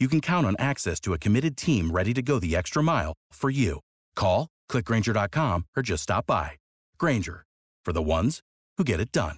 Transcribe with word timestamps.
you 0.00 0.08
can 0.08 0.20
count 0.22 0.46
on 0.46 0.56
access 0.58 0.98
to 1.00 1.12
a 1.12 1.18
committed 1.18 1.56
team 1.56 1.90
ready 1.90 2.14
to 2.14 2.22
go 2.22 2.38
the 2.40 2.56
extra 2.56 2.82
mile 2.82 3.12
for 3.32 3.50
you. 3.50 3.80
Call, 4.16 4.48
clickgrainger.com, 4.70 5.66
or 5.76 5.82
just 5.82 6.02
stop 6.02 6.26
by. 6.26 6.52
Grainger, 6.98 7.44
for 7.84 7.92
the 7.92 8.02
ones 8.02 8.40
who 8.78 8.84
get 8.84 9.00
it 9.00 9.12
done. 9.12 9.36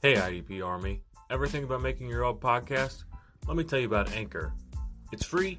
Hey, 0.00 0.14
IDP 0.14 0.64
Army. 0.64 1.02
Ever 1.28 1.48
think 1.48 1.64
about 1.64 1.82
making 1.82 2.08
your 2.08 2.24
own 2.24 2.36
podcast? 2.36 3.02
Let 3.48 3.56
me 3.56 3.64
tell 3.64 3.80
you 3.80 3.86
about 3.86 4.12
Anchor. 4.12 4.52
It's 5.10 5.24
free 5.24 5.58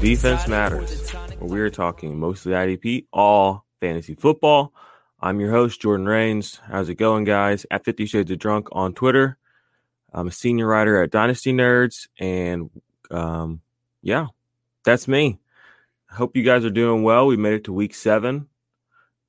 Defense 0.00 0.46
Matters, 0.46 1.10
where 1.40 1.50
we 1.50 1.60
are 1.60 1.70
talking 1.70 2.20
mostly 2.20 2.52
IDP, 2.52 3.06
all 3.12 3.64
fantasy 3.80 4.14
football. 4.14 4.72
I'm 5.20 5.40
your 5.40 5.50
host, 5.50 5.80
Jordan 5.80 6.06
Rains. 6.06 6.60
How's 6.64 6.88
it 6.88 6.94
going, 6.94 7.24
guys? 7.24 7.66
At 7.68 7.84
50 7.84 8.06
Shades 8.06 8.30
of 8.30 8.38
Drunk 8.38 8.68
on 8.70 8.94
Twitter. 8.94 9.38
I'm 10.12 10.28
a 10.28 10.32
senior 10.32 10.68
writer 10.68 11.02
at 11.02 11.10
Dynasty 11.10 11.52
Nerds, 11.52 12.06
and 12.16 12.70
um, 13.10 13.60
yeah, 14.00 14.26
that's 14.84 15.08
me. 15.08 15.40
I 16.08 16.14
hope 16.14 16.36
you 16.36 16.44
guys 16.44 16.64
are 16.64 16.70
doing 16.70 17.02
well. 17.02 17.26
We 17.26 17.36
made 17.36 17.54
it 17.54 17.64
to 17.64 17.72
week 17.72 17.96
seven. 17.96 18.46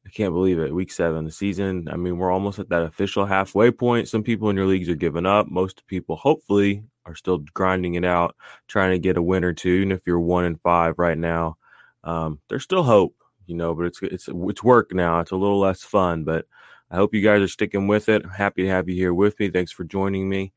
I 0.05 0.09
can't 0.11 0.33
believe 0.33 0.59
it. 0.59 0.73
Week 0.73 0.91
seven, 0.91 1.25
the 1.25 1.31
season. 1.31 1.87
I 1.91 1.95
mean, 1.95 2.19
we're 2.19 2.31
almost 2.31 2.59
at 2.59 2.69
that 2.69 2.83
official 2.83 3.25
halfway 3.25 3.71
point. 3.71 4.07
Some 4.07 4.21
people 4.21 4.51
in 4.51 4.55
your 4.55 4.67
leagues 4.67 4.87
are 4.87 4.95
giving 4.95 5.25
up. 5.25 5.47
Most 5.47 5.87
people, 5.87 6.15
hopefully, 6.15 6.83
are 7.09 7.15
still 7.15 7.39
grinding 7.53 7.95
it 7.95 8.05
out, 8.05 8.35
trying 8.67 8.91
to 8.91 8.99
get 8.99 9.17
a 9.17 9.21
win 9.21 9.43
or 9.43 9.53
two. 9.53 9.69
Even 9.69 9.91
if 9.91 10.05
you're 10.05 10.19
one 10.19 10.45
and 10.45 10.61
five 10.61 10.95
right 10.97 11.17
now, 11.17 11.57
um, 12.03 12.39
there's 12.49 12.63
still 12.63 12.83
hope, 12.83 13.15
you 13.47 13.55
know. 13.55 13.73
But 13.73 13.87
it's 13.87 13.99
it's 14.01 14.29
it's 14.31 14.63
work 14.63 14.93
now. 14.93 15.19
It's 15.19 15.31
a 15.31 15.35
little 15.35 15.59
less 15.59 15.83
fun, 15.83 16.23
but 16.23 16.45
I 16.91 16.95
hope 16.95 17.13
you 17.13 17.21
guys 17.21 17.41
are 17.41 17.47
sticking 17.47 17.87
with 17.87 18.09
it. 18.09 18.23
I'm 18.23 18.31
happy 18.31 18.63
to 18.63 18.69
have 18.69 18.87
you 18.87 18.95
here 18.95 19.13
with 19.13 19.39
me. 19.39 19.49
Thanks 19.49 19.71
for 19.71 19.83
joining 19.83 20.29
me. 20.29 20.53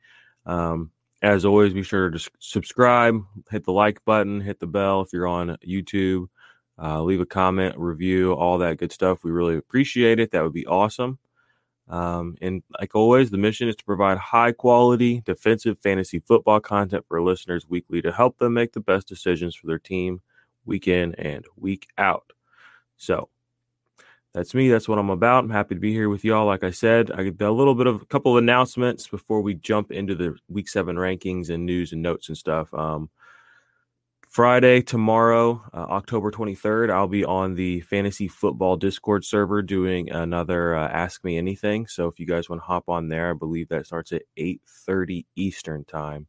Um, 0.47 0.91
as 1.23 1.45
always, 1.45 1.73
be 1.73 1.83
sure 1.83 2.11
to 2.11 2.31
subscribe, 2.41 3.23
hit 3.51 3.65
the 3.65 3.73
like 3.73 4.05
button, 4.05 4.41
hit 4.41 4.59
the 4.59 4.67
bell 4.67 5.03
if 5.03 5.13
you're 5.13 5.29
on 5.29 5.57
YouTube. 5.67 6.27
Uh, 6.83 7.03
leave 7.03 7.21
a 7.21 7.27
comment, 7.27 7.79
review, 7.79 8.33
all 8.33 8.59
that 8.59 8.79
good 8.79 8.91
stuff. 8.91 9.23
We 9.23 9.31
really 9.31 9.57
appreciate 9.57 10.19
it. 10.19 10.33
That 10.33 10.43
would 10.43 10.55
be 10.55 10.67
awesome. 10.67 11.19
Um, 11.92 12.36
and 12.41 12.62
like 12.80 12.94
always, 12.94 13.30
the 13.30 13.36
mission 13.36 13.69
is 13.69 13.76
to 13.76 13.84
provide 13.84 14.16
high 14.16 14.53
quality 14.53 15.20
defensive 15.26 15.78
fantasy 15.82 16.20
football 16.20 16.58
content 16.58 17.04
for 17.06 17.20
listeners 17.20 17.69
weekly 17.69 18.00
to 18.00 18.10
help 18.10 18.38
them 18.38 18.54
make 18.54 18.72
the 18.72 18.80
best 18.80 19.06
decisions 19.06 19.54
for 19.54 19.66
their 19.66 19.78
team 19.78 20.22
week 20.64 20.88
in 20.88 21.14
and 21.16 21.44
week 21.54 21.86
out. 21.98 22.32
So 22.97 23.28
that's 24.32 24.54
me. 24.54 24.70
That's 24.70 24.88
what 24.88 24.98
I'm 24.98 25.10
about. 25.10 25.44
I'm 25.44 25.50
happy 25.50 25.75
to 25.75 25.80
be 25.80 25.92
here 25.92 26.08
with 26.08 26.25
y'all. 26.25 26.47
Like 26.47 26.64
I 26.64 26.70
said, 26.70 27.10
I 27.10 27.28
got 27.28 27.50
a 27.50 27.53
little 27.53 27.75
bit 27.75 27.86
of 27.86 28.00
a 28.00 28.06
couple 28.06 28.32
of 28.32 28.42
announcements 28.42 29.06
before 29.06 29.42
we 29.42 29.53
jump 29.53 29.92
into 29.92 30.14
the 30.14 30.34
week 30.48 30.70
seven 30.70 30.97
rankings 30.97 31.50
and 31.50 31.66
news 31.66 31.92
and 31.92 32.00
notes 32.00 32.28
and 32.28 32.38
stuff. 32.38 32.72
Um, 32.72 33.10
Friday, 34.32 34.81
tomorrow, 34.81 35.62
uh, 35.75 35.84
October 35.91 36.31
23rd, 36.31 36.91
I'll 36.91 37.06
be 37.06 37.22
on 37.22 37.54
the 37.54 37.82
Fantasy 37.82 38.28
Football 38.28 38.78
Discord 38.78 39.26
server 39.26 39.60
doing 39.60 40.10
another 40.10 40.75
uh, 40.75 40.88
Ask 40.88 41.22
Me 41.22 41.37
Anything. 41.37 41.87
So 41.87 42.06
if 42.06 42.19
you 42.19 42.25
guys 42.25 42.48
want 42.48 42.62
to 42.62 42.65
hop 42.65 42.88
on 42.88 43.09
there, 43.09 43.28
I 43.28 43.34
believe 43.34 43.69
that 43.69 43.84
starts 43.84 44.10
at 44.10 44.22
8:30 44.38 45.26
Eastern 45.37 45.84
Time. 45.84 46.28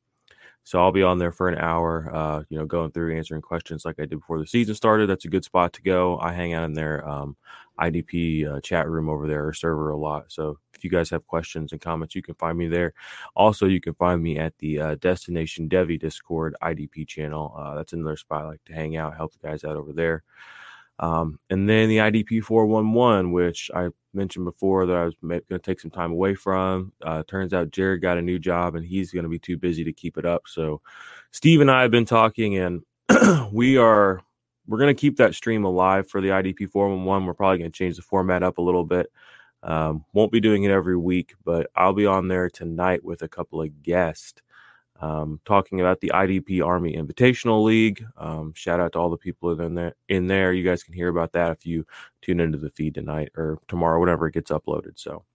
So 0.65 0.79
I'll 0.79 0.91
be 0.91 1.01
on 1.01 1.17
there 1.17 1.31
for 1.31 1.47
an 1.47 1.57
hour, 1.57 2.13
uh, 2.13 2.43
you 2.49 2.57
know, 2.57 2.65
going 2.65 2.91
through 2.91 3.15
answering 3.15 3.41
questions 3.41 3.85
like 3.85 3.95
I 3.99 4.05
did 4.05 4.19
before 4.19 4.37
the 4.37 4.47
season 4.47 4.75
started. 4.75 5.07
That's 5.07 5.23
a 5.23 5.29
good 5.29 5.45
spot 5.45 5.71
to 5.71 5.81
go. 5.81 6.19
I 6.19 6.33
hang 6.33 6.51
out 6.51 6.65
in 6.65 6.73
there 6.73 7.07
um, 7.07 7.37
IDP 7.79 8.47
uh, 8.47 8.61
chat 8.61 8.87
room 8.87 9.09
over 9.09 9.27
there 9.27 9.47
or 9.47 9.53
server 9.53 9.89
a 9.89 9.97
lot. 9.97 10.31
So 10.31 10.59
if 10.73 10.83
you 10.83 10.89
guys 10.89 11.09
have 11.09 11.25
questions 11.27 11.71
and 11.71 11.81
comments, 11.81 12.15
you 12.15 12.21
can 12.21 12.35
find 12.35 12.57
me 12.57 12.67
there. 12.67 12.93
Also, 13.35 13.65
you 13.65 13.81
can 13.81 13.93
find 13.95 14.21
me 14.21 14.37
at 14.37 14.57
the 14.59 14.79
uh, 14.79 14.95
Destination 14.95 15.69
Devy 15.69 15.99
Discord 15.99 16.55
IDP 16.61 17.07
channel. 17.07 17.55
Uh, 17.57 17.75
that's 17.75 17.93
another 17.93 18.17
spot 18.17 18.43
I 18.43 18.47
like 18.49 18.65
to 18.65 18.73
hang 18.73 18.97
out, 18.97 19.15
help 19.15 19.33
the 19.33 19.47
guys 19.47 19.63
out 19.63 19.75
over 19.75 19.93
there. 19.93 20.23
Um, 20.99 21.39
and 21.49 21.67
then 21.67 21.89
the 21.89 21.97
IDP 21.97 22.43
411, 22.43 23.31
which 23.31 23.71
I 23.73 23.89
mentioned 24.13 24.45
before 24.45 24.85
that 24.85 24.95
I 24.95 25.05
was 25.05 25.15
going 25.21 25.41
to 25.49 25.59
take 25.59 25.79
some 25.79 25.91
time 25.91 26.11
away 26.11 26.35
from. 26.35 26.91
Uh, 27.01 27.23
turns 27.27 27.53
out 27.53 27.71
Jared 27.71 28.01
got 28.01 28.17
a 28.17 28.21
new 28.21 28.37
job 28.37 28.75
and 28.75 28.85
he's 28.85 29.11
going 29.11 29.23
to 29.23 29.29
be 29.29 29.39
too 29.39 29.57
busy 29.57 29.83
to 29.83 29.93
keep 29.93 30.17
it 30.17 30.25
up. 30.25 30.43
So 30.47 30.81
Steve 31.31 31.61
and 31.61 31.71
I 31.71 31.81
have 31.81 31.91
been 31.91 32.05
talking 32.05 32.57
and 32.57 32.83
we 33.51 33.77
are 33.77 34.21
we're 34.67 34.79
going 34.79 34.95
to 34.95 34.99
keep 34.99 35.17
that 35.17 35.35
stream 35.35 35.65
alive 35.65 36.09
for 36.09 36.21
the 36.21 36.29
IDP 36.29 36.69
411. 36.69 37.25
We're 37.25 37.33
probably 37.33 37.59
going 37.59 37.71
to 37.71 37.77
change 37.77 37.95
the 37.95 38.01
format 38.01 38.43
up 38.43 38.57
a 38.57 38.61
little 38.61 38.85
bit. 38.85 39.11
Um, 39.61 40.05
won't 40.13 40.31
be 40.31 40.41
doing 40.41 40.63
it 40.63 40.71
every 40.71 40.97
week, 40.97 41.35
but 41.45 41.69
I'll 41.75 41.93
be 41.93 42.05
on 42.05 42.27
there 42.27 42.49
tonight 42.49 43.03
with 43.03 43.21
a 43.21 43.29
couple 43.29 43.61
of 43.61 43.81
guests 43.81 44.41
um, 44.99 45.39
talking 45.45 45.81
about 45.81 45.99
the 45.99 46.11
IDP 46.13 46.65
Army 46.65 46.95
Invitational 46.95 47.63
League. 47.63 48.05
Um, 48.17 48.53
shout 48.55 48.79
out 48.79 48.93
to 48.93 48.99
all 48.99 49.09
the 49.09 49.17
people 49.17 49.59
in 49.59 49.75
there. 49.75 49.95
In 50.07 50.27
there, 50.27 50.53
you 50.53 50.63
guys 50.63 50.83
can 50.83 50.93
hear 50.93 51.09
about 51.09 51.33
that 51.33 51.51
if 51.51 51.65
you 51.65 51.85
tune 52.21 52.39
into 52.39 52.57
the 52.57 52.69
feed 52.69 52.95
tonight 52.95 53.31
or 53.35 53.59
tomorrow, 53.67 53.99
whenever 53.99 54.27
it 54.27 54.33
gets 54.33 54.51
uploaded. 54.51 54.97
So 54.97 55.25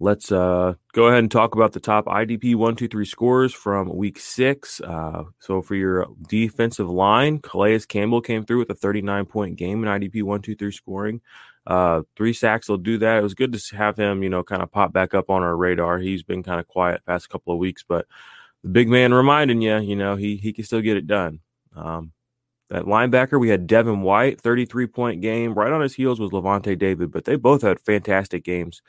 let's 0.00 0.32
uh, 0.32 0.74
go 0.92 1.06
ahead 1.06 1.20
and 1.20 1.30
talk 1.30 1.54
about 1.54 1.72
the 1.72 1.80
top 1.80 2.06
IDP 2.06 2.56
one, 2.56 2.74
two, 2.74 2.88
three 2.88 3.04
scores 3.04 3.52
from 3.52 3.94
Week 3.94 4.18
Six. 4.18 4.80
Uh, 4.80 5.24
so 5.38 5.62
for 5.62 5.74
your 5.74 6.06
defensive 6.28 6.88
line, 6.88 7.38
Calais 7.38 7.80
Campbell 7.80 8.20
came 8.20 8.44
through 8.44 8.58
with 8.58 8.70
a 8.70 8.74
39 8.74 9.26
point 9.26 9.56
game 9.56 9.84
in 9.84 9.88
IDP 9.88 10.22
one, 10.22 10.42
two, 10.42 10.56
three 10.56 10.72
scoring. 10.72 11.20
Uh, 11.66 12.02
three 12.16 12.32
sacks 12.32 12.68
will 12.68 12.78
do 12.78 12.98
that. 12.98 13.18
It 13.18 13.22
was 13.22 13.34
good 13.34 13.52
to 13.52 13.76
have 13.76 13.96
him, 13.96 14.22
you 14.22 14.30
know, 14.30 14.42
kind 14.42 14.62
of 14.62 14.72
pop 14.72 14.92
back 14.92 15.14
up 15.14 15.30
on 15.30 15.42
our 15.42 15.56
radar. 15.56 15.98
He's 15.98 16.22
been 16.22 16.42
kind 16.42 16.58
of 16.58 16.66
quiet 16.66 17.04
past 17.06 17.28
couple 17.28 17.52
of 17.52 17.58
weeks, 17.58 17.84
but 17.86 18.06
the 18.62 18.70
big 18.70 18.88
man 18.88 19.12
reminding 19.12 19.60
you, 19.60 19.78
you 19.78 19.96
know, 19.96 20.16
he 20.16 20.36
he 20.36 20.52
can 20.52 20.64
still 20.64 20.80
get 20.80 20.96
it 20.96 21.06
done. 21.06 21.40
Um, 21.76 22.12
that 22.70 22.84
linebacker, 22.84 23.38
we 23.38 23.48
had 23.48 23.66
Devin 23.66 24.02
White, 24.02 24.40
33 24.40 24.86
point 24.86 25.20
game. 25.20 25.54
Right 25.54 25.72
on 25.72 25.80
his 25.80 25.94
heels 25.94 26.20
was 26.20 26.30
Lavonte 26.30 26.78
David, 26.78 27.10
but 27.10 27.24
they 27.24 27.36
both 27.36 27.62
had 27.62 27.80
fantastic 27.80 28.44
games. 28.44 28.80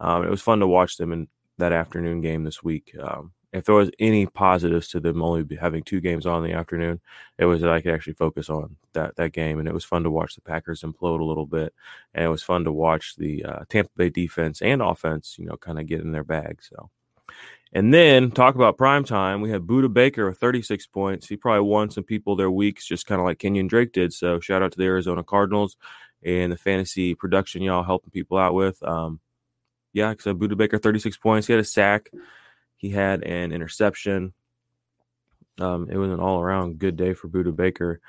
Um, 0.00 0.24
it 0.24 0.30
was 0.30 0.42
fun 0.42 0.60
to 0.60 0.66
watch 0.66 0.96
them 0.96 1.12
in 1.12 1.28
that 1.58 1.72
afternoon 1.72 2.20
game 2.20 2.44
this 2.44 2.62
week. 2.62 2.94
Um, 3.00 3.32
if 3.52 3.64
there 3.64 3.74
was 3.74 3.90
any 3.98 4.26
positives 4.26 4.88
to 4.88 5.00
them 5.00 5.22
only 5.22 5.56
having 5.56 5.82
two 5.82 6.00
games 6.00 6.24
on 6.24 6.44
in 6.44 6.50
the 6.50 6.56
afternoon, 6.56 7.00
it 7.36 7.46
was 7.46 7.60
that 7.60 7.70
I 7.70 7.80
could 7.80 7.92
actually 7.92 8.12
focus 8.14 8.48
on 8.48 8.76
that 8.92 9.16
that 9.16 9.32
game, 9.32 9.58
and 9.58 9.68
it 9.68 9.74
was 9.74 9.84
fun 9.84 10.04
to 10.04 10.10
watch 10.10 10.34
the 10.34 10.40
Packers 10.40 10.82
implode 10.82 11.20
a 11.20 11.24
little 11.24 11.46
bit, 11.46 11.74
and 12.14 12.24
it 12.24 12.28
was 12.28 12.42
fun 12.42 12.64
to 12.64 12.72
watch 12.72 13.16
the 13.16 13.44
uh, 13.44 13.64
Tampa 13.68 13.90
Bay 13.96 14.08
defense 14.08 14.62
and 14.62 14.80
offense, 14.80 15.36
you 15.38 15.46
know, 15.46 15.56
kind 15.56 15.80
of 15.80 15.86
get 15.86 16.00
in 16.00 16.12
their 16.12 16.24
bag. 16.24 16.62
So, 16.62 16.90
and 17.72 17.92
then 17.92 18.30
talk 18.30 18.54
about 18.54 18.78
prime 18.78 19.04
time. 19.04 19.40
We 19.40 19.50
had 19.50 19.62
Budda 19.62 19.92
Baker 19.92 20.28
with 20.28 20.38
36 20.38 20.86
points. 20.86 21.28
He 21.28 21.36
probably 21.36 21.68
won 21.68 21.90
some 21.90 22.04
people 22.04 22.36
their 22.36 22.50
weeks, 22.50 22.86
just 22.86 23.06
kind 23.06 23.20
of 23.20 23.26
like 23.26 23.38
Kenyon 23.40 23.66
Drake 23.66 23.92
did. 23.92 24.12
So 24.12 24.38
shout 24.38 24.62
out 24.62 24.72
to 24.72 24.78
the 24.78 24.84
Arizona 24.84 25.24
Cardinals 25.24 25.76
and 26.22 26.52
the 26.52 26.56
fantasy 26.56 27.14
production 27.14 27.62
y'all 27.62 27.82
helping 27.82 28.10
people 28.10 28.38
out 28.38 28.54
with. 28.54 28.80
Um, 28.82 29.20
yeah, 29.92 30.14
so 30.18 30.34
Budda 30.34 30.56
Baker 30.56 30.78
36 30.78 31.16
points. 31.18 31.46
He 31.46 31.52
had 31.52 31.60
a 31.60 31.64
sack. 31.64 32.10
He 32.76 32.90
had 32.90 33.22
an 33.24 33.52
interception. 33.52 34.32
Um, 35.58 35.88
it 35.90 35.96
was 35.96 36.10
an 36.10 36.20
all 36.20 36.40
around 36.40 36.78
good 36.78 36.96
day 36.96 37.12
for 37.12 37.28
Budda 37.28 37.54
Baker. 37.54 38.00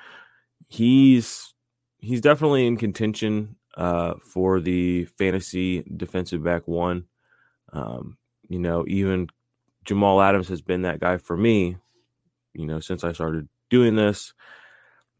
He's 0.68 1.52
he's 1.98 2.20
definitely 2.20 2.66
in 2.66 2.76
contention 2.76 3.56
uh, 3.76 4.14
for 4.22 4.60
the 4.60 5.04
fantasy 5.18 5.84
defensive 5.96 6.42
back 6.42 6.66
one. 6.66 7.04
Um, 7.72 8.16
you 8.48 8.58
know, 8.58 8.84
even 8.88 9.28
Jamal 9.84 10.20
Adams 10.20 10.48
has 10.48 10.62
been 10.62 10.82
that 10.82 11.00
guy 11.00 11.18
for 11.18 11.36
me. 11.36 11.76
You 12.54 12.66
know, 12.66 12.80
since 12.80 13.04
I 13.04 13.12
started 13.12 13.48
doing 13.70 13.96
this, 13.96 14.34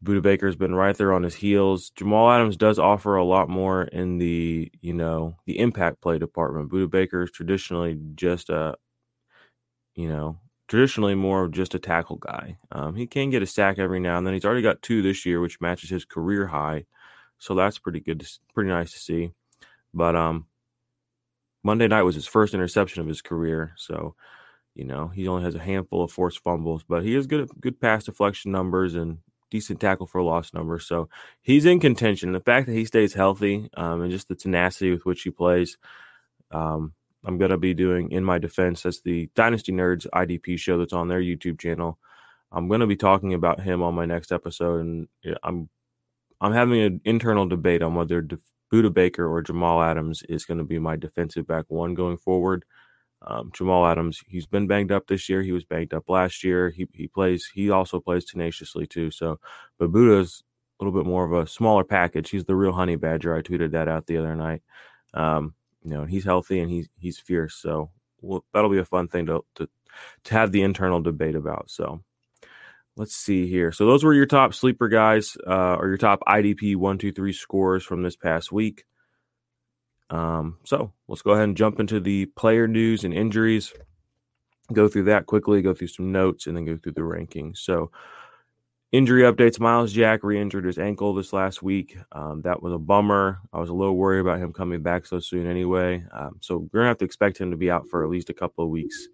Budda 0.03 0.21
Baker's 0.21 0.55
been 0.55 0.75
right 0.75 0.97
there 0.97 1.13
on 1.13 1.23
his 1.23 1.35
heels. 1.35 1.91
Jamal 1.91 2.29
Adams 2.29 2.57
does 2.57 2.77
offer 2.77 3.15
a 3.15 3.23
lot 3.23 3.47
more 3.47 3.83
in 3.83 4.17
the, 4.17 4.69
you 4.81 4.93
know, 4.93 5.35
the 5.45 5.59
impact 5.59 6.01
play 6.01 6.19
department. 6.19 6.69
Budda 6.71 6.89
Baker 6.89 7.23
is 7.23 7.31
traditionally 7.31 7.97
just 8.15 8.49
a, 8.49 8.75
you 9.95 10.09
know, 10.09 10.39
traditionally 10.67 11.15
more 11.15 11.43
of 11.43 11.51
just 11.51 11.75
a 11.75 11.79
tackle 11.79 12.17
guy. 12.17 12.57
Um, 12.71 12.95
he 12.95 13.07
can 13.07 13.29
get 13.29 13.43
a 13.43 13.45
sack 13.47 13.79
every 13.79 13.99
now 13.99 14.17
and 14.17 14.27
then. 14.27 14.33
He's 14.33 14.45
already 14.45 14.61
got 14.61 14.81
two 14.81 15.01
this 15.01 15.25
year, 15.25 15.39
which 15.39 15.61
matches 15.61 15.89
his 15.89 16.03
career 16.03 16.47
high. 16.47 16.85
So 17.37 17.55
that's 17.55 17.79
pretty 17.79 17.99
good, 17.99 18.19
to, 18.19 18.39
pretty 18.53 18.69
nice 18.69 18.91
to 18.91 18.99
see. 18.99 19.31
But 19.93 20.15
um, 20.15 20.47
Monday 21.63 21.87
night 21.87 22.03
was 22.03 22.15
his 22.15 22.27
first 22.27 22.53
interception 22.53 23.01
of 23.01 23.07
his 23.07 23.21
career. 23.21 23.73
So, 23.77 24.15
you 24.75 24.83
know, 24.83 25.07
he 25.07 25.27
only 25.27 25.43
has 25.43 25.55
a 25.55 25.59
handful 25.59 26.03
of 26.03 26.11
forced 26.11 26.39
fumbles, 26.39 26.83
but 26.83 27.03
he 27.03 27.13
has 27.13 27.27
good 27.27 27.49
good 27.61 27.79
pass 27.79 28.05
deflection 28.05 28.51
numbers 28.51 28.95
and 28.95 29.19
decent 29.53 29.79
tackle 29.79 30.07
for 30.07 30.23
loss 30.23 30.51
number. 30.51 30.79
So 30.79 31.09
he's 31.43 31.65
in 31.65 31.79
contention. 31.79 32.31
The 32.31 32.39
fact 32.39 32.65
that 32.65 32.73
he 32.73 32.85
stays 32.85 33.13
healthy 33.13 33.69
um, 33.77 34.01
and 34.01 34.09
just 34.09 34.27
the 34.27 34.35
tenacity 34.35 34.89
with 34.89 35.05
which 35.05 35.21
he 35.21 35.29
plays, 35.29 35.77
um, 36.49 36.93
I'm 37.23 37.37
going 37.37 37.51
to 37.51 37.57
be 37.57 37.75
doing 37.75 38.11
in 38.11 38.23
my 38.23 38.39
defense. 38.39 38.81
That's 38.81 39.01
the 39.01 39.29
Dynasty 39.35 39.71
Nerds 39.71 40.07
IDP 40.11 40.57
show 40.57 40.79
that's 40.79 40.91
on 40.91 41.07
their 41.07 41.21
YouTube 41.21 41.59
channel. 41.59 41.99
I'm 42.51 42.67
going 42.67 42.79
to 42.79 42.87
be 42.87 42.95
talking 42.95 43.35
about 43.35 43.61
him 43.61 43.83
on 43.83 43.93
my 43.93 44.05
next 44.05 44.31
episode, 44.31 44.81
and 44.81 45.07
I'm 45.43 45.69
I'm 46.41 46.51
having 46.51 46.81
an 46.81 47.01
internal 47.05 47.47
debate 47.47 47.83
on 47.83 47.93
whether 47.93 48.21
De- 48.21 48.39
Budda 48.73 48.91
Baker 48.91 49.31
or 49.31 49.43
Jamal 49.43 49.83
Adams 49.83 50.23
is 50.27 50.45
going 50.45 50.57
to 50.57 50.63
be 50.63 50.79
my 50.79 50.95
defensive 50.95 51.45
back 51.45 51.65
one 51.67 51.93
going 51.93 52.17
forward. 52.17 52.65
Um, 53.25 53.51
Jamal 53.53 53.85
Adams, 53.85 54.21
he's 54.27 54.45
been 54.45 54.67
banged 54.67 54.91
up 54.91 55.07
this 55.07 55.29
year. 55.29 55.41
He 55.41 55.51
was 55.51 55.63
banged 55.63 55.93
up 55.93 56.09
last 56.09 56.43
year. 56.43 56.69
He 56.69 56.87
he 56.93 57.07
plays. 57.07 57.49
He 57.53 57.69
also 57.69 57.99
plays 57.99 58.25
tenaciously 58.25 58.85
too. 58.87 59.11
So, 59.11 59.39
but 59.77 59.91
Budda's 59.91 60.43
a 60.79 60.83
little 60.83 60.97
bit 60.99 61.07
more 61.07 61.23
of 61.23 61.33
a 61.33 61.49
smaller 61.49 61.83
package. 61.83 62.29
He's 62.29 62.45
the 62.45 62.55
real 62.55 62.73
honey 62.73 62.95
badger. 62.95 63.35
I 63.35 63.41
tweeted 63.41 63.71
that 63.71 63.87
out 63.87 64.07
the 64.07 64.17
other 64.17 64.35
night. 64.35 64.61
Um, 65.13 65.53
you 65.83 65.91
know, 65.91 66.05
he's 66.05 66.25
healthy 66.25 66.59
and 66.59 66.69
he's 66.69 66.89
he's 66.97 67.19
fierce. 67.19 67.55
So 67.55 67.91
we'll, 68.21 68.43
that'll 68.53 68.69
be 68.69 68.79
a 68.79 68.85
fun 68.85 69.07
thing 69.07 69.27
to, 69.27 69.43
to 69.55 69.69
to 70.25 70.33
have 70.33 70.51
the 70.51 70.63
internal 70.63 71.01
debate 71.01 71.35
about. 71.35 71.69
So 71.69 72.01
let's 72.95 73.15
see 73.15 73.47
here. 73.47 73.71
So 73.71 73.85
those 73.85 74.03
were 74.03 74.13
your 74.13 74.25
top 74.25 74.53
sleeper 74.53 74.87
guys, 74.87 75.37
uh, 75.47 75.75
or 75.75 75.87
your 75.87 75.97
top 75.97 76.21
IDP 76.27 76.75
one, 76.75 76.97
two, 76.97 77.11
three 77.11 77.33
scores 77.33 77.83
from 77.83 78.03
this 78.03 78.15
past 78.15 78.51
week. 78.51 78.85
Um, 80.13 80.57
so 80.63 80.91
let's 81.07 81.21
go 81.21 81.31
ahead 81.31 81.45
and 81.45 81.57
jump 81.57 81.79
into 81.79 81.99
the 81.99 82.27
player 82.27 82.67
news 82.67 83.03
and 83.03 83.13
injuries. 83.13 83.73
Go 84.71 84.87
through 84.87 85.03
that 85.05 85.25
quickly, 85.25 85.61
go 85.61 85.73
through 85.73 85.87
some 85.87 86.11
notes, 86.11 86.47
and 86.47 86.55
then 86.55 86.65
go 86.65 86.77
through 86.77 86.93
the 86.93 87.01
rankings. 87.01 87.57
So 87.57 87.91
Injury 88.93 89.23
updates 89.23 89.59
Myles 89.59 89.91
Jack 89.91 90.23
re 90.23 90.39
injured 90.39 90.65
his 90.65 90.77
ankle 90.77 91.15
this 91.15 91.33
last 91.33 91.63
week. 91.63 91.97
Um, 92.11 92.43
that 92.43 92.61
was 92.61 92.73
a 92.73 92.77
bummer. 92.77 93.39
I 93.51 93.59
was 93.59 93.69
a 93.69 93.73
little 93.73 93.97
worried 93.97 94.19
about 94.19 94.37
him 94.37 94.53
coming 94.53 94.83
back 94.83 95.07
so 95.07 95.19
soon 95.19 95.47
anyway. 95.47 96.05
Um, 96.11 96.37
so 96.41 96.57
we're 96.57 96.81
going 96.81 96.83
to 96.83 96.89
have 96.89 96.99
to 96.99 97.05
expect 97.05 97.39
him 97.39 97.49
to 97.49 97.57
be 97.57 97.71
out 97.71 97.87
for 97.89 98.03
at 98.03 98.11
least 98.11 98.29
a 98.29 98.35
couple 98.35 98.63
of 98.63 98.69
weeks. 98.69 99.07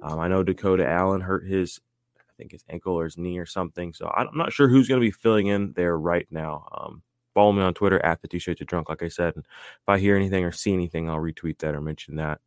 Um, 0.00 0.20
I 0.20 0.28
know 0.28 0.44
Dakota 0.44 0.88
Allen 0.88 1.20
hurt 1.20 1.44
his, 1.44 1.80
I 2.20 2.22
think 2.38 2.52
his 2.52 2.64
ankle 2.70 2.94
or 2.94 3.02
his 3.02 3.18
knee 3.18 3.38
or 3.38 3.46
something. 3.46 3.92
So 3.94 4.08
I'm 4.16 4.28
not 4.32 4.52
sure 4.52 4.68
who's 4.68 4.86
going 4.86 5.00
to 5.00 5.06
be 5.06 5.10
filling 5.10 5.48
in 5.48 5.72
there 5.72 5.98
right 5.98 6.28
now. 6.30 6.68
Um, 6.70 7.02
follow 7.36 7.52
me 7.52 7.62
on 7.62 7.74
Twitter 7.74 8.04
at 8.04 8.20
the 8.22 8.28
T-shirt 8.28 8.58
drunk, 8.66 8.88
like 8.88 9.02
I 9.02 9.08
said. 9.08 9.36
And 9.36 9.44
if 9.44 9.88
I 9.88 9.98
hear 9.98 10.16
anything 10.16 10.44
or 10.44 10.50
see 10.50 10.72
anything, 10.72 11.08
I'll 11.08 11.18
retweet 11.18 11.58
that 11.58 11.74
or 11.74 11.80
mention 11.80 12.16
that. 12.16 12.40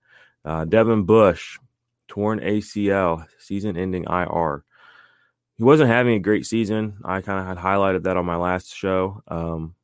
Uh, 0.44 0.65
Devin 0.65 1.03
Bush, 1.03 1.59
torn 2.07 2.39
ACL, 2.39 3.25
season 3.38 3.77
ending 3.77 4.06
IR 4.09 4.63
he 5.59 5.65
wasn't 5.65 5.89
having 5.89 6.13
a 6.13 6.19
great 6.19 6.45
season. 6.45 7.00
I 7.03 7.19
kind 7.19 7.38
of 7.38 7.45
had 7.45 7.57
highlighted 7.57 8.03
that 8.03 8.15
on 8.15 8.25
my 8.25 8.38
last 8.38 8.74
show. 8.74 9.21
Um, 9.27 9.75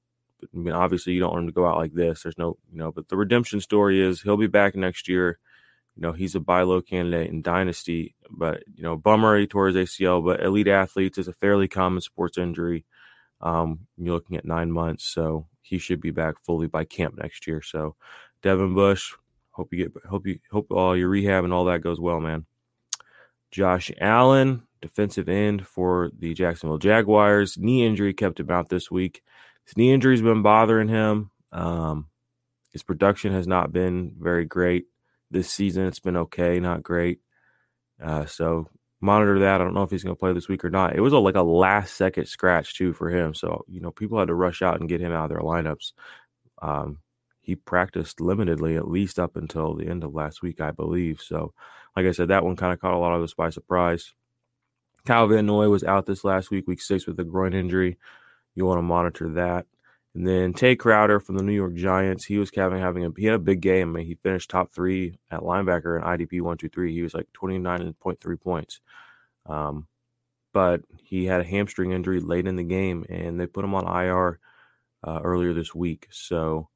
I 0.41 0.57
mean, 0.57 0.73
obviously, 0.73 1.11
you 1.11 1.19
don't 1.19 1.33
want 1.33 1.43
him 1.43 1.47
to 1.49 1.53
go 1.53 1.67
out 1.67 1.75
like 1.75 1.93
this. 1.93 2.23
There's 2.23 2.37
no, 2.37 2.57
you 2.71 2.77
know, 2.77 2.93
but 2.93 3.09
the 3.09 3.17
redemption 3.17 3.59
story 3.59 4.01
is 4.01 4.21
he'll 4.21 4.37
be 4.37 4.47
back 4.47 4.75
next 4.75 5.09
year. 5.09 5.37
You 5.97 6.03
know, 6.03 6.13
he's 6.13 6.33
a 6.33 6.39
buy 6.39 6.61
low 6.61 6.81
candidate 6.81 7.29
in 7.29 7.41
Dynasty, 7.41 8.15
but, 8.29 8.63
you 8.73 8.83
know, 8.83 8.95
bummer 8.95 9.37
he 9.37 9.47
tore 9.47 9.67
his 9.67 9.75
ACL, 9.75 10.23
but 10.23 10.41
elite 10.41 10.69
athletes 10.69 11.17
is 11.17 11.27
a 11.27 11.33
fairly 11.33 11.67
common 11.67 11.99
sports 11.99 12.37
injury. 12.37 12.85
Um, 13.45 13.81
you're 13.97 14.15
looking 14.15 14.37
at 14.37 14.43
nine 14.43 14.71
months, 14.71 15.05
so 15.05 15.45
he 15.61 15.77
should 15.77 16.01
be 16.01 16.11
back 16.11 16.35
fully 16.43 16.67
by 16.67 16.83
camp 16.83 17.15
next 17.17 17.45
year. 17.45 17.61
So, 17.61 17.95
Devin 18.41 18.73
Bush, 18.73 19.13
hope 19.51 19.71
you 19.71 19.85
get, 19.85 20.03
hope 20.09 20.25
you, 20.25 20.39
hope 20.51 20.71
all 20.71 20.97
your 20.97 21.09
rehab 21.09 21.43
and 21.43 21.53
all 21.53 21.65
that 21.65 21.81
goes 21.81 21.99
well, 21.99 22.19
man. 22.19 22.45
Josh 23.51 23.91
Allen, 24.01 24.63
defensive 24.81 25.29
end 25.29 25.65
for 25.65 26.09
the 26.17 26.33
Jacksonville 26.33 26.79
Jaguars. 26.79 27.57
Knee 27.57 27.85
injury 27.85 28.13
kept 28.13 28.39
him 28.39 28.49
out 28.49 28.69
this 28.69 28.89
week. 28.89 29.21
His 29.65 29.77
knee 29.77 29.93
injury's 29.93 30.21
been 30.23 30.41
bothering 30.41 30.89
him. 30.89 31.29
Um, 31.51 32.07
his 32.71 32.83
production 32.83 33.31
has 33.31 33.47
not 33.47 33.71
been 33.71 34.13
very 34.19 34.45
great 34.45 34.85
this 35.31 35.49
season. 35.49 35.85
It's 35.85 35.99
been 35.99 36.17
okay, 36.17 36.59
not 36.59 36.83
great. 36.83 37.19
Uh, 38.03 38.25
so 38.25 38.67
monitor 39.05 39.39
that. 39.39 39.61
I 39.61 39.63
don't 39.63 39.73
know 39.73 39.83
if 39.83 39.91
he's 39.91 40.03
going 40.03 40.15
to 40.15 40.19
play 40.19 40.33
this 40.33 40.47
week 40.47 40.65
or 40.65 40.69
not. 40.69 40.95
It 40.95 41.01
was 41.01 41.13
a, 41.13 41.17
like 41.17 41.35
a 41.35 41.41
last 41.41 41.95
second 41.95 42.27
scratch 42.27 42.75
too 42.75 42.93
for 42.93 43.09
him. 43.09 43.33
So 43.33 43.63
you 43.67 43.79
know, 43.79 43.91
people 43.91 44.19
had 44.19 44.27
to 44.27 44.35
rush 44.35 44.61
out 44.61 44.79
and 44.79 44.89
get 44.89 45.01
him 45.01 45.11
out 45.11 45.25
of 45.25 45.29
their 45.29 45.39
lineups. 45.39 45.93
Um, 46.61 46.99
he 47.41 47.55
practiced 47.55 48.17
limitedly 48.17 48.75
at 48.75 48.89
least 48.89 49.19
up 49.19 49.35
until 49.35 49.75
the 49.75 49.87
end 49.87 50.03
of 50.03 50.15
last 50.15 50.41
week, 50.41 50.59
I 50.59 50.71
believe. 50.71 51.21
So, 51.21 51.53
like 51.95 52.07
I 52.07 52.11
said, 52.11 52.29
that 52.29 52.43
one 52.43 52.55
kind 52.55 52.73
of 52.73 52.81
caught 52.81 52.95
a 52.95 52.97
lot 52.97 53.13
of 53.13 53.21
us 53.21 53.35
by 53.35 53.51
surprise. 53.51 54.13
Kyle 55.05 55.27
Van 55.27 55.45
Noy 55.45 55.69
was 55.69 55.83
out 55.83 56.07
this 56.07 56.23
last 56.23 56.49
week, 56.49 56.67
week 56.67 56.81
six, 56.81 57.05
with 57.05 57.19
a 57.19 57.23
groin 57.23 57.53
injury. 57.53 57.99
You 58.55 58.65
want 58.65 58.79
to 58.79 58.81
monitor 58.81 59.29
that. 59.33 59.67
And 60.15 60.25
then 60.25 60.53
Tae 60.53 60.77
Crowder 60.77 61.19
from 61.19 61.35
the 61.35 61.43
New 61.43 61.53
York 61.53 61.75
Giants, 61.75 62.23
he 62.23 62.37
was 62.37 62.49
having 62.55 62.79
having 62.79 63.05
a 63.05 63.11
he 63.17 63.25
had 63.25 63.35
a 63.35 63.39
big 63.39 63.59
game. 63.59 63.89
I 63.89 63.99
mean, 63.99 64.07
he 64.07 64.15
finished 64.15 64.49
top 64.49 64.71
three 64.71 65.19
at 65.29 65.41
linebacker 65.41 65.97
in 65.97 66.03
IDP 66.03 66.41
one 66.41 66.57
two 66.57 66.69
three. 66.69 66.93
He 66.93 67.01
was 67.01 67.13
like 67.13 67.27
twenty 67.33 67.57
nine 67.57 67.93
point 67.99 68.19
three 68.21 68.37
points. 68.37 68.79
Um, 69.45 69.87
but 70.53 70.81
he 71.03 71.25
had 71.25 71.41
a 71.41 71.45
hamstring 71.45 71.91
injury 71.91 72.21
late 72.21 72.47
in 72.47 72.55
the 72.55 72.63
game, 72.63 73.05
and 73.09 73.39
they 73.39 73.45
put 73.45 73.65
him 73.65 73.75
on 73.75 73.85
IR 73.85 74.39
uh, 75.05 75.19
earlier 75.21 75.53
this 75.53 75.75
week. 75.75 76.07
So 76.11 76.69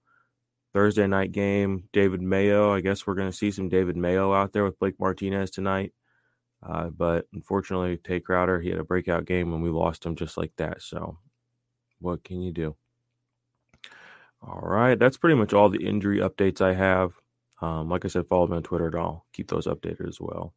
Thursday 0.74 1.08
night 1.08 1.31
game, 1.31 1.86
David 1.93 2.22
Mayo. 2.22 2.74
I 2.74 2.81
guess 2.81 3.08
we're 3.08 3.15
going 3.15 3.31
to 3.31 3.38
see 3.38 3.51
some 3.51 3.69
David 3.69 3.96
Mayo 3.96 4.34
out 4.34 4.51
there 4.51 4.65
with 4.65 4.79
Blake 4.79 5.00
Martinez 5.00 5.50
tonight. 5.50 5.93
Uh, 6.62 6.89
but 6.89 7.25
unfortunately, 7.34 7.98
Tae 7.98 8.19
Crowder, 8.19 8.60
he 8.60 8.69
had 8.69 8.79
a 8.79 8.84
breakout 8.84 9.24
game 9.25 9.53
and 9.53 9.63
we 9.63 9.69
lost 9.69 10.05
him 10.05 10.15
just 10.15 10.38
like 10.38 10.51
that. 10.58 10.81
So, 10.81 11.17
what 12.00 12.24
can 12.24 12.41
you 12.41 12.51
do? 12.51 12.75
All 14.41 14.62
right, 14.62 14.98
that's 14.98 15.17
pretty 15.17 15.36
much 15.36 15.53
all 15.53 15.69
the 15.69 15.86
injury 15.86 16.19
updates 16.19 16.62
I 16.62 16.74
have. 16.74 17.13
Um, 17.62 17.89
like 17.89 18.05
I 18.05 18.08
said, 18.08 18.27
follow 18.27 18.48
me 18.48 18.58
on 18.58 18.63
Twitter 18.63 18.88
and 18.88 18.96
I'll 18.96 19.25
keep 19.34 19.50
those 19.50 19.67
updated 19.67 20.08
as 20.08 20.19
well. 20.19 20.53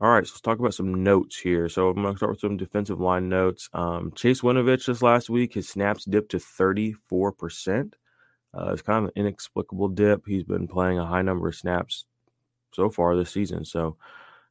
All 0.00 0.10
right, 0.10 0.24
so 0.24 0.30
let's 0.32 0.40
talk 0.40 0.58
about 0.58 0.74
some 0.74 1.02
notes 1.02 1.38
here. 1.38 1.68
So 1.68 1.88
I'm 1.88 2.00
going 2.00 2.14
to 2.14 2.16
start 2.16 2.30
with 2.30 2.40
some 2.40 2.56
defensive 2.56 3.00
line 3.00 3.28
notes. 3.28 3.68
Um, 3.72 4.12
Chase 4.14 4.42
Winovich 4.42 4.86
this 4.86 5.02
last 5.02 5.28
week, 5.28 5.54
his 5.54 5.68
snaps 5.68 6.04
dipped 6.04 6.30
to 6.30 6.36
34%. 6.38 7.94
Uh, 8.54 8.70
it's 8.72 8.82
kind 8.82 9.04
of 9.04 9.10
an 9.10 9.10
inexplicable 9.16 9.88
dip. 9.88 10.22
He's 10.26 10.44
been 10.44 10.68
playing 10.68 10.98
a 10.98 11.06
high 11.06 11.22
number 11.22 11.48
of 11.48 11.56
snaps 11.56 12.06
so 12.72 12.90
far 12.90 13.16
this 13.16 13.30
season. 13.30 13.64
So 13.64 13.96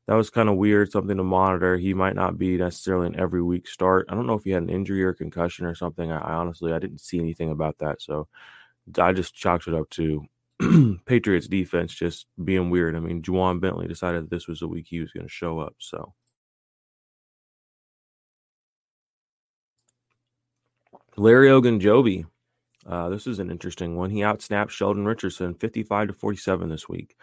that 0.08 0.16
was 0.16 0.30
kind 0.30 0.48
of 0.50 0.56
weird, 0.56 0.92
something 0.92 1.18
to 1.18 1.24
monitor. 1.24 1.78
He 1.78 1.94
might 1.94 2.16
not 2.16 2.38
be 2.38 2.58
necessarily 2.58 3.08
an 3.08 3.20
every 3.20 3.42
week 3.42 3.68
start. 3.68 4.08
I 4.10 4.16
don't 4.16 4.26
know 4.28 4.36
if 4.36 4.44
he 4.44 4.52
had 4.52 4.64
an 4.64 4.70
injury 4.70 5.04
or 5.04 5.14
concussion 5.14 5.66
or 5.66 5.76
something. 5.76 6.12
I, 6.12 6.20
I 6.20 6.34
honestly 6.36 6.72
I 6.74 6.80
didn't 6.80 7.02
see 7.02 7.20
anything 7.20 7.52
about 7.52 7.78
that. 7.80 8.02
So 8.02 8.28
I 8.98 9.12
just 9.12 9.36
chalked 9.36 9.68
it 9.68 9.74
up 9.74 9.90
to 9.92 10.26
Patriots 11.06 11.48
defense 11.48 11.94
just 11.94 12.28
being 12.44 12.70
weird. 12.70 12.96
I 12.96 13.00
mean, 13.00 13.22
Ja'Whaun 13.22 13.60
Bentley 13.60 13.88
decided 13.88 14.30
this 14.30 14.48
was 14.48 14.60
the 14.62 14.68
week 14.68 14.88
he 14.88 15.02
was 15.02 15.12
going 15.12 15.26
to 15.26 15.32
show 15.32 15.60
up. 15.60 15.76
So 15.80 16.14
Larry 21.18 21.50
Ogunjobi. 21.50 22.26
Uh, 22.86 23.10
this 23.10 23.28
is 23.28 23.40
an 23.40 23.52
interesting 23.52 23.98
one. 23.98 24.10
He 24.10 24.22
outsnapped 24.22 24.70
Sheldon 24.70 25.06
Richardson 25.06 25.56
55 25.56 26.08
to 26.08 26.14
47 26.14 26.70
this 26.70 26.88
week. 26.88 27.18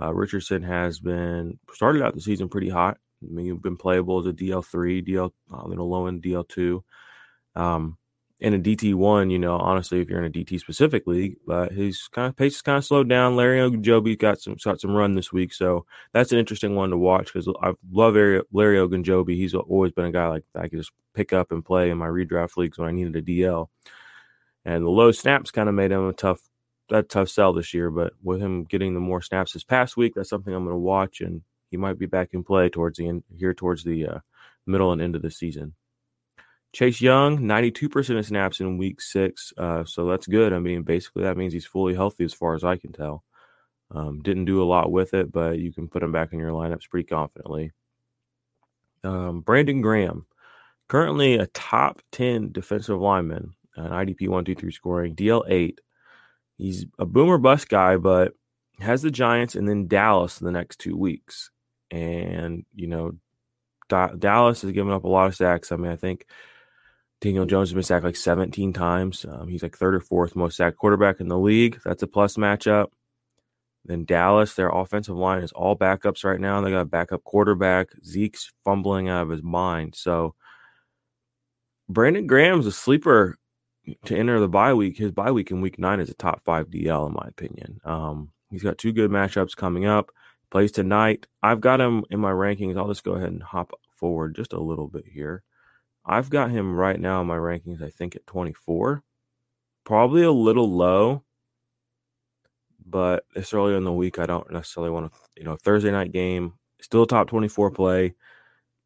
Uh, 0.00 0.12
Richardson 0.12 0.62
has 0.62 0.98
been 0.98 1.58
started 1.72 2.02
out 2.02 2.14
the 2.14 2.20
season 2.20 2.48
pretty 2.48 2.68
hot. 2.68 2.98
I 3.22 3.32
mean, 3.32 3.46
you've 3.46 3.62
been 3.62 3.76
playable 3.76 4.20
as 4.20 4.26
a 4.26 4.32
DL3, 4.32 5.06
DL, 5.06 5.30
uh, 5.52 5.68
you 5.68 5.76
know, 5.76 5.86
low 5.86 6.06
end 6.06 6.22
DL2. 6.22 6.82
Um, 7.54 7.98
in 8.42 8.54
a 8.54 8.58
DT 8.58 8.92
one, 8.94 9.30
you 9.30 9.38
know, 9.38 9.56
honestly, 9.56 10.00
if 10.00 10.08
you're 10.08 10.18
in 10.18 10.24
a 10.24 10.30
DT 10.30 10.58
specific 10.58 11.06
league, 11.06 11.36
but 11.46 11.70
his 11.70 12.08
kind 12.08 12.26
of 12.26 12.36
pace 12.36 12.56
is 12.56 12.62
kind 12.62 12.76
of 12.76 12.84
slowed 12.84 13.08
down. 13.08 13.36
Larry 13.36 13.60
Ogunjobi 13.60 14.18
got 14.18 14.40
some 14.40 14.56
got 14.64 14.80
some 14.80 14.90
run 14.90 15.14
this 15.14 15.32
week, 15.32 15.54
so 15.54 15.86
that's 16.12 16.32
an 16.32 16.40
interesting 16.40 16.74
one 16.74 16.90
to 16.90 16.96
watch 16.98 17.32
because 17.32 17.48
I 17.62 17.74
love 17.92 18.14
Larry, 18.14 18.42
Larry 18.52 18.78
Ogunjobi. 18.78 19.36
He's 19.36 19.54
always 19.54 19.92
been 19.92 20.06
a 20.06 20.12
guy 20.12 20.26
like 20.26 20.42
I 20.56 20.62
could 20.62 20.80
just 20.80 20.90
pick 21.14 21.32
up 21.32 21.52
and 21.52 21.64
play 21.64 21.90
in 21.90 21.98
my 21.98 22.08
redraft 22.08 22.56
leagues 22.56 22.78
when 22.78 22.88
I 22.88 22.92
needed 22.92 23.14
a 23.14 23.22
DL. 23.22 23.68
And 24.64 24.84
the 24.84 24.90
low 24.90 25.12
snaps 25.12 25.52
kind 25.52 25.68
of 25.68 25.76
made 25.76 25.92
him 25.92 26.08
a 26.08 26.12
tough 26.12 26.40
that 26.92 27.08
tough 27.08 27.28
sell 27.28 27.52
this 27.52 27.74
year. 27.74 27.90
But 27.90 28.12
with 28.22 28.40
him 28.40 28.64
getting 28.64 28.94
the 28.94 29.00
more 29.00 29.22
snaps 29.22 29.52
this 29.52 29.64
past 29.64 29.96
week, 29.96 30.12
that's 30.14 30.30
something 30.30 30.54
I'm 30.54 30.64
going 30.64 30.74
to 30.74 30.78
watch, 30.78 31.20
and 31.20 31.42
he 31.70 31.76
might 31.76 31.98
be 31.98 32.06
back 32.06 32.30
in 32.32 32.44
play 32.44 32.68
towards 32.68 32.98
the 32.98 33.08
end 33.08 33.24
here 33.34 33.54
towards 33.54 33.82
the 33.82 34.06
uh, 34.06 34.18
middle 34.66 34.92
and 34.92 35.02
end 35.02 35.16
of 35.16 35.22
the 35.22 35.30
season. 35.30 35.74
Chase 36.72 37.00
Young, 37.00 37.40
92% 37.40 38.18
of 38.18 38.24
snaps 38.24 38.60
in 38.60 38.78
week 38.78 39.00
six. 39.00 39.52
Uh, 39.58 39.84
so 39.84 40.06
that's 40.06 40.26
good. 40.26 40.52
I 40.52 40.58
mean, 40.58 40.82
basically, 40.82 41.24
that 41.24 41.36
means 41.36 41.52
he's 41.52 41.66
fully 41.66 41.94
healthy 41.94 42.24
as 42.24 42.32
far 42.32 42.54
as 42.54 42.64
I 42.64 42.76
can 42.76 42.92
tell. 42.92 43.24
Um, 43.90 44.22
didn't 44.22 44.46
do 44.46 44.62
a 44.62 44.64
lot 44.64 44.90
with 44.90 45.12
it, 45.12 45.30
but 45.30 45.58
you 45.58 45.72
can 45.72 45.88
put 45.88 46.02
him 46.02 46.12
back 46.12 46.32
in 46.32 46.38
your 46.38 46.52
lineups 46.52 46.88
pretty 46.88 47.06
confidently. 47.06 47.72
Um, 49.04 49.40
Brandon 49.40 49.82
Graham, 49.82 50.26
currently 50.88 51.34
a 51.34 51.46
top 51.48 52.00
10 52.12 52.52
defensive 52.52 52.98
lineman, 52.98 53.52
an 53.76 53.90
IDP 53.90 54.28
123 54.28 54.72
scoring, 54.72 55.14
DL8. 55.14 55.76
He's 56.62 56.86
a 56.96 57.04
boomer 57.04 57.38
bust 57.38 57.68
guy, 57.68 57.96
but 57.96 58.34
has 58.78 59.02
the 59.02 59.10
Giants 59.10 59.56
and 59.56 59.68
then 59.68 59.88
Dallas 59.88 60.40
in 60.40 60.44
the 60.44 60.52
next 60.52 60.78
two 60.78 60.96
weeks. 60.96 61.50
And, 61.90 62.64
you 62.72 62.86
know, 62.86 63.12
D- 63.88 64.16
Dallas 64.16 64.62
has 64.62 64.70
given 64.70 64.92
up 64.92 65.02
a 65.02 65.08
lot 65.08 65.26
of 65.26 65.34
sacks. 65.34 65.72
I 65.72 65.76
mean, 65.76 65.90
I 65.90 65.96
think 65.96 66.24
Daniel 67.20 67.46
Jones 67.46 67.70
has 67.70 67.74
been 67.74 67.82
sacked 67.82 68.04
like 68.04 68.14
17 68.14 68.72
times. 68.72 69.26
Um, 69.28 69.48
he's 69.48 69.64
like 69.64 69.76
third 69.76 69.96
or 69.96 70.00
fourth 70.00 70.36
most 70.36 70.56
sacked 70.56 70.76
quarterback 70.76 71.18
in 71.18 71.26
the 71.26 71.36
league. 71.36 71.80
That's 71.84 72.04
a 72.04 72.06
plus 72.06 72.36
matchup. 72.36 72.90
Then 73.84 74.04
Dallas, 74.04 74.54
their 74.54 74.68
offensive 74.68 75.16
line 75.16 75.42
is 75.42 75.50
all 75.50 75.76
backups 75.76 76.22
right 76.22 76.38
now. 76.38 76.60
They 76.60 76.70
got 76.70 76.82
a 76.82 76.84
backup 76.84 77.24
quarterback. 77.24 77.88
Zeke's 78.04 78.52
fumbling 78.64 79.08
out 79.08 79.22
of 79.24 79.30
his 79.30 79.42
mind. 79.42 79.96
So 79.96 80.36
Brandon 81.88 82.28
Graham's 82.28 82.66
a 82.66 82.72
sleeper 82.72 83.36
to 84.04 84.16
enter 84.16 84.38
the 84.40 84.48
bye 84.48 84.74
week. 84.74 84.98
His 84.98 85.10
bye 85.10 85.30
week 85.30 85.50
in 85.50 85.60
week 85.60 85.78
nine 85.78 86.00
is 86.00 86.10
a 86.10 86.14
top 86.14 86.42
five 86.42 86.68
DL, 86.68 87.08
in 87.08 87.14
my 87.14 87.26
opinion. 87.28 87.80
Um, 87.84 88.30
he's 88.50 88.62
got 88.62 88.78
two 88.78 88.92
good 88.92 89.10
matchups 89.10 89.56
coming 89.56 89.86
up. 89.86 90.10
Plays 90.50 90.72
tonight. 90.72 91.26
I've 91.42 91.60
got 91.60 91.80
him 91.80 92.04
in 92.10 92.20
my 92.20 92.30
rankings. 92.30 92.76
I'll 92.76 92.88
just 92.88 93.04
go 93.04 93.12
ahead 93.12 93.30
and 93.30 93.42
hop 93.42 93.72
forward 93.96 94.36
just 94.36 94.52
a 94.52 94.60
little 94.60 94.86
bit 94.88 95.04
here. 95.06 95.42
I've 96.04 96.30
got 96.30 96.50
him 96.50 96.74
right 96.74 96.98
now 96.98 97.20
in 97.20 97.26
my 97.26 97.36
rankings, 97.36 97.82
I 97.82 97.90
think 97.90 98.16
at 98.16 98.26
24. 98.26 99.02
Probably 99.84 100.22
a 100.22 100.32
little 100.32 100.70
low, 100.70 101.22
but 102.84 103.24
it's 103.34 103.54
early 103.54 103.74
in 103.74 103.84
the 103.84 103.92
week. 103.92 104.18
I 104.18 104.26
don't 104.26 104.50
necessarily 104.52 104.90
want 104.90 105.12
to, 105.12 105.18
you 105.36 105.44
know, 105.44 105.56
Thursday 105.56 105.90
night 105.90 106.12
game, 106.12 106.54
still 106.80 107.06
top 107.06 107.28
24 107.28 107.70
play. 107.70 108.14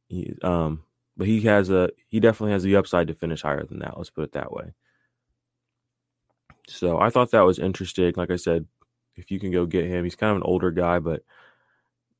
He, 0.08 0.34
um, 0.42 0.84
but 1.16 1.26
he 1.26 1.40
has 1.42 1.70
a, 1.70 1.90
he 2.06 2.20
definitely 2.20 2.52
has 2.52 2.62
the 2.62 2.76
upside 2.76 3.08
to 3.08 3.14
finish 3.14 3.42
higher 3.42 3.64
than 3.64 3.80
that. 3.80 3.96
Let's 3.96 4.10
put 4.10 4.24
it 4.24 4.32
that 4.32 4.52
way. 4.52 4.74
So 6.68 6.98
I 6.98 7.10
thought 7.10 7.30
that 7.30 7.44
was 7.44 7.58
interesting. 7.58 8.12
Like 8.16 8.30
I 8.30 8.36
said, 8.36 8.66
if 9.16 9.30
you 9.30 9.38
can 9.40 9.50
go 9.50 9.66
get 9.66 9.86
him, 9.86 10.04
he's 10.04 10.16
kind 10.16 10.30
of 10.30 10.36
an 10.36 10.42
older 10.42 10.70
guy, 10.70 10.98
but 10.98 11.22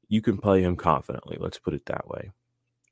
you 0.08 0.22
can 0.22 0.38
play 0.38 0.62
him 0.62 0.76
confidently. 0.76 1.36
Let's 1.38 1.58
put 1.58 1.74
it 1.74 1.86
that 1.86 2.08
way. 2.08 2.30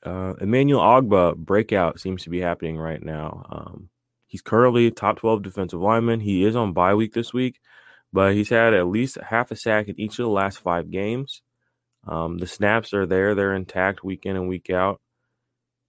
Uh, 0.05 0.35
Emmanuel 0.41 0.81
Ogbah 0.81 1.37
breakout 1.37 2.01
seems 2.01 2.25
to 2.25 2.31
be 2.31 2.41
happening 2.41 2.77
right 2.77 3.03
now. 3.03 3.47
Um, 3.49 3.89
he's 4.27 4.43
currently 4.43 4.91
top 4.91 5.19
12 5.19 5.43
defensive 5.43 5.81
lineman. 5.81 6.21
He 6.21 6.45
is 6.45 6.57
on 6.57 6.73
bye 6.73 6.95
week 6.95 7.15
this 7.15 7.33
week, 7.33 7.61
but 8.13 8.35
he's 8.35 8.51
had 8.51 8.75
at 8.75 8.87
least 8.87 9.17
half 9.17 9.51
a 9.51 9.57
sack 9.57 9.89
in 9.89 9.99
each 9.99 10.19
of 10.19 10.25
the 10.25 10.31
last 10.31 10.59
five 10.59 10.91
games. 10.91 11.41
Um, 12.07 12.37
the 12.37 12.47
snaps 12.47 12.93
are 12.93 13.07
there, 13.07 13.35
they're 13.35 13.55
intact 13.55 14.05
week 14.05 14.27
in 14.27 14.37
and 14.37 14.49
week 14.49 14.69
out. 14.69 15.01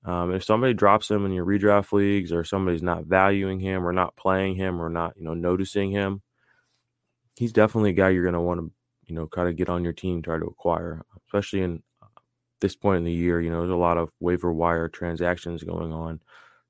Um, 0.05 0.33
if 0.33 0.43
somebody 0.43 0.74
drops 0.74 1.09
him 1.09 1.25
in 1.25 1.31
your 1.31 1.45
redraft 1.45 1.91
leagues 1.91 2.31
or 2.31 2.43
somebody's 2.43 2.83
not 2.83 3.05
valuing 3.05 3.59
him 3.59 3.85
or 3.85 3.91
not 3.91 4.15
playing 4.15 4.55
him 4.55 4.79
or 4.79 4.89
not, 4.89 5.17
you 5.17 5.24
know, 5.24 5.33
noticing 5.33 5.89
him, 5.89 6.21
he's 7.35 7.51
definitely 7.51 7.89
a 7.89 7.93
guy 7.93 8.09
you're 8.09 8.24
going 8.24 8.33
to 8.35 8.41
want 8.41 8.59
to, 8.59 8.71
you 9.07 9.15
know, 9.15 9.25
kind 9.25 9.50
of 9.50 9.55
get 9.55 9.67
on 9.67 9.83
your 9.83 9.93
team, 9.93 10.21
try 10.21 10.38
to 10.38 10.45
acquire, 10.45 11.03
especially 11.25 11.62
in 11.62 11.81
this 12.62 12.75
point 12.75 13.00
in 13.00 13.03
the 13.03 13.12
year, 13.12 13.41
you 13.41 13.50
know, 13.50 13.59
there's 13.59 13.71
a 13.71 13.75
lot 13.75 13.97
of 13.97 14.09
waiver 14.19 14.53
wire 14.53 14.88
transactions 14.88 15.63
going 15.63 15.91
on. 15.91 16.21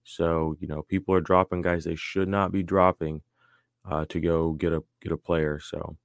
So, 0.04 0.56
you 0.60 0.68
know, 0.68 0.84
people 0.84 1.13
are 1.13 1.22
dropping 1.22 1.62
guys 1.62 1.84
they 1.84 1.96
should 1.96 2.30
not 2.30 2.51
be 2.51 2.63
dropping 2.63 3.22
uh, 3.89 4.06
to 4.10 4.20
go 4.20 4.54
get 4.54 4.72
a 4.74 4.84
get 5.01 5.12
a 5.12 5.18
player. 5.18 5.60
So, 5.60 5.98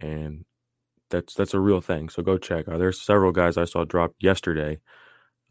and 0.00 0.44
that's 1.08 1.34
that's 1.34 1.54
a 1.54 1.60
real 1.60 1.80
thing. 1.80 2.08
So 2.08 2.22
go 2.22 2.38
check. 2.38 2.68
Uh, 2.68 2.78
there's 2.78 3.00
several 3.00 3.32
guys 3.32 3.56
I 3.56 3.64
saw 3.64 3.84
drop 3.84 4.14
yesterday 4.18 4.78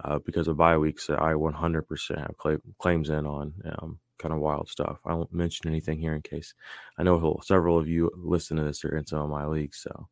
uh, 0.03 0.20
because 0.20 0.48
of 0.48 0.58
bye 0.58 0.77
weeks 0.77 1.08
that 1.08 1.22
I 1.22 1.34
100% 1.34 2.17
have 2.17 2.36
cl- 2.41 2.58
claims 2.79 3.10
in 3.10 3.25
on. 3.25 3.53
Um, 3.65 4.00
kind 4.20 4.34
of 4.34 4.39
wild 4.39 4.70
stuff. 4.70 5.00
I 5.03 5.15
won't 5.15 5.34
mention 5.34 5.67
anything 5.67 6.00
here 6.00 6.13
in 6.13 6.22
case 6.22 6.53
I 6.98 7.01
know 7.03 7.39
several 7.43 7.79
of 7.79 7.88
you 7.88 8.12
listen 8.15 8.58
to 8.58 8.63
this 8.63 8.86
are 8.86 8.96
in 8.96 9.08
some 9.08 9.22
of 9.22 9.29
my 9.29 9.48
leagues. 9.48 9.79
So, 9.81 10.08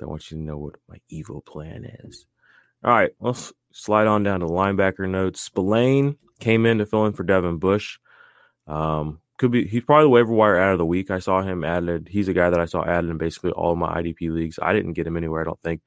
I 0.00 0.06
want 0.06 0.30
you 0.30 0.38
to 0.38 0.42
know 0.42 0.58
what 0.58 0.76
my 0.88 0.96
evil 1.08 1.40
plan 1.42 1.84
is. 2.04 2.26
All 2.84 2.92
right, 2.92 3.10
let's 3.20 3.52
slide 3.72 4.06
on 4.06 4.22
down 4.22 4.40
to 4.40 4.46
linebacker 4.46 5.08
notes. 5.08 5.40
Spillane 5.40 6.16
came 6.40 6.66
in 6.66 6.78
to 6.78 6.86
fill 6.86 7.06
in 7.06 7.12
for 7.12 7.24
Devin 7.24 7.58
Bush. 7.58 7.98
Um, 8.66 9.20
could 9.38 9.50
be 9.50 9.66
he's 9.66 9.84
probably 9.84 10.04
the 10.04 10.10
waiver 10.10 10.32
wire 10.32 10.58
out 10.58 10.72
of 10.72 10.78
the 10.78 10.86
week. 10.86 11.10
I 11.10 11.18
saw 11.18 11.42
him 11.42 11.64
added. 11.64 12.08
He's 12.10 12.28
a 12.28 12.32
guy 12.32 12.50
that 12.50 12.60
I 12.60 12.64
saw 12.64 12.84
added 12.84 13.10
in 13.10 13.18
basically 13.18 13.50
all 13.50 13.76
my 13.76 14.00
IDP 14.00 14.30
leagues. 14.30 14.58
I 14.60 14.72
didn't 14.72 14.94
get 14.94 15.06
him 15.06 15.16
anywhere. 15.16 15.42
I 15.42 15.44
don't 15.44 15.60
think. 15.62 15.82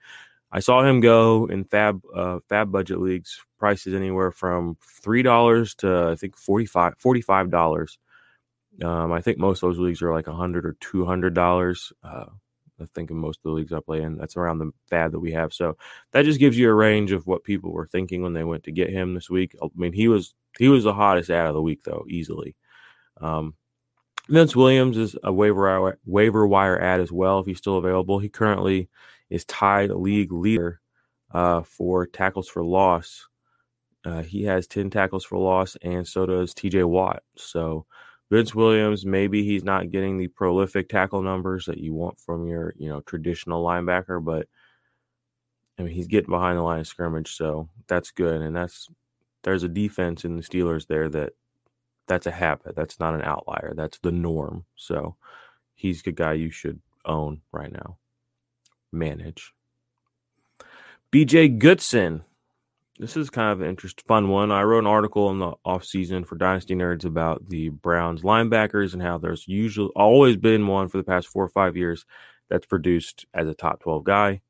I 0.52 0.60
saw 0.62 0.84
him 0.84 1.00
go 1.00 1.46
in 1.46 1.66
FAAB 1.66 2.02
uh, 2.16 2.40
FAAB 2.50 2.72
budget 2.72 3.00
leagues. 3.00 3.40
Prices 3.60 3.94
anywhere 3.94 4.32
from 4.32 4.78
three 5.04 5.22
dollars 5.22 5.76
to 5.76 6.10
I 6.12 6.16
think 6.16 6.38
45 6.38 7.52
dollars. 7.52 8.00
Um, 8.84 9.12
I 9.12 9.20
think 9.20 9.38
most 9.38 9.62
of 9.62 9.70
those 9.70 9.80
leagues 9.80 10.02
are 10.02 10.14
like 10.14 10.28
a 10.28 10.34
hundred 10.34 10.66
or 10.66 10.78
two 10.80 11.06
hundred 11.06 11.34
dollars. 11.34 11.92
Uh, 12.04 12.26
I 12.82 12.86
think 12.96 13.12
in 13.12 13.18
most 13.18 13.40
of 13.40 13.44
the 13.44 13.52
leagues 13.52 13.74
I 13.74 13.82
play 13.82 14.02
in, 14.02 14.18
that's 14.18 14.38
around 14.38 14.60
the 14.60 14.72
FAAB 14.90 15.12
that 15.12 15.20
we 15.20 15.34
have. 15.34 15.54
So 15.54 15.78
that 16.12 16.24
just 16.24 16.40
gives 16.40 16.58
you 16.58 16.70
a 16.70 16.74
range 16.74 17.12
of 17.12 17.28
what 17.28 17.44
people 17.44 17.74
were 17.74 17.88
thinking 17.88 18.22
when 18.22 18.34
they 18.34 18.46
went 18.46 18.64
to 18.64 18.72
get 18.72 18.90
him 18.90 19.14
this 19.14 19.30
week. 19.30 19.56
I 19.62 19.68
mean, 19.76 19.94
he 19.94 20.08
was 20.08 20.34
he 20.58 20.70
was 20.70 20.86
the 20.86 20.94
hottest 20.94 21.30
ad 21.30 21.48
of 21.48 21.54
the 21.54 21.62
week 21.62 21.84
though, 21.84 22.06
easily. 22.08 22.56
Um, 23.20 23.56
Vince 24.30 24.56
Williams 24.56 24.98
is 24.98 25.16
a 25.24 25.34
waiver 25.34 25.98
waiver 26.06 26.48
wire 26.48 26.80
ad 26.80 27.02
as 27.02 27.12
well 27.12 27.40
if 27.40 27.48
he's 27.48 27.58
still 27.58 27.78
available. 27.78 28.20
He 28.20 28.30
currently 28.30 28.90
is 29.30 29.46
tied 29.46 29.92
league 29.92 30.32
leader 30.32 30.82
uh, 31.34 31.62
for 31.64 32.06
tackles 32.08 32.48
for 32.48 32.64
loss. 32.64 33.28
Uh, 34.06 34.24
he 34.24 34.44
has 34.44 34.68
ten 34.68 34.90
tackles 34.90 35.26
for 35.26 35.38
loss, 35.38 35.78
and 35.82 36.08
so 36.08 36.26
does 36.26 36.54
T.J. 36.54 36.84
Watt. 36.84 37.22
So 37.36 37.86
Vince 38.32 38.56
Williams, 38.56 39.06
maybe 39.06 39.44
he's 39.44 39.64
not 39.64 39.92
getting 39.92 40.18
the 40.18 40.28
prolific 40.28 40.88
tackle 40.90 41.22
numbers 41.22 41.66
that 41.66 41.80
you 41.80 41.94
want 41.94 42.20
from 42.20 42.48
your, 42.48 42.74
you 42.78 42.90
know, 42.90 43.02
traditional 43.02 43.64
linebacker, 43.64 44.24
but 44.24 44.48
I 45.80 45.84
mean, 45.84 45.94
he's 45.94 46.08
getting 46.08 46.30
behind 46.30 46.58
the 46.58 46.62
line 46.64 46.82
of 46.82 46.88
scrimmage, 46.88 47.36
so 47.36 47.70
that's 47.88 48.12
good. 48.12 48.42
And 48.42 48.56
that's 48.56 48.88
there's 49.44 49.64
a 49.64 49.70
defense 49.70 50.26
in 50.26 50.36
the 50.36 50.44
Steelers 50.44 50.88
there 50.88 51.10
that 51.10 51.34
that's 52.08 52.28
a 52.28 52.32
habit. 52.32 52.76
That's 52.76 53.00
not 53.00 53.16
an 53.16 53.22
outlier. 53.22 53.74
That's 53.76 53.98
the 54.00 54.12
norm. 54.12 54.66
So 54.76 55.16
he's 55.76 56.04
the 56.04 56.12
guy 56.12 56.34
you 56.34 56.52
should 56.52 56.82
own 57.06 57.42
right 57.52 57.72
now. 57.72 57.98
Manage. 58.92 59.54
BJ 61.12 61.58
Goodson 61.58 62.24
this 63.00 63.16
is 63.16 63.30
kind 63.30 63.54
of 63.54 63.62
an 63.62 63.70
interesting, 63.70 64.04
fun 64.06 64.28
one. 64.28 64.52
I 64.52 64.64
wrote 64.64 64.80
an 64.80 64.88
article 64.88 65.32
in 65.32 65.40
the 65.40 65.54
off 65.64 65.86
season 65.86 66.26
for 66.26 66.36
Dynasty 66.36 66.76
Nerds 66.76 67.06
about 67.06 67.48
the 67.48 67.70
Browns 67.70 68.22
linebackers 68.24 68.92
and 68.92 69.02
how 69.02 69.18
there's 69.18 69.48
usually 69.48 69.90
always 69.96 70.36
been 70.36 70.68
one 70.68 70.90
for 70.90 70.98
the 70.98 71.06
past 71.06 71.30
four 71.30 71.46
or 71.46 71.50
five 71.50 71.78
years 71.78 72.06
that's 72.50 72.66
produced 72.66 73.26
as 73.34 73.48
a 73.48 73.54
top 73.54 73.80
12 73.80 74.04
guy. 74.04 74.42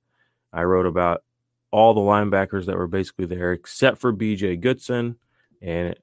I 0.51 0.63
wrote 0.63 0.87
about 0.87 1.23
all 1.69 1.93
the 1.93 2.01
linebackers 2.01 2.65
that 2.65 2.75
were 2.75 2.87
basically 2.87 3.27
there 3.27 3.53
except 3.53 3.99
for 3.99 4.11
BJ 4.11 4.59
Goodson, 4.59 5.17
and 5.61 5.95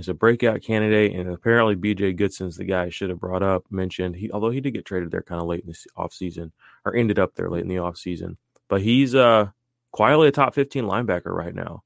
is 0.00 0.08
a 0.08 0.14
breakout 0.14 0.62
candidate. 0.62 1.14
And 1.14 1.30
apparently, 1.30 1.76
BJ 1.76 2.18
Goodson's 2.18 2.56
the 2.56 2.64
guy 2.64 2.84
I 2.84 2.90
should 2.90 3.10
have 3.10 3.20
brought 3.20 3.42
up, 3.42 3.64
mentioned. 3.70 4.16
He, 4.16 4.30
although 4.30 4.50
he 4.50 4.60
did 4.60 4.74
get 4.74 4.84
traded 4.84 5.10
there 5.10 5.22
kind 5.22 5.40
of 5.40 5.46
late 5.46 5.62
in 5.62 5.68
the 5.68 5.76
off 5.96 6.12
season, 6.12 6.52
or 6.84 6.96
ended 6.96 7.18
up 7.18 7.34
there 7.34 7.50
late 7.50 7.62
in 7.62 7.68
the 7.68 7.78
off 7.78 7.96
season, 7.96 8.36
but 8.68 8.82
he's 8.82 9.14
uh 9.14 9.46
quietly 9.92 10.28
a 10.28 10.32
top 10.32 10.54
15 10.54 10.84
linebacker 10.84 11.32
right 11.32 11.54
now. 11.54 11.82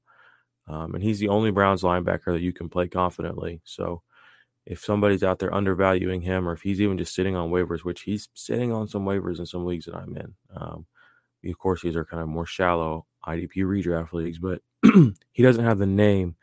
Um, 0.67 0.95
and 0.95 1.03
he's 1.03 1.19
the 1.19 1.29
only 1.29 1.51
Browns 1.51 1.83
linebacker 1.83 2.33
that 2.33 2.41
you 2.41 2.53
can 2.53 2.69
play 2.69 2.87
confidently. 2.87 3.61
So 3.65 4.01
if 4.65 4.83
somebody's 4.83 5.23
out 5.23 5.39
there 5.39 5.53
undervaluing 5.53 6.21
him, 6.21 6.47
or 6.47 6.53
if 6.53 6.61
he's 6.61 6.81
even 6.81 6.97
just 6.97 7.13
sitting 7.13 7.35
on 7.35 7.51
waivers, 7.51 7.83
which 7.83 8.01
he's 8.01 8.29
sitting 8.33 8.71
on 8.71 8.87
some 8.87 9.05
waivers 9.05 9.39
in 9.39 9.45
some 9.45 9.65
leagues 9.65 9.85
that 9.85 9.95
I'm 9.95 10.15
in, 10.17 10.33
um, 10.55 10.85
of 11.45 11.59
course, 11.59 11.81
these 11.81 11.95
are 11.95 12.05
kind 12.05 12.23
of 12.23 12.29
more 12.29 12.47
shallow 12.47 13.05
IDP 13.27 13.57
redraft 13.57 14.13
leagues, 14.13 14.39
but 14.39 14.61
he 15.31 15.43
doesn't 15.43 15.65
have 15.65 15.77
the 15.77 15.85
name 15.85 16.35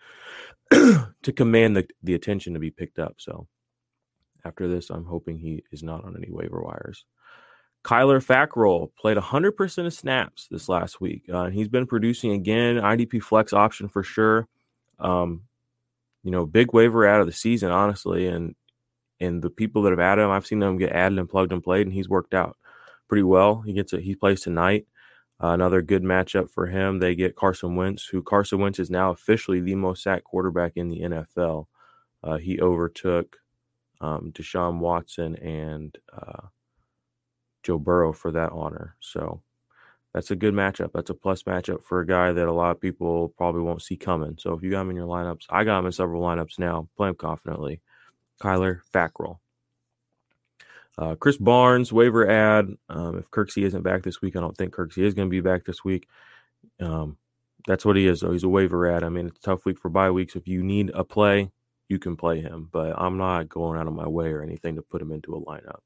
to 1.23 1.33
command 1.33 1.76
the, 1.76 1.87
the 2.02 2.14
attention 2.14 2.55
to 2.55 2.61
be 2.61 2.71
picked 2.71 2.99
up. 2.99 3.17
So 3.19 3.47
after 4.45 4.69
this, 4.69 4.91
I'm 4.91 5.05
hoping 5.05 5.38
he 5.38 5.62
is 5.71 5.83
not 5.83 6.05
on 6.05 6.17
any 6.17 6.31
waiver 6.31 6.62
wires. 6.62 7.05
Kyler 7.85 8.25
Fackrell 8.25 8.91
played 8.97 9.17
100% 9.17 9.87
of 9.87 9.93
snaps 9.93 10.47
this 10.50 10.69
last 10.69 11.00
week. 11.00 11.25
Uh, 11.33 11.50
he's 11.50 11.69
been 11.69 11.87
producing 11.87 12.33
again, 12.33 12.76
IDP 12.76 13.23
flex 13.23 13.52
option 13.52 13.88
for 13.88 14.02
sure. 14.02 14.47
Um, 15.00 15.43
you 16.23 16.31
know, 16.31 16.47
big 16.47 16.73
waiver 16.73 17.07
out 17.07 17.21
of 17.21 17.26
the 17.26 17.33
season, 17.33 17.71
honestly. 17.71 18.26
And 18.29 18.55
and 19.19 19.41
the 19.43 19.50
people 19.50 19.83
that 19.83 19.91
have 19.91 20.00
added 20.00 20.23
him, 20.23 20.31
I've 20.31 20.47
seen 20.47 20.59
them 20.59 20.79
get 20.79 20.93
added 20.93 21.19
and 21.19 21.29
plugged 21.29 21.52
and 21.52 21.62
played, 21.62 21.87
and 21.87 21.95
he's 21.95 22.09
worked 22.09 22.35
out 22.35 22.57
pretty 23.09 23.23
well. 23.23 23.61
He 23.61 23.73
gets 23.73 23.93
a, 23.93 24.00
he 24.00 24.14
plays 24.14 24.41
tonight. 24.41 24.87
Uh, 25.42 25.49
another 25.49 25.82
good 25.82 26.02
matchup 26.04 26.49
for 26.49 26.66
him. 26.66 26.99
They 26.99 27.14
get 27.16 27.34
Carson 27.34 27.75
Wentz, 27.75 28.06
who 28.06 28.22
Carson 28.22 28.61
Wentz 28.61 28.78
is 28.78 28.90
now 28.90 29.11
officially 29.11 29.61
the 29.61 29.75
most 29.75 30.02
sacked 30.02 30.25
quarterback 30.25 30.72
in 30.76 30.88
the 30.88 31.00
NFL. 31.00 31.66
Uh, 32.22 32.37
he 32.37 32.61
overtook 32.61 33.38
um, 34.00 34.30
Deshaun 34.32 34.78
Watson 34.78 35.34
and 35.37 35.96
uh, 36.12 36.46
Joe 37.64 37.78
Burrow 37.78 38.12
for 38.12 38.30
that 38.32 38.52
honor. 38.52 38.96
So 39.00 39.42
that's 40.14 40.30
a 40.30 40.37
good 40.37 40.54
matchup. 40.54 40.92
That's 40.92 41.11
a 41.11 41.14
plus 41.14 41.42
matchup 41.42 41.82
for 41.82 42.00
a 42.00 42.06
guy 42.06 42.32
that 42.32 42.49
a 42.49 42.52
lot 42.52 42.70
of 42.70 42.80
people 42.80 43.30
probably 43.37 43.62
won't 43.62 43.82
see 43.82 43.96
coming. 43.96 44.37
So 44.38 44.52
if 44.52 44.62
you 44.62 44.70
got 44.70 44.82
him 44.82 44.90
in 44.90 44.96
your 44.96 45.06
lineups, 45.06 45.46
I 45.50 45.64
got 45.64 45.80
him 45.80 45.87
in 45.87 45.92
several 45.92 46.22
lineups 46.22 46.58
now. 46.58 46.88
Play 46.96 47.08
him 47.08 47.14
confidently. 47.16 47.80
Kyler 48.40 48.80
Fackrell. 48.94 49.38
Uh, 50.99 51.14
Krys 51.14 51.38
Barnes 51.40 51.92
waiver 51.92 52.28
ad. 52.28 52.68
Um, 52.88 53.18
if 53.18 53.30
Kirksey 53.30 53.64
isn't 53.64 53.82
back 53.82 54.02
this 54.02 54.20
week, 54.20 54.37
I 54.37 54.40
don't 54.40 54.56
think 54.56 54.75
Kirksey 54.75 55.04
is 55.04 55.14
going 55.14 55.28
to 55.28 55.30
be 55.30 55.40
back 55.40 55.64
this 55.64 55.84
week. 55.84 56.06
Um, 56.80 57.16
that's 57.66 57.84
what 57.84 57.96
he 57.96 58.06
is, 58.06 58.20
though. 58.20 58.32
He's 58.32 58.44
a 58.44 58.49
waiver 58.49 58.90
ad. 58.90 59.04
I 59.04 59.08
mean, 59.08 59.26
it's 59.28 59.38
a 59.38 59.42
tough 59.42 59.64
week 59.64 59.78
for 59.78 59.88
bye 59.88 60.11
weeks. 60.11 60.37
If 60.37 60.49
you 60.49 60.62
need 60.62 60.90
a 60.94 61.04
play, 61.04 61.50
you 61.88 61.99
can 61.99 62.16
play 62.16 62.40
him, 62.40 62.68
but 62.72 62.94
I'm 62.99 63.18
not 63.18 63.49
going 63.49 63.78
out 63.78 63.87
of 63.87 63.94
my 63.94 64.08
way 64.08 64.28
or 64.28 64.42
anything 64.42 64.76
to 64.76 64.82
put 64.82 65.02
him 65.02 65.12
into 65.12 65.34
a 65.34 65.40
lineup. 65.40 65.80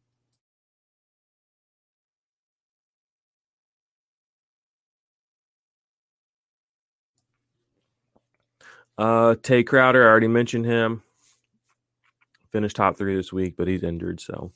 Uh, 8.99 9.35
Tae 9.43 9.63
Crowder, 9.63 10.05
I 10.07 10.11
already 10.11 10.29
mentioned 10.29 10.65
him. 10.65 11.03
Finished 12.51 12.77
top 12.77 12.97
three 12.97 13.15
this 13.15 13.33
week, 13.33 13.55
but 13.57 13.69
he's 13.69 13.83
injured. 13.83 14.21
So 14.21 14.53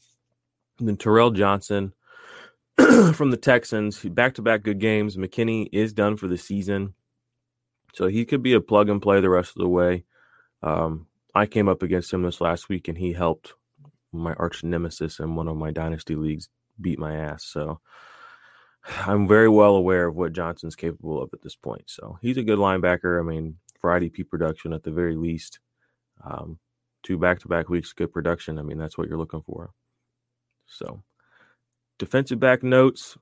and 0.81 0.89
then 0.89 0.97
Terrell 0.97 1.31
Johnson 1.31 1.93
from 3.15 3.31
the 3.31 3.37
Texans, 3.37 4.01
back 4.03 4.35
to 4.35 4.43
back 4.43 4.63
good 4.63 4.81
games. 4.81 5.17
McKinney 5.17 5.69
is 5.73 5.93
done 5.93 6.17
for 6.17 6.27
the 6.29 6.39
season. 6.39 6.95
So 7.95 8.07
he 8.07 8.25
could 8.25 8.43
be 8.43 8.55
a 8.55 8.61
plug 8.61 8.89
and 8.89 9.03
play 9.03 9.21
the 9.21 9.31
rest 9.31 9.51
of 9.51 9.63
the 9.63 9.69
way. 9.69 10.05
Um, 10.63 11.07
I 11.35 11.47
came 11.47 11.69
up 11.69 11.83
against 11.83 12.13
him 12.13 12.23
this 12.23 12.41
last 12.41 12.69
week 12.69 12.89
and 12.89 12.97
he 12.97 13.13
helped 13.13 13.55
my 14.13 14.33
arch 14.35 14.65
nemesis 14.65 15.21
in 15.21 15.35
one 15.37 15.49
of 15.49 15.57
my 15.57 15.71
dynasty 15.71 16.17
leagues 16.17 16.49
beat 16.81 16.99
my 16.99 17.15
ass. 17.17 17.45
So 17.45 17.81
I'm 19.07 19.29
very 19.29 19.49
well 19.49 19.77
aware 19.77 20.07
of 20.07 20.17
what 20.17 20.33
Johnson's 20.33 20.77
capable 20.77 21.23
of 21.23 21.31
at 21.33 21.43
this 21.43 21.57
point. 21.57 21.85
So 21.87 22.19
he's 22.23 22.37
a 22.37 22.43
good 22.43 22.59
linebacker. 22.59 23.21
I 23.21 23.23
mean, 23.23 23.57
for 23.81 23.91
IDP 23.91 24.29
production 24.29 24.73
at 24.73 24.83
the 24.83 24.91
very 24.91 25.17
least. 25.17 25.59
Um, 26.23 26.59
two 27.03 27.19
back 27.19 27.39
to 27.41 27.49
back 27.49 27.69
weeks, 27.69 27.93
good 27.93 28.13
production. 28.13 28.59
I 28.59 28.63
mean, 28.63 28.79
that's 28.79 28.99
what 28.99 29.09
you're 29.09 29.19
looking 29.19 29.43
for. 29.43 29.71
So, 30.71 31.03
defensive 31.99 32.41
back 32.41 32.63
notes, 32.63 33.19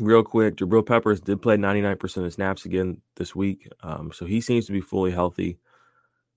real 0.00 0.22
quick. 0.22 0.56
Jabril 0.56 0.86
Peppers 0.86 1.20
did 1.20 1.42
play 1.42 1.56
99% 1.56 2.24
of 2.24 2.32
snaps 2.32 2.64
again 2.64 3.00
this 3.16 3.34
week. 3.34 3.68
Um, 3.82 4.12
so 4.12 4.26
he 4.26 4.40
seems 4.40 4.66
to 4.66 4.72
be 4.72 4.80
fully 4.80 5.10
healthy. 5.10 5.58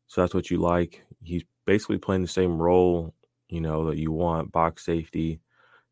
So 0.07 0.21
that's 0.21 0.33
what 0.33 0.49
you 0.49 0.59
like. 0.59 1.03
He's 1.23 1.43
basically 1.65 1.97
playing 1.97 2.21
the 2.21 2.27
same 2.27 2.61
role, 2.61 3.13
you 3.49 3.61
know, 3.61 3.89
that 3.89 3.97
you 3.97 4.11
want 4.11 4.51
box 4.51 4.85
safety, 4.85 5.39